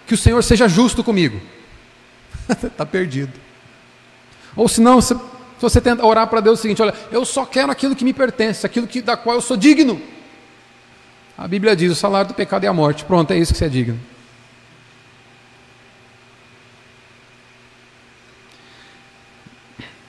que 0.10 0.16
o 0.16 0.18
Senhor 0.18 0.44
seja 0.44 0.68
justo 0.68 1.04
comigo. 1.04 1.40
Está 2.50 2.84
perdido. 2.84 3.32
Ou 4.56 4.68
senão, 4.68 5.00
você 5.00 5.14
Se 5.14 5.62
você 5.62 5.80
tenta 5.80 6.04
orar 6.04 6.28
para 6.28 6.40
Deus 6.40 6.58
é 6.58 6.60
o 6.60 6.62
seguinte: 6.64 6.82
olha, 6.82 6.96
eu 7.12 7.24
só 7.24 7.46
quero 7.46 7.72
aquilo 7.72 7.96
que 7.96 8.04
me 8.04 8.12
pertence, 8.12 8.66
aquilo 8.66 8.88
que, 8.88 9.04
da 9.04 9.16
qual 9.16 9.36
eu 9.36 9.42
sou 9.42 9.56
digno. 9.56 10.02
A 11.38 11.48
Bíblia 11.48 11.76
diz: 11.76 11.92
o 11.92 11.96
salário 11.96 12.30
do 12.30 12.34
pecado 12.34 12.64
é 12.64 12.68
a 12.68 12.74
morte. 12.74 13.06
Pronto, 13.06 13.30
é 13.30 13.38
isso 13.38 13.54
que 13.54 13.60
você 13.60 13.66
é 13.66 13.70
digno. 13.70 14.00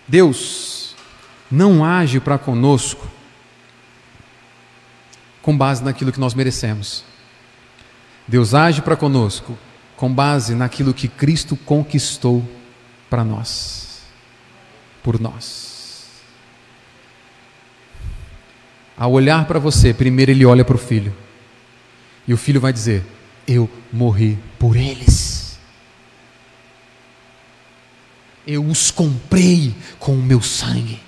Deus 0.09 0.97
não 1.51 1.85
age 1.85 2.21
para 2.21 2.39
conosco 2.39 3.07
com 5.43 5.57
base 5.57 5.85
naquilo 5.85 6.11
que 6.11 6.19
nós 6.19 6.33
merecemos. 6.33 7.05
Deus 8.27 8.55
age 8.55 8.81
para 8.81 8.97
conosco 8.97 9.59
com 10.01 10.11
base 10.11 10.55
naquilo 10.55 10.95
que 10.95 11.07
Cristo 11.07 11.55
conquistou 11.55 12.43
para 13.11 13.23
nós, 13.23 14.01
por 15.03 15.21
nós. 15.21 16.09
Ao 18.97 19.13
olhar 19.13 19.45
para 19.45 19.59
você, 19.59 19.93
primeiro 19.93 20.31
ele 20.31 20.47
olha 20.47 20.65
para 20.65 20.75
o 20.75 20.79
filho, 20.79 21.15
e 22.27 22.33
o 22.33 22.37
filho 22.39 22.63
vai 22.63 22.73
dizer: 22.73 23.05
Eu 23.47 23.69
morri 23.93 24.39
por 24.59 24.75
eles. 24.75 25.59
eu 28.47 28.65
os 28.65 28.91
comprei 28.91 29.75
com 29.99 30.15
o 30.15 30.23
meu 30.23 30.41
sangue. 30.41 30.99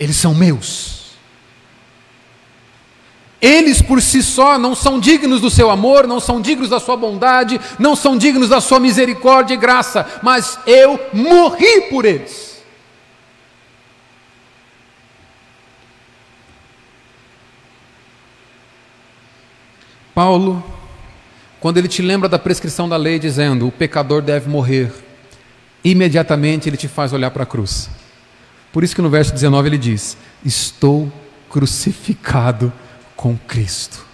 Eles 0.00 0.16
são 0.16 0.34
meus. 0.34 1.01
Eles 3.42 3.82
por 3.82 4.00
si 4.00 4.22
só 4.22 4.56
não 4.56 4.72
são 4.72 5.00
dignos 5.00 5.40
do 5.40 5.50
seu 5.50 5.68
amor, 5.68 6.06
não 6.06 6.20
são 6.20 6.40
dignos 6.40 6.70
da 6.70 6.78
sua 6.78 6.96
bondade, 6.96 7.60
não 7.76 7.96
são 7.96 8.16
dignos 8.16 8.48
da 8.48 8.60
sua 8.60 8.78
misericórdia 8.78 9.54
e 9.54 9.56
graça, 9.56 10.06
mas 10.22 10.60
eu 10.64 11.00
morri 11.12 11.88
por 11.90 12.04
eles. 12.04 12.62
Paulo, 20.14 20.62
quando 21.58 21.78
ele 21.78 21.88
te 21.88 22.00
lembra 22.00 22.28
da 22.28 22.38
prescrição 22.38 22.88
da 22.88 22.96
lei, 22.96 23.18
dizendo: 23.18 23.66
o 23.66 23.72
pecador 23.72 24.22
deve 24.22 24.48
morrer, 24.48 24.92
imediatamente 25.82 26.68
ele 26.68 26.76
te 26.76 26.86
faz 26.86 27.12
olhar 27.12 27.32
para 27.32 27.42
a 27.42 27.46
cruz. 27.46 27.90
Por 28.72 28.84
isso 28.84 28.94
que 28.94 29.02
no 29.02 29.10
verso 29.10 29.32
19 29.32 29.68
ele 29.68 29.78
diz: 29.78 30.16
Estou 30.44 31.12
crucificado 31.50 32.72
com 33.22 33.38
Cristo. 33.46 34.04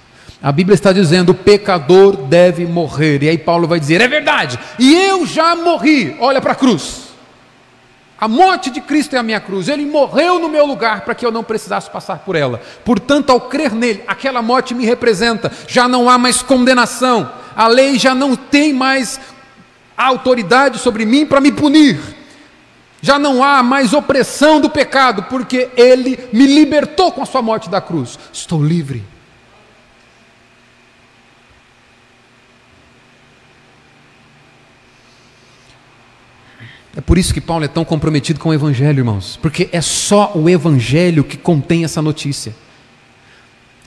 A 0.42 0.52
Bíblia 0.52 0.74
está 0.74 0.92
dizendo: 0.92 1.30
o 1.30 1.34
pecador 1.34 2.14
deve 2.14 2.66
morrer. 2.66 3.22
E 3.22 3.28
aí 3.30 3.38
Paulo 3.38 3.66
vai 3.66 3.80
dizer: 3.80 4.02
é 4.02 4.06
verdade, 4.06 4.58
e 4.78 4.94
eu 4.94 5.26
já 5.26 5.56
morri. 5.56 6.14
Olha 6.20 6.42
para 6.42 6.52
a 6.52 6.54
cruz. 6.54 7.08
A 8.20 8.28
morte 8.28 8.68
de 8.68 8.80
Cristo 8.80 9.16
é 9.16 9.18
a 9.18 9.22
minha 9.22 9.40
cruz. 9.40 9.68
Ele 9.68 9.86
morreu 9.86 10.38
no 10.38 10.48
meu 10.48 10.66
lugar 10.66 11.02
para 11.02 11.14
que 11.14 11.24
eu 11.24 11.30
não 11.30 11.42
precisasse 11.42 11.88
passar 11.88 12.18
por 12.18 12.36
ela. 12.36 12.60
Portanto, 12.84 13.30
ao 13.30 13.40
crer 13.40 13.72
nele, 13.72 14.02
aquela 14.06 14.42
morte 14.42 14.74
me 14.74 14.84
representa. 14.84 15.50
Já 15.68 15.88
não 15.88 16.10
há 16.10 16.18
mais 16.18 16.42
condenação. 16.42 17.30
A 17.56 17.68
lei 17.68 17.96
já 17.96 18.16
não 18.16 18.34
tem 18.34 18.72
mais 18.72 19.20
autoridade 19.96 20.78
sobre 20.78 21.06
mim 21.06 21.24
para 21.24 21.40
me 21.40 21.52
punir. 21.52 22.17
Já 23.00 23.18
não 23.18 23.42
há 23.42 23.62
mais 23.62 23.92
opressão 23.92 24.60
do 24.60 24.68
pecado, 24.68 25.24
porque 25.24 25.70
ele 25.76 26.18
me 26.32 26.46
libertou 26.46 27.12
com 27.12 27.22
a 27.22 27.26
sua 27.26 27.40
morte 27.40 27.68
da 27.68 27.80
cruz. 27.80 28.18
Estou 28.32 28.62
livre. 28.62 29.04
É 36.96 37.00
por 37.00 37.16
isso 37.16 37.32
que 37.32 37.40
Paulo 37.40 37.64
é 37.64 37.68
tão 37.68 37.84
comprometido 37.84 38.40
com 38.40 38.48
o 38.48 38.54
Evangelho, 38.54 39.00
irmãos, 39.00 39.38
porque 39.40 39.68
é 39.70 39.80
só 39.80 40.32
o 40.34 40.48
Evangelho 40.48 41.22
que 41.22 41.36
contém 41.36 41.84
essa 41.84 42.02
notícia. 42.02 42.52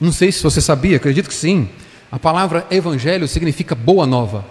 Não 0.00 0.10
sei 0.10 0.32
se 0.32 0.42
você 0.42 0.62
sabia, 0.62 0.96
acredito 0.96 1.28
que 1.28 1.34
sim. 1.34 1.68
A 2.10 2.18
palavra 2.18 2.66
Evangelho 2.70 3.28
significa 3.28 3.74
boa 3.74 4.06
nova 4.06 4.44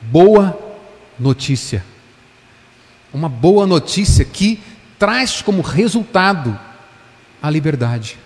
boa 0.00 0.58
notícia. 1.18 1.84
Uma 3.16 3.30
boa 3.30 3.66
notícia 3.66 4.26
que 4.26 4.60
traz 4.98 5.40
como 5.40 5.62
resultado 5.62 6.60
a 7.42 7.48
liberdade. 7.48 8.18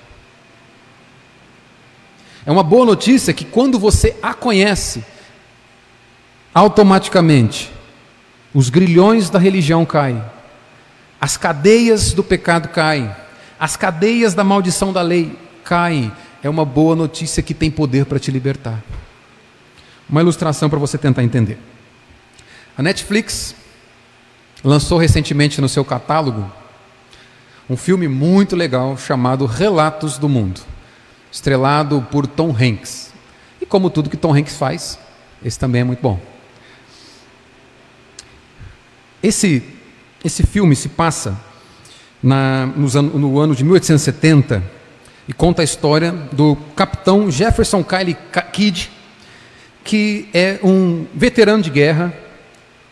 É 2.45 2.51
uma 2.51 2.65
boa 2.65 2.85
notícia 2.85 3.33
que 3.33 3.45
quando 3.45 3.79
você 3.79 4.17
a 4.21 4.35
conhece, 4.35 5.05
automaticamente 6.53 7.71
os 8.53 8.69
grilhões 8.69 9.31
da 9.31 9.39
religião 9.39 9.87
caem, 9.87 10.21
as 11.21 11.37
cadeias 11.37 12.13
do 12.13 12.25
pecado 12.25 12.71
caem, 12.71 13.15
as 13.61 13.77
cadeias 13.77 14.35
da 14.35 14.43
maldição 14.43 14.93
da 14.93 15.03
lei 15.03 15.39
caem. 15.63 16.11
É 16.43 16.51
uma 16.51 16.65
boa 16.65 16.97
notícia 16.97 17.45
que 17.45 17.55
tem 17.55 17.71
poder 17.71 18.07
para 18.07 18.19
te 18.19 18.33
libertar. 18.33 18.83
Uma 20.09 20.21
ilustração 20.21 20.69
para 20.69 20.81
você 20.81 20.99
tentar 20.99 21.23
entender. 21.23 21.61
A 22.77 22.83
Netflix 22.83 23.55
lançou 24.63 24.99
recentemente 24.99 25.61
no 25.61 25.69
seu 25.69 25.85
catálogo 25.85 26.51
um 27.69 27.77
filme 27.77 28.09
muito 28.09 28.57
legal 28.57 28.97
chamado 28.97 29.47
Relatos 29.47 30.19
do 30.19 30.29
Mundo, 30.29 30.61
estrelado 31.31 32.05
por 32.11 32.27
Tom 32.27 32.51
Hanks. 32.51 33.13
E 33.61 33.67
como 33.67 33.89
tudo 33.89 34.11
que 34.11 34.17
Tom 34.17 34.35
Hanks 34.35 34.57
faz, 34.57 34.99
esse 35.45 35.57
também 35.57 35.83
é 35.83 35.85
muito 35.85 36.01
bom. 36.01 36.21
Esse, 39.23 39.63
esse 40.25 40.43
filme 40.45 40.75
se 40.75 40.89
passa 40.89 41.39
na, 42.21 42.65
ano, 42.95 43.19
no 43.19 43.39
ano 43.39 43.55
de 43.55 43.63
1870 43.63 44.63
e 45.29 45.33
conta 45.33 45.63
a 45.63 45.65
história 45.65 46.11
do 46.33 46.57
capitão 46.75 47.31
Jefferson 47.31 47.85
Kyle 47.85 48.17
Kidd, 48.53 48.91
que 49.85 50.29
é 50.35 50.59
um 50.63 51.07
veterano 51.15 51.63
de 51.63 51.71
guerra, 51.71 52.13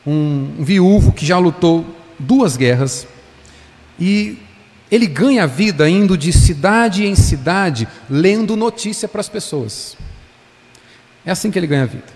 um 0.08 0.64
viúvo 0.64 1.12
que 1.12 1.26
já 1.26 1.38
lutou 1.38 1.84
duas 2.18 2.56
guerras, 2.56 3.06
e 3.98 4.38
ele 4.90 5.06
ganha 5.06 5.44
a 5.44 5.46
vida 5.46 5.88
indo 5.88 6.16
de 6.16 6.32
cidade 6.32 7.04
em 7.06 7.14
cidade, 7.14 7.86
lendo 8.08 8.56
notícia 8.56 9.06
para 9.06 9.20
as 9.20 9.28
pessoas. 9.28 9.96
É 11.26 11.30
assim 11.30 11.50
que 11.50 11.58
ele 11.58 11.66
ganha 11.66 11.82
a 11.82 11.86
vida. 11.86 12.06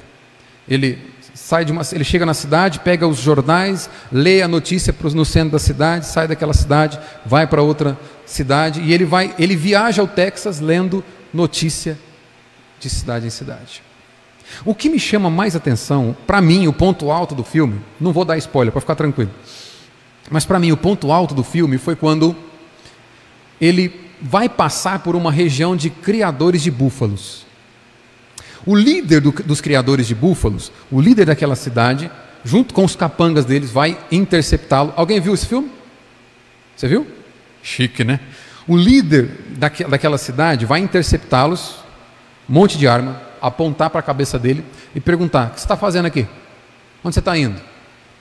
Ele 0.67 0.99
sai 1.35 1.65
de 1.65 1.73
uma, 1.73 1.83
ele 1.93 2.05
chega 2.05 2.25
na 2.25 2.33
cidade, 2.33 2.81
pega 2.81 3.07
os 3.07 3.19
jornais, 3.19 3.91
lê 4.11 4.41
a 4.41 4.49
notícia 4.49 4.95
no 5.15 5.25
centro 5.25 5.51
da 5.51 5.59
cidade, 5.59 6.07
sai 6.07 6.27
daquela 6.27 6.55
cidade, 6.55 6.99
vai 7.27 7.47
para 7.47 7.61
outra 7.61 7.99
cidade 8.25 8.81
e 8.81 8.93
ele 8.93 9.05
vai, 9.05 9.35
ele 9.39 9.55
viaja 9.55 10.01
ao 10.01 10.09
Texas 10.09 10.61
lendo 10.61 11.05
notícia 11.33 11.99
de 12.81 12.89
cidade 12.89 13.27
em 13.27 13.31
cidade. 13.31 13.83
O 14.65 14.75
que 14.75 14.89
me 14.89 14.99
chama 14.99 15.31
mais 15.31 15.57
atenção, 15.57 16.17
para 16.27 16.41
mim, 16.41 16.67
o 16.67 16.73
ponto 16.73 17.11
alto 17.11 17.35
do 17.35 17.45
filme, 17.45 17.81
não 18.01 18.13
vou 18.13 18.25
dar 18.25 18.37
spoiler 18.39 18.73
para 18.73 18.81
ficar 18.81 18.95
tranquilo, 18.95 19.31
mas 20.31 20.45
para 20.45 20.59
mim 20.59 20.73
o 20.73 20.77
ponto 20.77 21.11
alto 21.11 21.35
do 21.35 21.43
filme 21.43 21.79
foi 21.79 21.97
quando 21.97 22.35
ele 23.61 24.01
vai 24.21 24.49
passar 24.49 25.01
por 25.01 25.17
uma 25.17 25.33
região 25.33 25.75
de 25.77 25.91
criadores 25.91 26.63
de 26.63 26.71
búfalos. 26.71 27.45
O 28.65 28.77
líder 28.77 29.21
do, 29.21 29.33
dos 29.33 29.61
criadores 29.61 30.07
de 30.07 30.15
búfalos, 30.15 30.71
o 30.91 31.01
líder 31.01 31.27
daquela 31.27 31.57
cidade, 31.57 32.11
junto 32.45 32.73
com 32.73 32.85
os 32.85 32.95
capangas 32.95 33.45
deles, 33.45 33.71
vai 33.71 33.99
interceptá-lo. 34.11 34.93
Alguém 34.97 35.21
viu 35.21 35.35
esse 35.35 35.47
filme? 35.47 35.71
Você 36.77 36.87
viu? 36.87 37.07
Chique, 37.63 38.05
né? 38.05 38.21
O 38.67 38.77
líder 38.77 39.29
daque, 39.57 39.85
daquela 39.85 40.19
cidade 40.19 40.65
vai 40.65 40.81
interceptá-los, 40.81 41.77
monte 42.49 42.79
de 42.79 42.87
arma, 42.87 43.21
apontar 43.43 43.91
para 43.91 43.99
a 43.99 44.03
cabeça 44.03 44.39
dele 44.39 44.65
e 44.95 45.01
perguntar: 45.01 45.49
O 45.49 45.51
que 45.51 45.61
você 45.61 45.65
está 45.65 45.77
fazendo 45.77 46.07
aqui? 46.07 46.27
Onde 47.05 47.15
você 47.15 47.19
está 47.19 47.37
indo? 47.37 47.61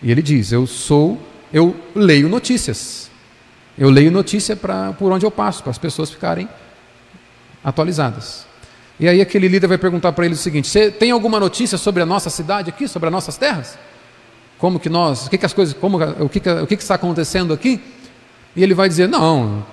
E 0.01 0.11
ele 0.11 0.21
diz: 0.21 0.51
Eu 0.51 0.65
sou, 0.65 1.21
eu 1.53 1.75
leio 1.95 2.27
notícias. 2.27 3.09
Eu 3.77 3.89
leio 3.89 4.11
notícia 4.11 4.55
para 4.55 4.91
por 4.93 5.11
onde 5.11 5.25
eu 5.25 5.31
passo, 5.31 5.61
para 5.61 5.69
as 5.69 5.77
pessoas 5.77 6.09
ficarem 6.09 6.49
atualizadas. 7.63 8.45
E 8.99 9.07
aí 9.07 9.21
aquele 9.21 9.47
líder 9.47 9.67
vai 9.67 9.77
perguntar 9.77 10.11
para 10.11 10.25
ele 10.25 10.33
o 10.33 10.37
seguinte: 10.37 10.67
Você 10.67 10.89
tem 10.89 11.11
alguma 11.11 11.39
notícia 11.39 11.77
sobre 11.77 12.01
a 12.01 12.05
nossa 12.05 12.29
cidade 12.29 12.69
aqui, 12.69 12.87
sobre 12.87 13.07
as 13.07 13.13
nossas 13.13 13.37
terras? 13.37 13.77
Como 14.57 14.79
que 14.79 14.89
nós, 14.89 15.27
o 15.27 15.29
que, 15.29 15.37
que 15.37 15.45
as 15.45 15.53
coisas, 15.53 15.73
como, 15.73 15.97
o 16.19 16.29
que, 16.29 16.39
que, 16.39 16.49
o 16.49 16.67
que, 16.67 16.75
que 16.75 16.83
está 16.83 16.95
acontecendo 16.95 17.53
aqui? 17.53 17.79
E 18.55 18.63
ele 18.63 18.73
vai 18.73 18.89
dizer: 18.89 19.07
Não, 19.07 19.65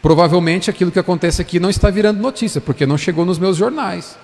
provavelmente 0.00 0.70
aquilo 0.70 0.90
que 0.90 0.98
acontece 0.98 1.42
aqui 1.42 1.58
não 1.58 1.68
está 1.68 1.90
virando 1.90 2.20
notícia, 2.20 2.60
porque 2.60 2.86
não 2.86 2.96
chegou 2.96 3.24
nos 3.24 3.38
meus 3.38 3.56
jornais. 3.56 4.16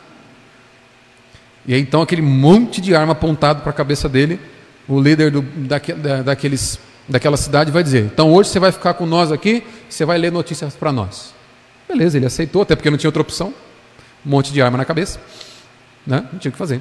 E 1.67 1.75
aí, 1.75 1.81
então 1.81 2.03
aquele 2.03 2.23
monte 2.23 2.81
de 2.81 2.95
arma 2.95 3.13
apontado 3.13 3.63
para 3.63 3.71
a 3.71 3.75
cabeça 3.75 4.09
dele, 4.09 4.41
o 4.89 5.01
líder 5.01 5.31
do, 5.31 5.43
da, 5.43 5.79
daqueles, 6.23 6.79
daquela 7.09 7.37
cidade 7.37 7.71
vai 7.71 7.83
dizer: 7.83 8.05
Então 8.05 8.33
hoje 8.33 8.51
você 8.51 8.59
vai 8.59 8.73
ficar 8.73 8.95
com 8.95 9.07
nós 9.07 9.31
aqui, 9.31 9.63
você 9.89 10.05
vai 10.05 10.19
ler 10.19 10.33
notícias 10.33 10.75
para 10.75 10.93
nós. 10.93 11.33
Beleza, 11.89 12.17
ele 12.17 12.27
aceitou, 12.27 12.63
até 12.63 12.75
porque 12.75 12.91
não 12.91 12.99
tinha 12.99 13.09
outra 13.09 13.23
opção. 13.23 13.53
Um 14.25 14.31
monte 14.31 14.53
de 14.53 14.63
arma 14.63 14.79
na 14.79 14.85
cabeça, 14.85 15.21
né? 16.07 16.25
não 16.33 16.39
tinha 16.39 16.51
o 16.51 16.53
que 16.53 16.59
fazer. 16.59 16.81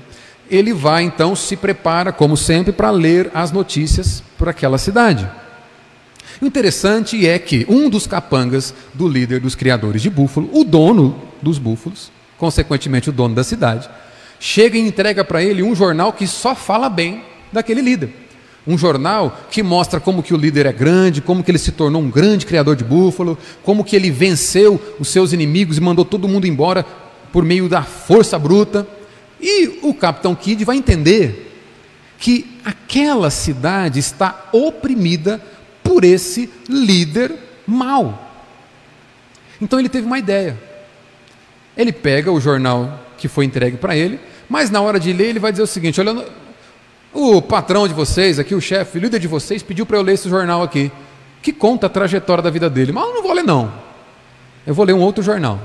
Ele 0.50 0.74
vai 0.74 1.04
então, 1.04 1.36
se 1.36 1.56
prepara, 1.56 2.12
como 2.12 2.36
sempre, 2.36 2.72
para 2.72 2.92
ler 2.92 3.32
as 3.34 3.52
notícias 3.52 4.24
por 4.38 4.50
aquela 4.50 4.78
cidade. 4.78 5.30
O 6.42 6.46
interessante 6.46 7.28
é 7.28 7.38
que 7.38 7.66
um 7.70 7.90
dos 7.90 8.08
capangas 8.08 8.74
do 8.94 9.08
líder 9.08 9.40
dos 9.40 9.56
criadores 9.56 10.02
de 10.02 10.10
búfalo, 10.10 10.50
o 10.52 10.64
dono 10.64 11.22
dos 11.42 11.58
búfalos, 11.58 12.12
consequentemente 12.38 13.10
o 13.10 13.14
dono 13.14 13.36
da 13.36 13.44
cidade, 13.44 13.90
chega 14.42 14.76
e 14.76 14.82
entrega 14.82 15.24
para 15.24 15.44
ele 15.44 15.62
um 15.62 15.76
jornal 15.76 16.12
que 16.12 16.26
só 16.26 16.56
fala 16.56 16.90
bem 16.90 17.24
daquele 17.54 17.80
líder. 17.80 18.10
Um 18.66 18.76
jornal 18.76 19.40
que 19.52 19.62
mostra 19.62 20.00
como 20.00 20.24
que 20.24 20.34
o 20.34 20.38
líder 20.38 20.66
é 20.66 20.74
grande, 20.74 21.22
como 21.22 21.44
que 21.44 21.52
ele 21.52 21.60
se 21.60 21.72
tornou 21.72 22.02
um 22.02 22.10
grande 22.10 22.46
criador 22.46 22.76
de 22.76 22.84
búfalo, 22.84 23.38
como 23.62 23.84
que 23.84 23.96
ele 23.96 24.10
venceu 24.10 24.82
os 25.00 25.10
seus 25.10 25.32
inimigos 25.32 25.78
e 25.78 25.82
mandou 25.82 26.04
todo 26.04 26.28
mundo 26.28 26.48
embora 26.48 26.84
por 27.32 27.46
meio 27.46 27.70
da 27.70 27.84
força 27.84 28.38
bruta. 28.40 28.88
E 29.40 29.80
o 29.84 29.94
capitão 29.94 30.34
Kidd 30.34 30.66
vai 30.66 30.76
entender 30.76 31.52
que 32.18 32.60
aquela 32.66 33.30
cidade 33.30 34.00
está 34.00 34.50
oprimida 34.52 35.40
por 35.84 36.04
esse 36.04 36.50
líder 36.68 37.32
mau. 37.68 38.28
Então 39.62 39.80
ele 39.80 39.90
teve 39.90 40.08
uma 40.08 40.18
ideia. 40.18 40.58
Ele 41.78 41.92
pega 41.92 42.32
o 42.32 42.42
jornal 42.42 43.06
que 43.18 43.28
foi 43.28 43.46
entregue 43.46 43.78
para 43.78 43.96
ele, 43.96 44.20
mas 44.52 44.70
na 44.70 44.82
hora 44.82 45.00
de 45.00 45.14
ler 45.14 45.30
ele 45.30 45.40
vai 45.40 45.50
dizer 45.50 45.64
o 45.64 45.68
seguinte: 45.68 46.02
olha, 46.02 46.28
o 47.14 47.42
patrão 47.42 47.88
de 47.88 47.94
vocês, 47.94 48.38
aqui 48.38 48.54
o 48.54 48.60
chefe, 48.60 48.98
o 48.98 49.02
líder 49.02 49.18
de 49.18 49.28
vocês, 49.28 49.64
pediu 49.64 49.86
para 49.86 49.96
eu 49.96 50.02
ler 50.02 50.16
esse 50.16 50.28
jornal 50.28 50.62
aqui, 50.62 50.92
que 51.42 51.54
conta 51.54 51.88
a 51.88 51.90
trajetória 51.90 52.44
da 52.44 52.50
vida 52.50 52.70
dele. 52.70 52.92
Mas 52.92 53.06
eu 53.06 53.14
não 53.14 53.24
vou 53.24 53.32
ler, 53.32 53.46
não. 53.46 53.72
Eu 54.68 54.74
vou 54.74 54.84
ler 54.84 54.92
um 54.92 55.00
outro 55.00 55.24
jornal. 55.24 55.58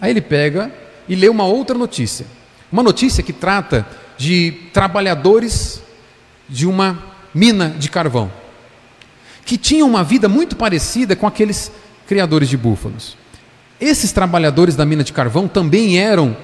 Aí 0.00 0.10
ele 0.10 0.20
pega 0.20 0.72
e 1.08 1.14
lê 1.14 1.28
uma 1.28 1.44
outra 1.44 1.78
notícia. 1.78 2.26
Uma 2.72 2.82
notícia 2.82 3.22
que 3.22 3.32
trata 3.32 3.86
de 4.18 4.54
trabalhadores 4.72 5.80
de 6.48 6.66
uma 6.66 6.98
mina 7.32 7.68
de 7.78 7.88
carvão, 7.88 8.28
que 9.46 9.56
tinham 9.56 9.86
uma 9.86 10.02
vida 10.02 10.28
muito 10.28 10.56
parecida 10.56 11.14
com 11.14 11.28
aqueles 11.28 11.70
criadores 12.08 12.48
de 12.48 12.56
búfalos. 12.56 13.16
Esses 13.80 14.10
trabalhadores 14.10 14.74
da 14.74 14.84
mina 14.84 15.04
de 15.04 15.12
carvão 15.12 15.46
também 15.46 15.96
eram 15.96 16.36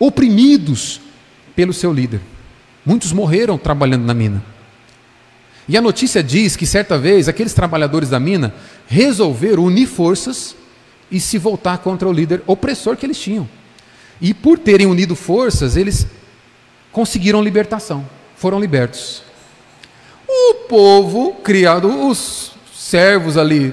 oprimidos 0.00 1.00
pelo 1.54 1.72
seu 1.72 1.92
líder. 1.92 2.20
Muitos 2.84 3.12
morreram 3.12 3.56
trabalhando 3.56 4.04
na 4.04 4.14
mina. 4.14 4.42
E 5.68 5.76
a 5.76 5.80
notícia 5.80 6.22
diz 6.22 6.56
que 6.56 6.66
certa 6.66 6.98
vez 6.98 7.28
aqueles 7.28 7.54
trabalhadores 7.54 8.08
da 8.08 8.18
mina 8.18 8.52
resolveram 8.86 9.64
unir 9.64 9.86
forças 9.86 10.56
e 11.10 11.20
se 11.20 11.38
voltar 11.38 11.78
contra 11.78 12.08
o 12.08 12.12
líder 12.12 12.42
opressor 12.46 12.96
que 12.96 13.06
eles 13.06 13.18
tinham. 13.18 13.48
E 14.20 14.34
por 14.34 14.58
terem 14.58 14.86
unido 14.86 15.14
forças, 15.14 15.76
eles 15.76 16.06
conseguiram 16.90 17.42
libertação, 17.42 18.04
foram 18.36 18.58
libertos. 18.58 19.22
O 20.28 20.54
povo 20.68 21.34
criado, 21.34 22.08
os 22.08 22.52
servos 22.74 23.36
ali 23.36 23.72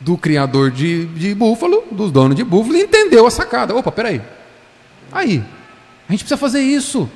do 0.00 0.16
criador 0.16 0.70
de, 0.70 1.06
de 1.06 1.34
búfalo, 1.34 1.84
dos 1.90 2.10
donos 2.10 2.36
de 2.36 2.42
búfalo, 2.42 2.76
entendeu 2.76 3.26
a 3.26 3.30
sacada. 3.30 3.74
Opa, 3.74 3.92
peraí. 3.92 4.20
Aí, 5.10 5.42
a 6.12 6.14
gente 6.14 6.24
precisa 6.24 6.36
fazer 6.36 6.60
isso. 6.60 7.08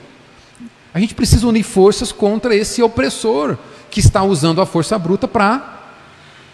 A 0.94 0.98
gente 0.98 1.14
precisa 1.14 1.46
unir 1.46 1.62
forças 1.62 2.10
contra 2.10 2.56
esse 2.56 2.82
opressor 2.82 3.58
que 3.90 4.00
está 4.00 4.22
usando 4.22 4.62
a 4.62 4.64
força 4.64 4.98
bruta 4.98 5.28
para 5.28 5.82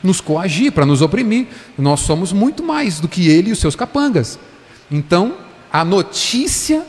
nos 0.02 0.20
coagir, 0.20 0.72
para 0.72 0.84
nos 0.84 1.02
oprimir. 1.02 1.46
Nós 1.78 2.00
somos 2.00 2.32
muito 2.32 2.60
mais 2.60 2.98
do 2.98 3.06
que 3.06 3.28
ele 3.28 3.50
e 3.50 3.52
os 3.52 3.60
seus 3.60 3.76
capangas. 3.76 4.40
Então, 4.90 5.36
a 5.72 5.84
notícia 5.84 6.84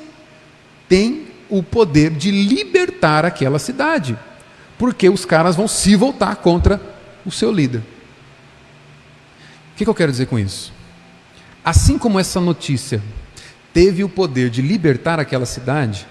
tem 0.89 1.27
o 1.47 1.61
poder 1.61 2.09
de 2.09 2.31
libertar 2.31 3.23
aquela 3.23 3.59
cidade, 3.59 4.17
porque 4.75 5.07
os 5.07 5.23
caras 5.23 5.55
vão 5.55 5.67
se 5.67 5.95
voltar 5.95 6.37
contra 6.37 6.81
o 7.23 7.29
seu 7.29 7.51
líder. 7.51 7.83
O 9.71 9.75
que, 9.75 9.87
eu 9.87 9.93
quero 9.93 10.11
dizer 10.11 10.25
com 10.25 10.39
isso? 10.39 10.73
Assim 11.63 11.99
como 11.99 12.19
essa 12.19 12.41
notícia 12.41 13.03
teve 13.73 14.03
o 14.03 14.09
poder 14.09 14.49
de 14.49 14.61
libertar 14.61 15.19
aquela 15.19 15.45
cidade, 15.45 16.07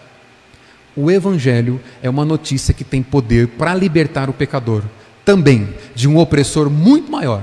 o 0.97 1.11
Evangelho 1.11 1.81
é 2.03 2.11
uma 2.11 2.25
notícia 2.25 2.75
que 2.75 2.85
tem 2.85 3.03
poder 3.03 3.49
para 3.49 3.75
libertar 3.75 4.29
o 4.29 4.35
pecador, 4.35 4.83
também 5.25 5.75
de 5.95 6.09
um 6.09 6.19
opressor 6.19 6.69
muito 6.69 7.11
maior 7.11 7.43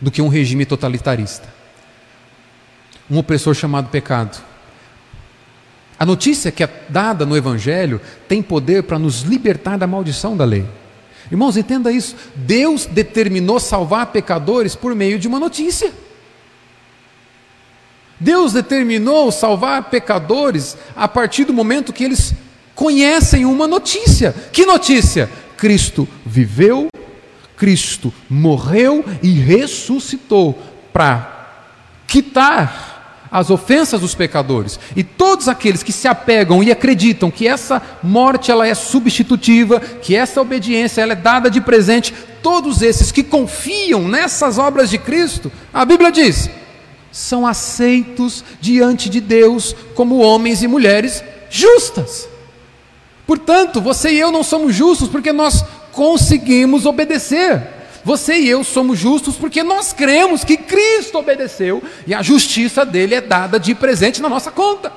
do 0.00 0.10
que 0.10 0.22
um 0.22 0.28
regime 0.28 0.64
totalitarista 0.64 1.56
um 3.10 3.18
opressor 3.18 3.54
chamado 3.54 3.88
pecado. 3.88 4.42
A 5.98 6.04
notícia 6.04 6.52
que 6.52 6.62
é 6.62 6.68
dada 6.88 7.24
no 7.24 7.36
Evangelho 7.36 8.00
tem 8.28 8.42
poder 8.42 8.82
para 8.82 8.98
nos 8.98 9.22
libertar 9.22 9.78
da 9.78 9.86
maldição 9.86 10.36
da 10.36 10.44
lei. 10.44 10.66
Irmãos, 11.30 11.56
entenda 11.56 11.90
isso. 11.90 12.14
Deus 12.34 12.86
determinou 12.86 13.58
salvar 13.58 14.06
pecadores 14.08 14.74
por 14.74 14.94
meio 14.94 15.18
de 15.18 15.26
uma 15.26 15.40
notícia. 15.40 15.92
Deus 18.18 18.52
determinou 18.52 19.30
salvar 19.30 19.90
pecadores 19.90 20.76
a 20.94 21.06
partir 21.06 21.44
do 21.44 21.52
momento 21.52 21.92
que 21.92 22.04
eles 22.04 22.34
conhecem 22.74 23.44
uma 23.44 23.66
notícia. 23.66 24.34
Que 24.52 24.64
notícia? 24.64 25.30
Cristo 25.56 26.08
viveu, 26.24 26.88
Cristo 27.56 28.12
morreu 28.28 29.04
e 29.22 29.32
ressuscitou 29.32 30.58
para 30.92 31.36
quitar 32.06 32.96
as 33.30 33.50
ofensas 33.50 34.00
dos 34.00 34.14
pecadores. 34.14 34.78
E 34.94 35.02
todos 35.02 35.48
aqueles 35.48 35.82
que 35.82 35.92
se 35.92 36.08
apegam 36.08 36.62
e 36.62 36.70
acreditam 36.70 37.30
que 37.30 37.46
essa 37.46 37.82
morte 38.02 38.50
ela 38.50 38.66
é 38.66 38.74
substitutiva, 38.74 39.80
que 39.80 40.14
essa 40.14 40.40
obediência 40.40 41.02
ela 41.02 41.12
é 41.12 41.16
dada 41.16 41.50
de 41.50 41.60
presente, 41.60 42.14
todos 42.42 42.82
esses 42.82 43.10
que 43.10 43.22
confiam 43.22 44.06
nessas 44.06 44.58
obras 44.58 44.88
de 44.88 44.98
Cristo, 44.98 45.50
a 45.72 45.84
Bíblia 45.84 46.12
diz, 46.12 46.48
são 47.16 47.46
aceitos 47.46 48.44
diante 48.60 49.08
de 49.08 49.22
Deus 49.22 49.74
como 49.94 50.18
homens 50.18 50.62
e 50.62 50.68
mulheres 50.68 51.24
justas. 51.48 52.28
Portanto, 53.26 53.80
você 53.80 54.10
e 54.10 54.20
eu 54.20 54.30
não 54.30 54.44
somos 54.44 54.74
justos 54.74 55.08
porque 55.08 55.32
nós 55.32 55.64
conseguimos 55.92 56.84
obedecer. 56.84 57.68
Você 58.04 58.36
e 58.36 58.48
eu 58.50 58.62
somos 58.62 58.98
justos 58.98 59.34
porque 59.34 59.62
nós 59.62 59.94
cremos 59.94 60.44
que 60.44 60.58
Cristo 60.58 61.16
obedeceu 61.16 61.82
e 62.06 62.12
a 62.12 62.20
justiça 62.20 62.84
dele 62.84 63.14
é 63.14 63.22
dada 63.22 63.58
de 63.58 63.74
presente 63.74 64.20
na 64.20 64.28
nossa 64.28 64.50
conta. 64.50 64.92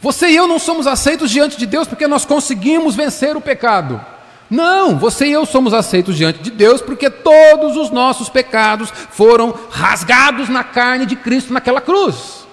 Você 0.00 0.28
e 0.28 0.36
eu 0.36 0.48
não 0.48 0.58
somos 0.58 0.86
aceitos 0.86 1.30
diante 1.30 1.58
de 1.58 1.66
Deus 1.66 1.86
porque 1.86 2.06
nós 2.06 2.24
conseguimos 2.24 2.96
vencer 2.96 3.36
o 3.36 3.40
pecado. 3.40 4.15
Não, 4.48 4.96
você 4.96 5.26
e 5.26 5.32
eu 5.32 5.44
somos 5.44 5.74
aceitos 5.74 6.16
diante 6.16 6.38
de 6.38 6.50
Deus 6.50 6.80
porque 6.80 7.10
todos 7.10 7.76
os 7.76 7.90
nossos 7.90 8.28
pecados 8.28 8.90
foram 9.10 9.52
rasgados 9.70 10.48
na 10.48 10.62
carne 10.62 11.04
de 11.04 11.16
Cristo 11.16 11.52
naquela 11.52 11.80
cruz. 11.80 12.46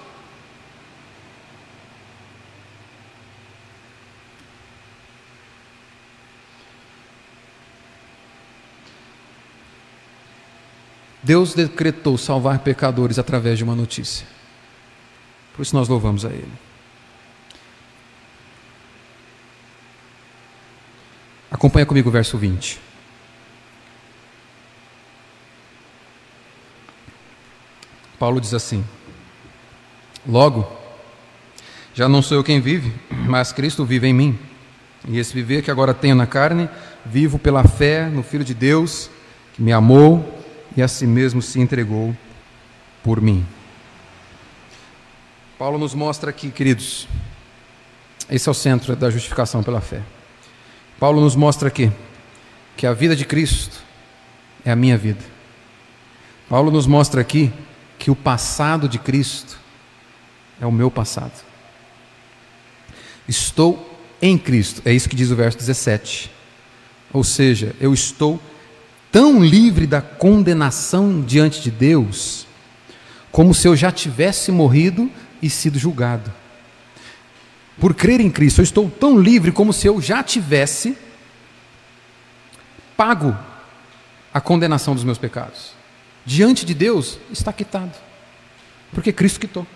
Deus 11.22 11.54
decretou 11.54 12.18
salvar 12.18 12.58
pecadores 12.58 13.18
através 13.18 13.56
de 13.56 13.64
uma 13.64 13.74
notícia. 13.74 14.26
Por 15.56 15.62
isso 15.62 15.74
nós 15.74 15.88
louvamos 15.88 16.24
a 16.24 16.28
Ele. 16.28 16.63
Acompanha 21.54 21.86
comigo 21.86 22.08
o 22.08 22.12
verso 22.12 22.36
20. 22.36 22.80
Paulo 28.18 28.40
diz 28.40 28.52
assim: 28.52 28.84
Logo, 30.26 30.66
já 31.94 32.08
não 32.08 32.20
sou 32.22 32.38
eu 32.38 32.42
quem 32.42 32.60
vive, 32.60 32.92
mas 33.08 33.52
Cristo 33.52 33.84
vive 33.84 34.08
em 34.08 34.12
mim. 34.12 34.36
E 35.06 35.16
esse 35.16 35.32
viver 35.32 35.62
que 35.62 35.70
agora 35.70 35.94
tenho 35.94 36.16
na 36.16 36.26
carne, 36.26 36.68
vivo 37.06 37.38
pela 37.38 37.62
fé 37.62 38.08
no 38.08 38.24
Filho 38.24 38.42
de 38.42 38.52
Deus, 38.52 39.08
que 39.52 39.62
me 39.62 39.72
amou 39.72 40.42
e 40.76 40.82
a 40.82 40.88
si 40.88 41.06
mesmo 41.06 41.40
se 41.40 41.60
entregou 41.60 42.16
por 43.00 43.20
mim. 43.20 43.46
Paulo 45.56 45.78
nos 45.78 45.94
mostra 45.94 46.30
aqui, 46.30 46.50
queridos, 46.50 47.06
esse 48.28 48.48
é 48.48 48.50
o 48.50 48.54
centro 48.54 48.96
da 48.96 49.08
justificação 49.08 49.62
pela 49.62 49.80
fé. 49.80 50.02
Paulo 51.04 51.20
nos 51.20 51.36
mostra 51.36 51.68
aqui 51.68 51.92
que 52.78 52.86
a 52.86 52.94
vida 52.94 53.14
de 53.14 53.26
Cristo 53.26 53.82
é 54.64 54.70
a 54.70 54.74
minha 54.74 54.96
vida. 54.96 55.22
Paulo 56.48 56.70
nos 56.70 56.86
mostra 56.86 57.20
aqui 57.20 57.52
que 57.98 58.10
o 58.10 58.16
passado 58.16 58.88
de 58.88 58.98
Cristo 58.98 59.58
é 60.58 60.64
o 60.64 60.72
meu 60.72 60.90
passado. 60.90 61.44
Estou 63.28 64.00
em 64.22 64.38
Cristo, 64.38 64.80
é 64.86 64.94
isso 64.94 65.06
que 65.06 65.14
diz 65.14 65.30
o 65.30 65.36
verso 65.36 65.58
17. 65.58 66.30
Ou 67.12 67.22
seja, 67.22 67.76
eu 67.78 67.92
estou 67.92 68.40
tão 69.12 69.44
livre 69.44 69.86
da 69.86 70.00
condenação 70.00 71.20
diante 71.20 71.60
de 71.60 71.70
Deus, 71.70 72.46
como 73.30 73.52
se 73.52 73.68
eu 73.68 73.76
já 73.76 73.92
tivesse 73.92 74.50
morrido 74.50 75.10
e 75.42 75.50
sido 75.50 75.78
julgado. 75.78 76.32
Por 77.78 77.94
crer 77.94 78.20
em 78.20 78.30
Cristo, 78.30 78.60
eu 78.60 78.64
estou 78.64 78.88
tão 78.88 79.18
livre 79.18 79.50
como 79.50 79.72
se 79.72 79.86
eu 79.86 80.00
já 80.00 80.22
tivesse 80.22 80.96
pago 82.96 83.36
a 84.32 84.40
condenação 84.40 84.94
dos 84.94 85.04
meus 85.04 85.18
pecados. 85.18 85.72
Diante 86.24 86.64
de 86.64 86.72
Deus 86.72 87.18
está 87.30 87.52
quitado, 87.52 87.92
porque 88.92 89.12
Cristo 89.12 89.40
quitou. 89.40 89.66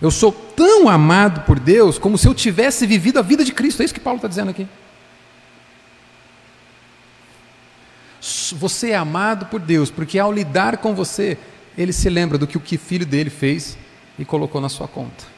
Eu 0.00 0.10
sou 0.10 0.32
tão 0.32 0.88
amado 0.88 1.42
por 1.42 1.60
Deus 1.60 1.96
como 1.98 2.18
se 2.18 2.26
eu 2.26 2.34
tivesse 2.34 2.86
vivido 2.86 3.18
a 3.18 3.22
vida 3.22 3.44
de 3.44 3.52
Cristo. 3.52 3.82
É 3.82 3.84
isso 3.84 3.94
que 3.94 4.00
Paulo 4.00 4.16
está 4.16 4.28
dizendo 4.28 4.50
aqui. 4.50 4.66
Você 8.52 8.90
é 8.90 8.96
amado 8.96 9.46
por 9.46 9.60
Deus, 9.60 9.90
porque 9.90 10.18
ao 10.18 10.32
lidar 10.32 10.78
com 10.78 10.94
você, 10.94 11.38
ele 11.78 11.92
se 11.92 12.10
lembra 12.10 12.36
do 12.36 12.46
que 12.46 12.56
o 12.56 12.78
filho 12.78 13.06
dele 13.06 13.30
fez 13.30 13.78
e 14.18 14.24
colocou 14.24 14.60
na 14.60 14.68
sua 14.68 14.86
conta. 14.86 15.31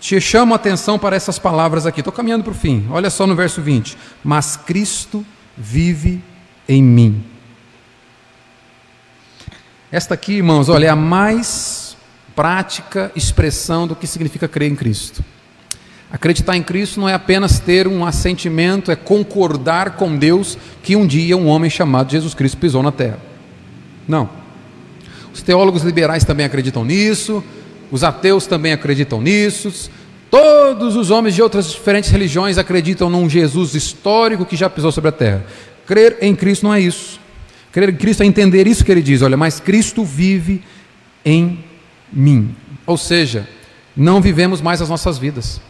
Te 0.00 0.20
chamo 0.20 0.52
a 0.52 0.56
atenção 0.56 0.98
para 0.98 1.16
essas 1.16 1.38
palavras 1.38 1.86
aqui. 1.86 2.00
Estou 2.00 2.12
caminhando 2.12 2.44
para 2.44 2.52
o 2.52 2.54
fim. 2.54 2.86
Olha 2.90 3.10
só 3.10 3.26
no 3.26 3.34
verso 3.34 3.62
20. 3.62 3.96
Mas 4.22 4.56
Cristo 4.56 5.24
vive 5.56 6.22
em 6.68 6.82
mim. 6.82 7.24
Esta 9.90 10.14
aqui, 10.14 10.34
irmãos, 10.34 10.68
olha, 10.68 10.86
é 10.86 10.90
a 10.90 10.96
mais 10.96 11.96
prática 12.34 13.12
expressão 13.14 13.86
do 13.86 13.94
que 13.94 14.06
significa 14.06 14.48
crer 14.48 14.70
em 14.70 14.74
Cristo. 14.74 15.24
Acreditar 16.10 16.56
em 16.56 16.62
Cristo 16.62 17.00
não 17.00 17.08
é 17.08 17.14
apenas 17.14 17.58
ter 17.58 17.88
um 17.88 18.04
assentimento, 18.04 18.90
é 18.90 18.96
concordar 18.96 19.96
com 19.96 20.16
Deus 20.16 20.58
que 20.82 20.96
um 20.96 21.06
dia 21.06 21.36
um 21.36 21.46
homem 21.46 21.70
chamado 21.70 22.10
Jesus 22.10 22.34
Cristo 22.34 22.56
pisou 22.56 22.82
na 22.82 22.92
terra. 22.92 23.18
Não. 24.06 24.28
Os 25.32 25.42
teólogos 25.42 25.82
liberais 25.82 26.24
também 26.24 26.46
acreditam 26.46 26.84
nisso, 26.84 27.42
os 27.94 28.02
ateus 28.02 28.44
também 28.48 28.72
acreditam 28.72 29.20
nisso, 29.20 29.88
todos 30.28 30.96
os 30.96 31.12
homens 31.12 31.36
de 31.36 31.40
outras 31.40 31.70
diferentes 31.70 32.10
religiões 32.10 32.58
acreditam 32.58 33.08
num 33.08 33.30
Jesus 33.30 33.72
histórico 33.72 34.44
que 34.44 34.56
já 34.56 34.68
pisou 34.68 34.90
sobre 34.90 35.10
a 35.10 35.12
terra. 35.12 35.46
Crer 35.86 36.18
em 36.20 36.34
Cristo 36.34 36.64
não 36.64 36.74
é 36.74 36.80
isso. 36.80 37.20
Crer 37.70 37.90
em 37.90 37.94
Cristo 37.94 38.24
é 38.24 38.26
entender 38.26 38.66
isso 38.66 38.84
que 38.84 38.90
ele 38.90 39.00
diz, 39.00 39.22
olha, 39.22 39.36
mas 39.36 39.60
Cristo 39.60 40.04
vive 40.04 40.60
em 41.24 41.62
mim. 42.12 42.56
Ou 42.84 42.98
seja, 42.98 43.48
não 43.96 44.20
vivemos 44.20 44.60
mais 44.60 44.82
as 44.82 44.88
nossas 44.88 45.16
vidas. 45.16 45.60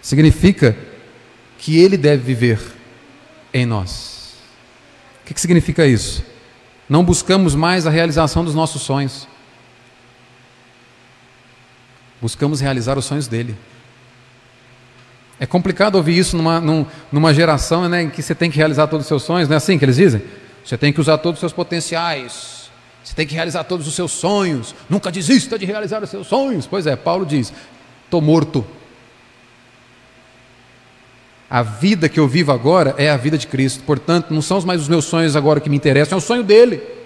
Significa 0.00 0.74
que 1.58 1.78
Ele 1.78 1.98
deve 1.98 2.22
viver 2.22 2.58
em 3.52 3.66
nós. 3.66 4.36
O 5.22 5.26
que, 5.26 5.34
que 5.34 5.40
significa 5.40 5.86
isso? 5.86 6.24
Não 6.88 7.04
buscamos 7.04 7.54
mais 7.54 7.86
a 7.86 7.90
realização 7.90 8.42
dos 8.42 8.54
nossos 8.54 8.80
sonhos. 8.80 9.28
Buscamos 12.22 12.60
realizar 12.60 12.96
os 12.96 13.04
sonhos 13.04 13.26
dele. 13.26 13.56
É 15.40 15.44
complicado 15.44 15.96
ouvir 15.96 16.16
isso 16.16 16.36
numa, 16.36 16.86
numa 17.10 17.34
geração 17.34 17.88
né, 17.88 18.02
em 18.02 18.10
que 18.10 18.22
você 18.22 18.32
tem 18.32 18.48
que 18.48 18.56
realizar 18.56 18.86
todos 18.86 19.06
os 19.06 19.08
seus 19.08 19.24
sonhos, 19.24 19.48
não 19.48 19.54
é 19.54 19.56
assim 19.56 19.76
que 19.76 19.84
eles 19.84 19.96
dizem? 19.96 20.22
Você 20.64 20.78
tem 20.78 20.92
que 20.92 21.00
usar 21.00 21.18
todos 21.18 21.38
os 21.38 21.40
seus 21.40 21.52
potenciais, 21.52 22.70
você 23.02 23.12
tem 23.12 23.26
que 23.26 23.34
realizar 23.34 23.64
todos 23.64 23.88
os 23.88 23.94
seus 23.96 24.12
sonhos. 24.12 24.72
Nunca 24.88 25.10
desista 25.10 25.58
de 25.58 25.66
realizar 25.66 26.00
os 26.00 26.10
seus 26.10 26.28
sonhos. 26.28 26.64
Pois 26.64 26.86
é, 26.86 26.94
Paulo 26.94 27.26
diz: 27.26 27.52
estou 28.04 28.20
morto. 28.20 28.64
A 31.50 31.60
vida 31.64 32.08
que 32.08 32.20
eu 32.20 32.28
vivo 32.28 32.52
agora 32.52 32.94
é 32.96 33.10
a 33.10 33.16
vida 33.16 33.36
de 33.36 33.48
Cristo. 33.48 33.82
Portanto, 33.82 34.32
não 34.32 34.40
são 34.40 34.60
mais 34.62 34.80
os 34.80 34.88
meus 34.88 35.06
sonhos 35.06 35.34
agora 35.34 35.58
que 35.60 35.68
me 35.68 35.76
interessam, 35.76 36.16
é 36.16 36.20
o 36.20 36.24
sonho 36.24 36.44
dele. 36.44 37.01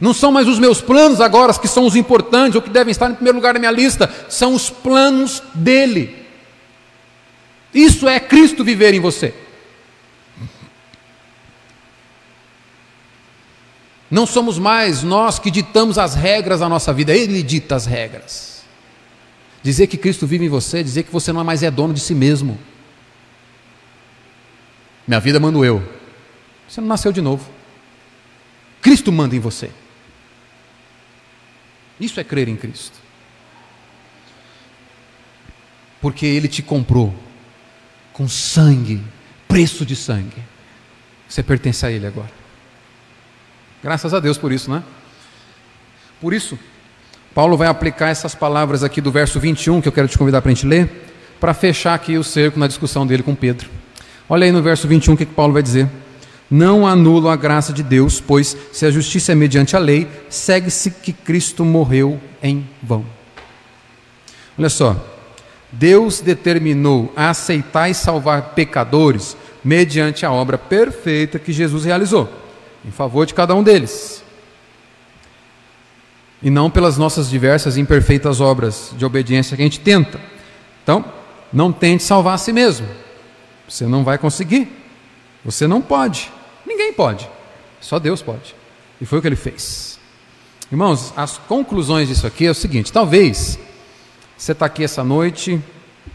Não 0.00 0.14
são 0.14 0.32
mais 0.32 0.48
os 0.48 0.58
meus 0.58 0.80
planos 0.80 1.20
agora 1.20 1.52
que 1.52 1.68
são 1.68 1.84
os 1.84 1.94
importantes 1.94 2.54
ou 2.54 2.62
que 2.62 2.70
devem 2.70 2.90
estar 2.90 3.10
em 3.10 3.14
primeiro 3.14 3.36
lugar 3.36 3.52
na 3.54 3.60
minha 3.60 3.70
lista, 3.70 4.12
são 4.28 4.54
os 4.54 4.70
planos 4.70 5.42
dele. 5.54 6.16
Isso 7.74 8.08
é 8.08 8.18
Cristo 8.18 8.64
viver 8.64 8.94
em 8.94 9.00
você. 9.00 9.34
Não 14.10 14.26
somos 14.26 14.58
mais 14.58 15.02
nós 15.02 15.38
que 15.38 15.50
ditamos 15.50 15.98
as 15.98 16.14
regras 16.14 16.60
da 16.60 16.68
nossa 16.68 16.92
vida, 16.92 17.14
Ele 17.14 17.42
dita 17.42 17.76
as 17.76 17.86
regras. 17.86 18.62
Dizer 19.62 19.86
que 19.86 19.98
Cristo 19.98 20.26
vive 20.26 20.46
em 20.46 20.48
você, 20.48 20.82
dizer 20.82 21.02
que 21.02 21.12
você 21.12 21.32
não 21.32 21.42
é 21.42 21.44
mais 21.44 21.62
é 21.62 21.70
dono 21.70 21.92
de 21.92 22.00
si 22.00 22.14
mesmo. 22.14 22.58
Minha 25.06 25.20
vida 25.20 25.38
mando 25.38 25.64
eu. 25.64 25.86
Você 26.66 26.80
não 26.80 26.88
nasceu 26.88 27.12
de 27.12 27.20
novo. 27.20 27.48
Cristo 28.80 29.12
manda 29.12 29.36
em 29.36 29.40
você. 29.40 29.70
Isso 32.00 32.18
é 32.18 32.24
crer 32.24 32.48
em 32.48 32.56
Cristo. 32.56 32.98
Porque 36.00 36.24
Ele 36.24 36.48
te 36.48 36.62
comprou 36.62 37.14
com 38.12 38.26
sangue, 38.26 39.02
preço 39.46 39.84
de 39.84 39.94
sangue. 39.94 40.42
Você 41.28 41.42
pertence 41.42 41.84
a 41.84 41.90
Ele 41.90 42.06
agora. 42.06 42.30
Graças 43.82 44.14
a 44.14 44.20
Deus 44.20 44.38
por 44.38 44.50
isso, 44.50 44.70
né? 44.70 44.82
Por 46.20 46.34
isso, 46.34 46.58
Paulo 47.34 47.56
vai 47.56 47.68
aplicar 47.68 48.08
essas 48.08 48.34
palavras 48.34 48.82
aqui 48.82 49.00
do 49.00 49.12
verso 49.12 49.38
21, 49.38 49.80
que 49.80 49.88
eu 49.88 49.92
quero 49.92 50.08
te 50.08 50.18
convidar 50.18 50.42
para 50.42 50.50
a 50.50 50.54
gente 50.54 50.66
ler, 50.66 50.90
para 51.38 51.54
fechar 51.54 51.94
aqui 51.94 52.18
o 52.18 52.24
cerco 52.24 52.58
na 52.58 52.66
discussão 52.66 53.06
dele 53.06 53.22
com 53.22 53.34
Pedro. 53.34 53.70
Olha 54.28 54.44
aí 54.44 54.52
no 54.52 54.62
verso 54.62 54.86
21 54.86 55.14
o 55.14 55.16
que, 55.16 55.24
que 55.26 55.34
Paulo 55.34 55.52
vai 55.52 55.62
dizer. 55.62 55.88
Não 56.50 56.86
anulo 56.86 57.28
a 57.28 57.36
graça 57.36 57.72
de 57.72 57.82
Deus, 57.82 58.20
pois 58.20 58.56
se 58.72 58.84
a 58.84 58.90
justiça 58.90 59.32
é 59.32 59.34
mediante 59.34 59.76
a 59.76 59.78
lei, 59.78 60.08
segue-se 60.28 60.90
que 60.90 61.12
Cristo 61.12 61.64
morreu 61.64 62.20
em 62.42 62.68
vão. 62.82 63.04
Olha 64.58 64.68
só, 64.68 64.96
Deus 65.70 66.20
determinou 66.20 67.12
aceitar 67.14 67.88
e 67.88 67.94
salvar 67.94 68.54
pecadores 68.54 69.36
mediante 69.62 70.26
a 70.26 70.32
obra 70.32 70.58
perfeita 70.58 71.38
que 71.38 71.52
Jesus 71.52 71.84
realizou 71.84 72.28
em 72.84 72.90
favor 72.90 73.26
de 73.26 73.34
cada 73.34 73.54
um 73.54 73.62
deles. 73.62 74.24
E 76.42 76.48
não 76.48 76.70
pelas 76.70 76.96
nossas 76.96 77.28
diversas 77.28 77.76
e 77.76 77.80
imperfeitas 77.80 78.40
obras 78.40 78.92
de 78.96 79.04
obediência 79.04 79.56
que 79.56 79.62
a 79.62 79.66
gente 79.66 79.80
tenta. 79.80 80.18
Então, 80.82 81.04
não 81.52 81.70
tente 81.70 82.02
salvar 82.02 82.34
a 82.34 82.38
si 82.38 82.52
mesmo. 82.52 82.88
Você 83.68 83.86
não 83.86 84.02
vai 84.02 84.16
conseguir. 84.16 84.68
Você 85.44 85.66
não 85.66 85.82
pode. 85.82 86.32
Ninguém 86.70 86.92
pode. 86.92 87.28
Só 87.80 87.98
Deus 87.98 88.22
pode. 88.22 88.54
E 89.00 89.04
foi 89.04 89.18
o 89.18 89.20
que 89.20 89.26
ele 89.26 89.34
fez. 89.34 89.98
Irmãos, 90.70 91.12
as 91.16 91.36
conclusões 91.36 92.06
disso 92.06 92.28
aqui 92.28 92.46
é 92.46 92.50
o 92.50 92.54
seguinte: 92.54 92.92
talvez 92.92 93.58
você 94.38 94.52
está 94.52 94.66
aqui 94.66 94.84
essa 94.84 95.02
noite, 95.02 95.60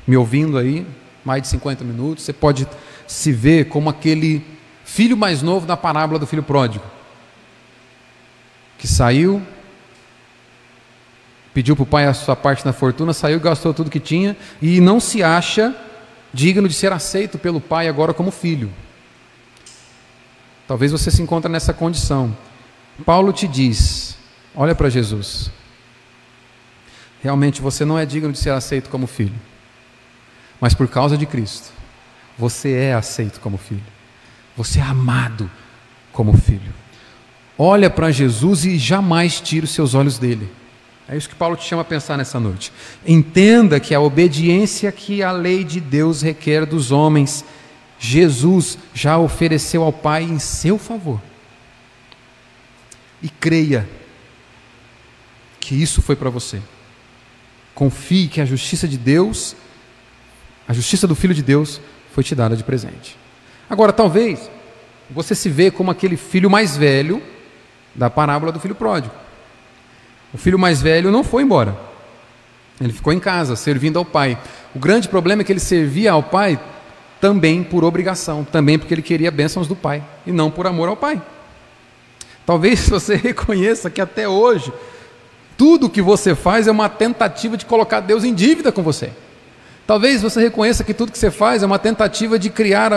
me 0.08 0.16
ouvindo 0.16 0.58
aí, 0.58 0.88
mais 1.26 1.42
de 1.42 1.50
50 1.50 1.84
minutos, 1.84 2.24
você 2.24 2.32
pode 2.32 2.66
se 3.06 3.34
ver 3.34 3.66
como 3.66 3.90
aquele 3.90 4.46
filho 4.86 5.18
mais 5.18 5.42
novo 5.42 5.68
da 5.68 5.76
parábola 5.76 6.18
do 6.18 6.26
filho 6.26 6.42
pródigo, 6.42 6.86
que 8.78 8.88
saiu, 8.88 9.42
pediu 11.54 11.76
para 11.76 11.84
o 11.84 11.86
pai 11.86 12.06
a 12.06 12.14
sua 12.14 12.36
parte 12.36 12.64
da 12.64 12.72
fortuna, 12.72 13.12
saiu, 13.12 13.42
gastou 13.42 13.74
tudo 13.74 13.92
que 13.92 14.00
tinha 14.00 14.38
e 14.62 14.80
não 14.80 15.02
se 15.02 15.22
acha 15.22 15.76
digno 16.34 16.70
de 16.70 16.74
ser 16.74 16.94
aceito 16.94 17.38
pelo 17.38 17.60
pai 17.60 17.90
agora 17.90 18.14
como 18.14 18.32
filho. 18.32 18.72
Talvez 20.68 20.92
você 20.92 21.12
se 21.12 21.22
encontre 21.22 21.52
nessa 21.52 21.74
condição. 21.74 22.36
Paulo 23.06 23.32
te 23.32 23.48
diz: 23.48 24.18
olha 24.56 24.74
para 24.74 24.90
Jesus. 24.90 25.52
Realmente 27.22 27.62
você 27.62 27.84
não 27.84 27.98
é 27.98 28.06
digno 28.06 28.32
de 28.32 28.38
ser 28.38 28.52
aceito 28.52 28.90
como 28.90 29.08
filho. 29.08 29.36
Mas 30.62 30.74
por 30.74 30.88
causa 30.88 31.18
de 31.18 31.26
Cristo, 31.26 31.72
você 32.38 32.74
é 32.74 32.94
aceito 32.94 33.40
como 33.40 33.58
filho. 33.58 33.84
Você 34.56 34.80
é 34.80 34.84
amado 34.84 35.50
como 36.12 36.38
filho. 36.38 36.74
Olha 37.58 37.90
para 37.90 38.12
Jesus 38.12 38.66
e 38.66 38.78
jamais 38.78 39.40
tire 39.40 39.66
os 39.66 39.72
seus 39.72 39.94
olhos 39.94 40.18
dele. 40.18 40.50
É 41.08 41.16
isso 41.16 41.30
que 41.30 41.36
Paulo 41.36 41.56
te 41.56 41.64
chama 41.64 41.84
a 41.84 41.86
pensar 41.86 42.18
nessa 42.18 42.40
noite. 42.40 42.72
Entenda 43.06 43.80
que 43.80 43.94
a 43.94 44.00
obediência 44.00 44.92
que 44.92 45.22
a 45.22 45.32
lei 45.32 45.64
de 45.64 45.80
Deus 45.80 46.22
requer 46.22 46.66
dos 46.66 46.92
homens, 46.92 47.46
Jesus 48.00 48.78
já 48.94 49.18
ofereceu 49.18 49.84
ao 49.84 49.94
Pai 49.94 50.24
em 50.24 50.40
seu 50.40 50.78
favor. 50.78 51.22
E 53.22 53.30
creia 53.30 53.88
que 55.60 55.76
isso 55.76 56.02
foi 56.02 56.16
para 56.16 56.30
você. 56.30 56.62
Confie 57.74 58.28
que 58.28 58.40
a 58.40 58.46
justiça 58.46 58.88
de 58.88 58.98
Deus, 58.98 59.56
a 60.68 60.74
justiça 60.74 61.08
do 61.08 61.16
Filho 61.16 61.34
de 61.34 61.42
Deus, 61.42 61.82
foi 62.14 62.24
te 62.24 62.36
dada 62.36 62.56
de 62.56 62.64
presente. 62.64 63.18
Agora, 63.70 63.92
talvez 63.92 64.50
você 65.10 65.34
se 65.36 65.50
vê 65.50 65.72
como 65.72 65.92
aquele 65.92 66.18
filho 66.18 66.50
mais 66.50 66.78
velho 66.78 67.22
da 67.94 68.10
parábola 68.10 68.52
do 68.52 68.60
filho 68.60 68.76
pródigo. 68.76 69.14
O 70.34 70.38
filho 70.38 70.60
mais 70.60 70.82
velho 70.82 71.12
não 71.12 71.24
foi 71.24 71.44
embora. 71.44 71.78
Ele 72.80 72.92
ficou 72.92 73.14
em 73.14 73.20
casa, 73.20 73.56
servindo 73.56 73.98
ao 73.98 74.06
pai. 74.06 74.38
O 74.74 74.80
grande 74.80 75.08
problema 75.08 75.42
é 75.42 75.46
que 75.46 75.52
ele 75.52 75.60
servia 75.60 76.12
ao 76.12 76.22
pai 76.22 76.60
também 77.20 77.64
por 77.64 77.84
obrigação, 77.84 78.44
também 78.44 78.78
porque 78.78 78.94
ele 78.94 79.02
queria 79.02 79.32
bênçãos 79.32 79.68
do 79.68 79.76
pai 79.76 80.04
e 80.26 80.32
não 80.32 80.52
por 80.52 80.68
amor 80.68 80.90
ao 80.90 80.98
pai. 80.98 81.22
Talvez 82.46 82.88
você 82.90 83.16
reconheça 83.16 83.90
que 83.90 84.02
até 84.02 84.28
hoje 84.28 84.72
tudo 85.58 85.90
que 85.90 86.02
você 86.02 86.36
faz 86.36 86.68
é 86.68 86.72
uma 86.72 86.90
tentativa 86.90 87.56
de 87.56 87.66
colocar 87.66 88.02
Deus 88.02 88.24
em 88.24 88.34
dívida 88.34 88.72
com 88.72 88.84
você. 88.84 89.12
Talvez 89.88 90.22
você 90.22 90.42
reconheça 90.42 90.84
que 90.84 90.94
tudo 90.94 91.12
que 91.12 91.18
você 91.18 91.30
faz 91.30 91.62
é 91.62 91.66
uma 91.66 91.80
tentativa 91.80 92.40
de 92.40 92.50
criar 92.50 92.92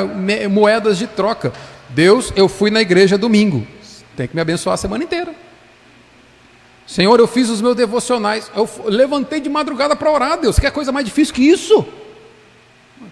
moedas 0.51 0.97
de 0.97 1.07
troca. 1.07 1.53
Deus, 1.91 2.33
eu 2.35 2.49
fui 2.49 2.71
na 2.71 2.81
igreja 2.81 3.19
domingo, 3.19 3.67
tem 4.17 4.27
que 4.27 4.35
me 4.35 4.41
abençoar 4.41 4.75
a 4.75 4.77
semana 4.77 5.05
inteira. 5.05 5.35
Senhor, 6.87 7.21
eu 7.21 7.27
fiz 7.27 7.51
os 7.51 7.61
meus 7.61 7.77
devocionais, 7.77 8.51
eu 8.57 8.69
levantei 8.87 9.41
de 9.41 9.51
madrugada 9.51 9.95
para 9.95 10.11
orar, 10.11 10.41
Deus, 10.41 10.59
quer 10.59 10.71
coisa 10.71 10.91
mais 10.91 11.05
difícil 11.05 11.35
que 11.35 11.43
isso? 11.43 11.87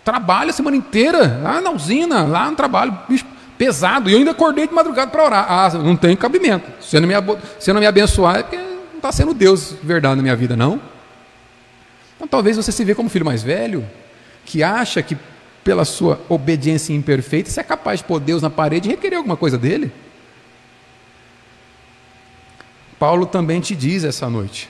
Trabalho 0.04 0.50
a 0.50 0.52
semana 0.52 0.76
inteira, 0.76 1.40
lá 1.42 1.60
na 1.60 1.70
usina, 1.70 2.24
lá 2.24 2.50
no 2.50 2.56
trabalho, 2.56 2.96
bicho, 3.08 3.24
pesado, 3.58 4.08
e 4.08 4.12
eu 4.12 4.18
ainda 4.18 4.30
acordei 4.32 4.66
de 4.66 4.74
madrugada 4.74 5.10
para 5.10 5.24
orar. 5.24 5.46
Ah, 5.48 5.70
não 5.78 5.96
tem 5.96 6.16
cabimento. 6.16 6.70
Se 6.80 6.98
não 7.00 7.08
me, 7.08 7.14
não 7.14 7.80
me 7.80 7.86
abençoar, 7.86 8.36
é 8.36 8.42
porque 8.42 8.56
não 8.56 8.96
está 8.96 9.12
sendo 9.12 9.34
Deus 9.34 9.70
de 9.80 9.86
verdade 9.86 10.16
na 10.16 10.22
minha 10.22 10.36
vida, 10.36 10.56
não. 10.56 10.80
Então 12.16 12.26
talvez 12.26 12.56
você 12.56 12.72
se 12.72 12.84
vê 12.84 12.94
como 12.94 13.08
filho 13.08 13.24
mais 13.24 13.42
velho, 13.42 13.86
que 14.44 14.62
acha 14.62 15.02
que 15.02 15.16
pela 15.62 15.84
sua 15.84 16.20
obediência 16.28 16.92
imperfeita 16.92 17.50
você 17.50 17.60
é 17.60 17.64
capaz 17.64 17.98
de 17.98 18.04
pôr 18.04 18.20
Deus 18.20 18.40
na 18.40 18.48
parede 18.48 18.88
e 18.88 18.92
requerer 18.92 19.16
alguma 19.16 19.36
coisa 19.36 19.58
dele. 19.58 19.92
Paulo 22.98 23.26
também 23.26 23.60
te 23.60 23.74
diz 23.74 24.04
essa 24.04 24.30
noite: 24.30 24.68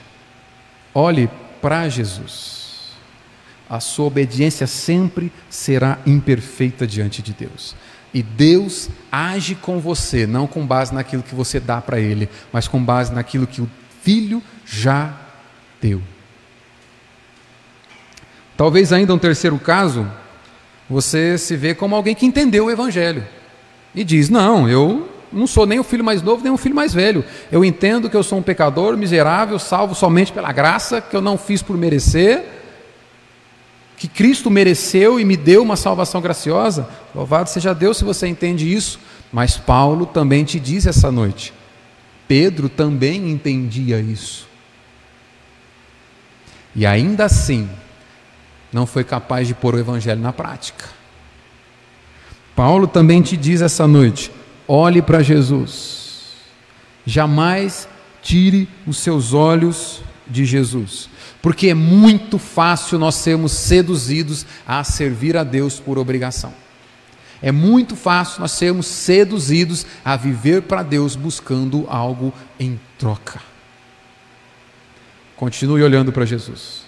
olhe 0.93 1.29
para 1.61 1.87
Jesus. 1.87 2.56
A 3.69 3.79
sua 3.79 4.05
obediência 4.05 4.65
sempre 4.65 5.31
será 5.49 5.99
imperfeita 6.05 6.87
diante 6.87 7.21
de 7.21 7.33
Deus. 7.33 7.75
E 8.13 8.23
Deus 8.23 8.89
age 9.11 9.55
com 9.55 9.79
você, 9.79 10.25
não 10.25 10.47
com 10.47 10.65
base 10.65 10.93
naquilo 10.93 11.23
que 11.23 11.35
você 11.35 11.59
dá 11.59 11.81
para 11.81 11.99
Ele, 11.99 12.29
mas 12.51 12.67
com 12.67 12.83
base 12.83 13.13
naquilo 13.13 13.45
que 13.45 13.61
o 13.61 13.69
Filho 14.01 14.41
já 14.65 15.13
deu. 15.81 16.01
Talvez 18.55 18.93
ainda 18.93 19.13
um 19.13 19.19
terceiro 19.19 19.59
caso, 19.59 20.09
você 20.89 21.37
se 21.37 21.55
vê 21.55 21.75
como 21.75 21.95
alguém 21.95 22.15
que 22.15 22.25
entendeu 22.25 22.65
o 22.65 22.71
Evangelho 22.71 23.27
e 23.93 24.03
diz: 24.03 24.29
Não, 24.29 24.67
eu 24.67 25.09
não 25.31 25.45
sou 25.45 25.65
nem 25.65 25.79
o 25.79 25.83
filho 25.83 26.03
mais 26.03 26.21
novo, 26.21 26.43
nem 26.43 26.51
o 26.51 26.57
filho 26.57 26.73
mais 26.73 26.93
velho. 26.93 27.23
Eu 27.51 27.63
entendo 27.63 28.09
que 28.09 28.15
eu 28.15 28.23
sou 28.23 28.39
um 28.39 28.41
pecador, 28.41 28.95
miserável, 28.97 29.59
salvo 29.59 29.93
somente 29.93 30.31
pela 30.31 30.51
graça, 30.51 31.01
que 31.01 31.15
eu 31.15 31.21
não 31.21 31.37
fiz 31.37 31.61
por 31.61 31.77
merecer, 31.77 32.56
que 33.97 34.07
Cristo 34.07 34.49
mereceu 34.51 35.19
e 35.19 35.25
me 35.25 35.35
deu 35.35 35.63
uma 35.63 35.75
salvação 35.75 36.21
graciosa. 36.21 36.87
Louvado 37.13 37.49
seja 37.49 37.73
Deus 37.73 37.97
se 37.97 38.03
você 38.03 38.27
entende 38.27 38.71
isso. 38.71 38.99
Mas 39.33 39.57
Paulo 39.57 40.05
também 40.05 40.45
te 40.45 40.59
diz 40.59 40.85
essa 40.85 41.11
noite. 41.11 41.51
Pedro 42.27 42.69
também 42.69 43.29
entendia 43.29 43.99
isso. 43.99 44.47
E 46.75 46.85
ainda 46.85 47.25
assim, 47.25 47.67
não 48.71 48.85
foi 48.85 49.03
capaz 49.03 49.47
de 49.47 49.55
pôr 49.55 49.73
o 49.73 49.79
Evangelho 49.79 50.21
na 50.21 50.31
prática. 50.31 50.85
Paulo 52.55 52.87
também 52.87 53.21
te 53.21 53.35
diz 53.35 53.61
essa 53.61 53.87
noite: 53.87 54.31
olhe 54.67 55.01
para 55.01 55.23
Jesus, 55.23 56.33
jamais 57.05 57.89
tire 58.21 58.69
os 58.85 58.97
seus 58.97 59.33
olhos 59.33 60.01
de 60.27 60.45
Jesus, 60.45 61.09
porque 61.47 61.69
é 61.69 61.73
muito 61.73 62.37
fácil 62.37 62.99
nós 62.99 63.15
sermos 63.15 63.53
seduzidos 63.53 64.45
a 64.67 64.83
servir 64.83 65.37
a 65.37 65.45
Deus 65.45 65.79
por 65.79 65.97
obrigação. 65.97 66.53
É 67.41 67.53
muito 67.53 67.95
fácil 67.95 68.41
nós 68.41 68.51
sermos 68.51 68.85
seduzidos 68.85 69.85
a 70.03 70.17
viver 70.17 70.63
para 70.63 70.83
Deus 70.83 71.15
buscando 71.15 71.85
algo 71.87 72.33
em 72.59 72.77
troca. 72.99 73.39
Continue 75.37 75.81
olhando 75.81 76.11
para 76.11 76.25
Jesus. 76.25 76.81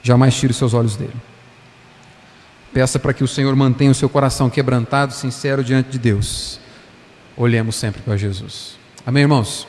Jamais 0.00 0.36
tire 0.36 0.54
seus 0.54 0.72
olhos 0.72 0.94
dele. 0.94 1.16
Peça 2.72 3.00
para 3.00 3.12
que 3.12 3.24
o 3.24 3.28
Senhor 3.28 3.56
mantenha 3.56 3.90
o 3.90 3.96
seu 3.96 4.08
coração 4.08 4.48
quebrantado, 4.48 5.12
sincero 5.12 5.64
diante 5.64 5.90
de 5.90 5.98
Deus. 5.98 6.60
Olhemos 7.36 7.74
sempre 7.74 8.00
para 8.00 8.16
Jesus. 8.16 8.78
Amém, 9.04 9.22
irmãos? 9.22 9.66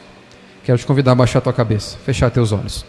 Quero 0.63 0.77
te 0.77 0.85
convidar 0.85 1.13
a 1.13 1.15
baixar 1.15 1.39
a 1.39 1.41
tua 1.41 1.53
cabeça, 1.53 1.97
fechar 2.05 2.29
teus 2.29 2.51
olhos. 2.51 2.85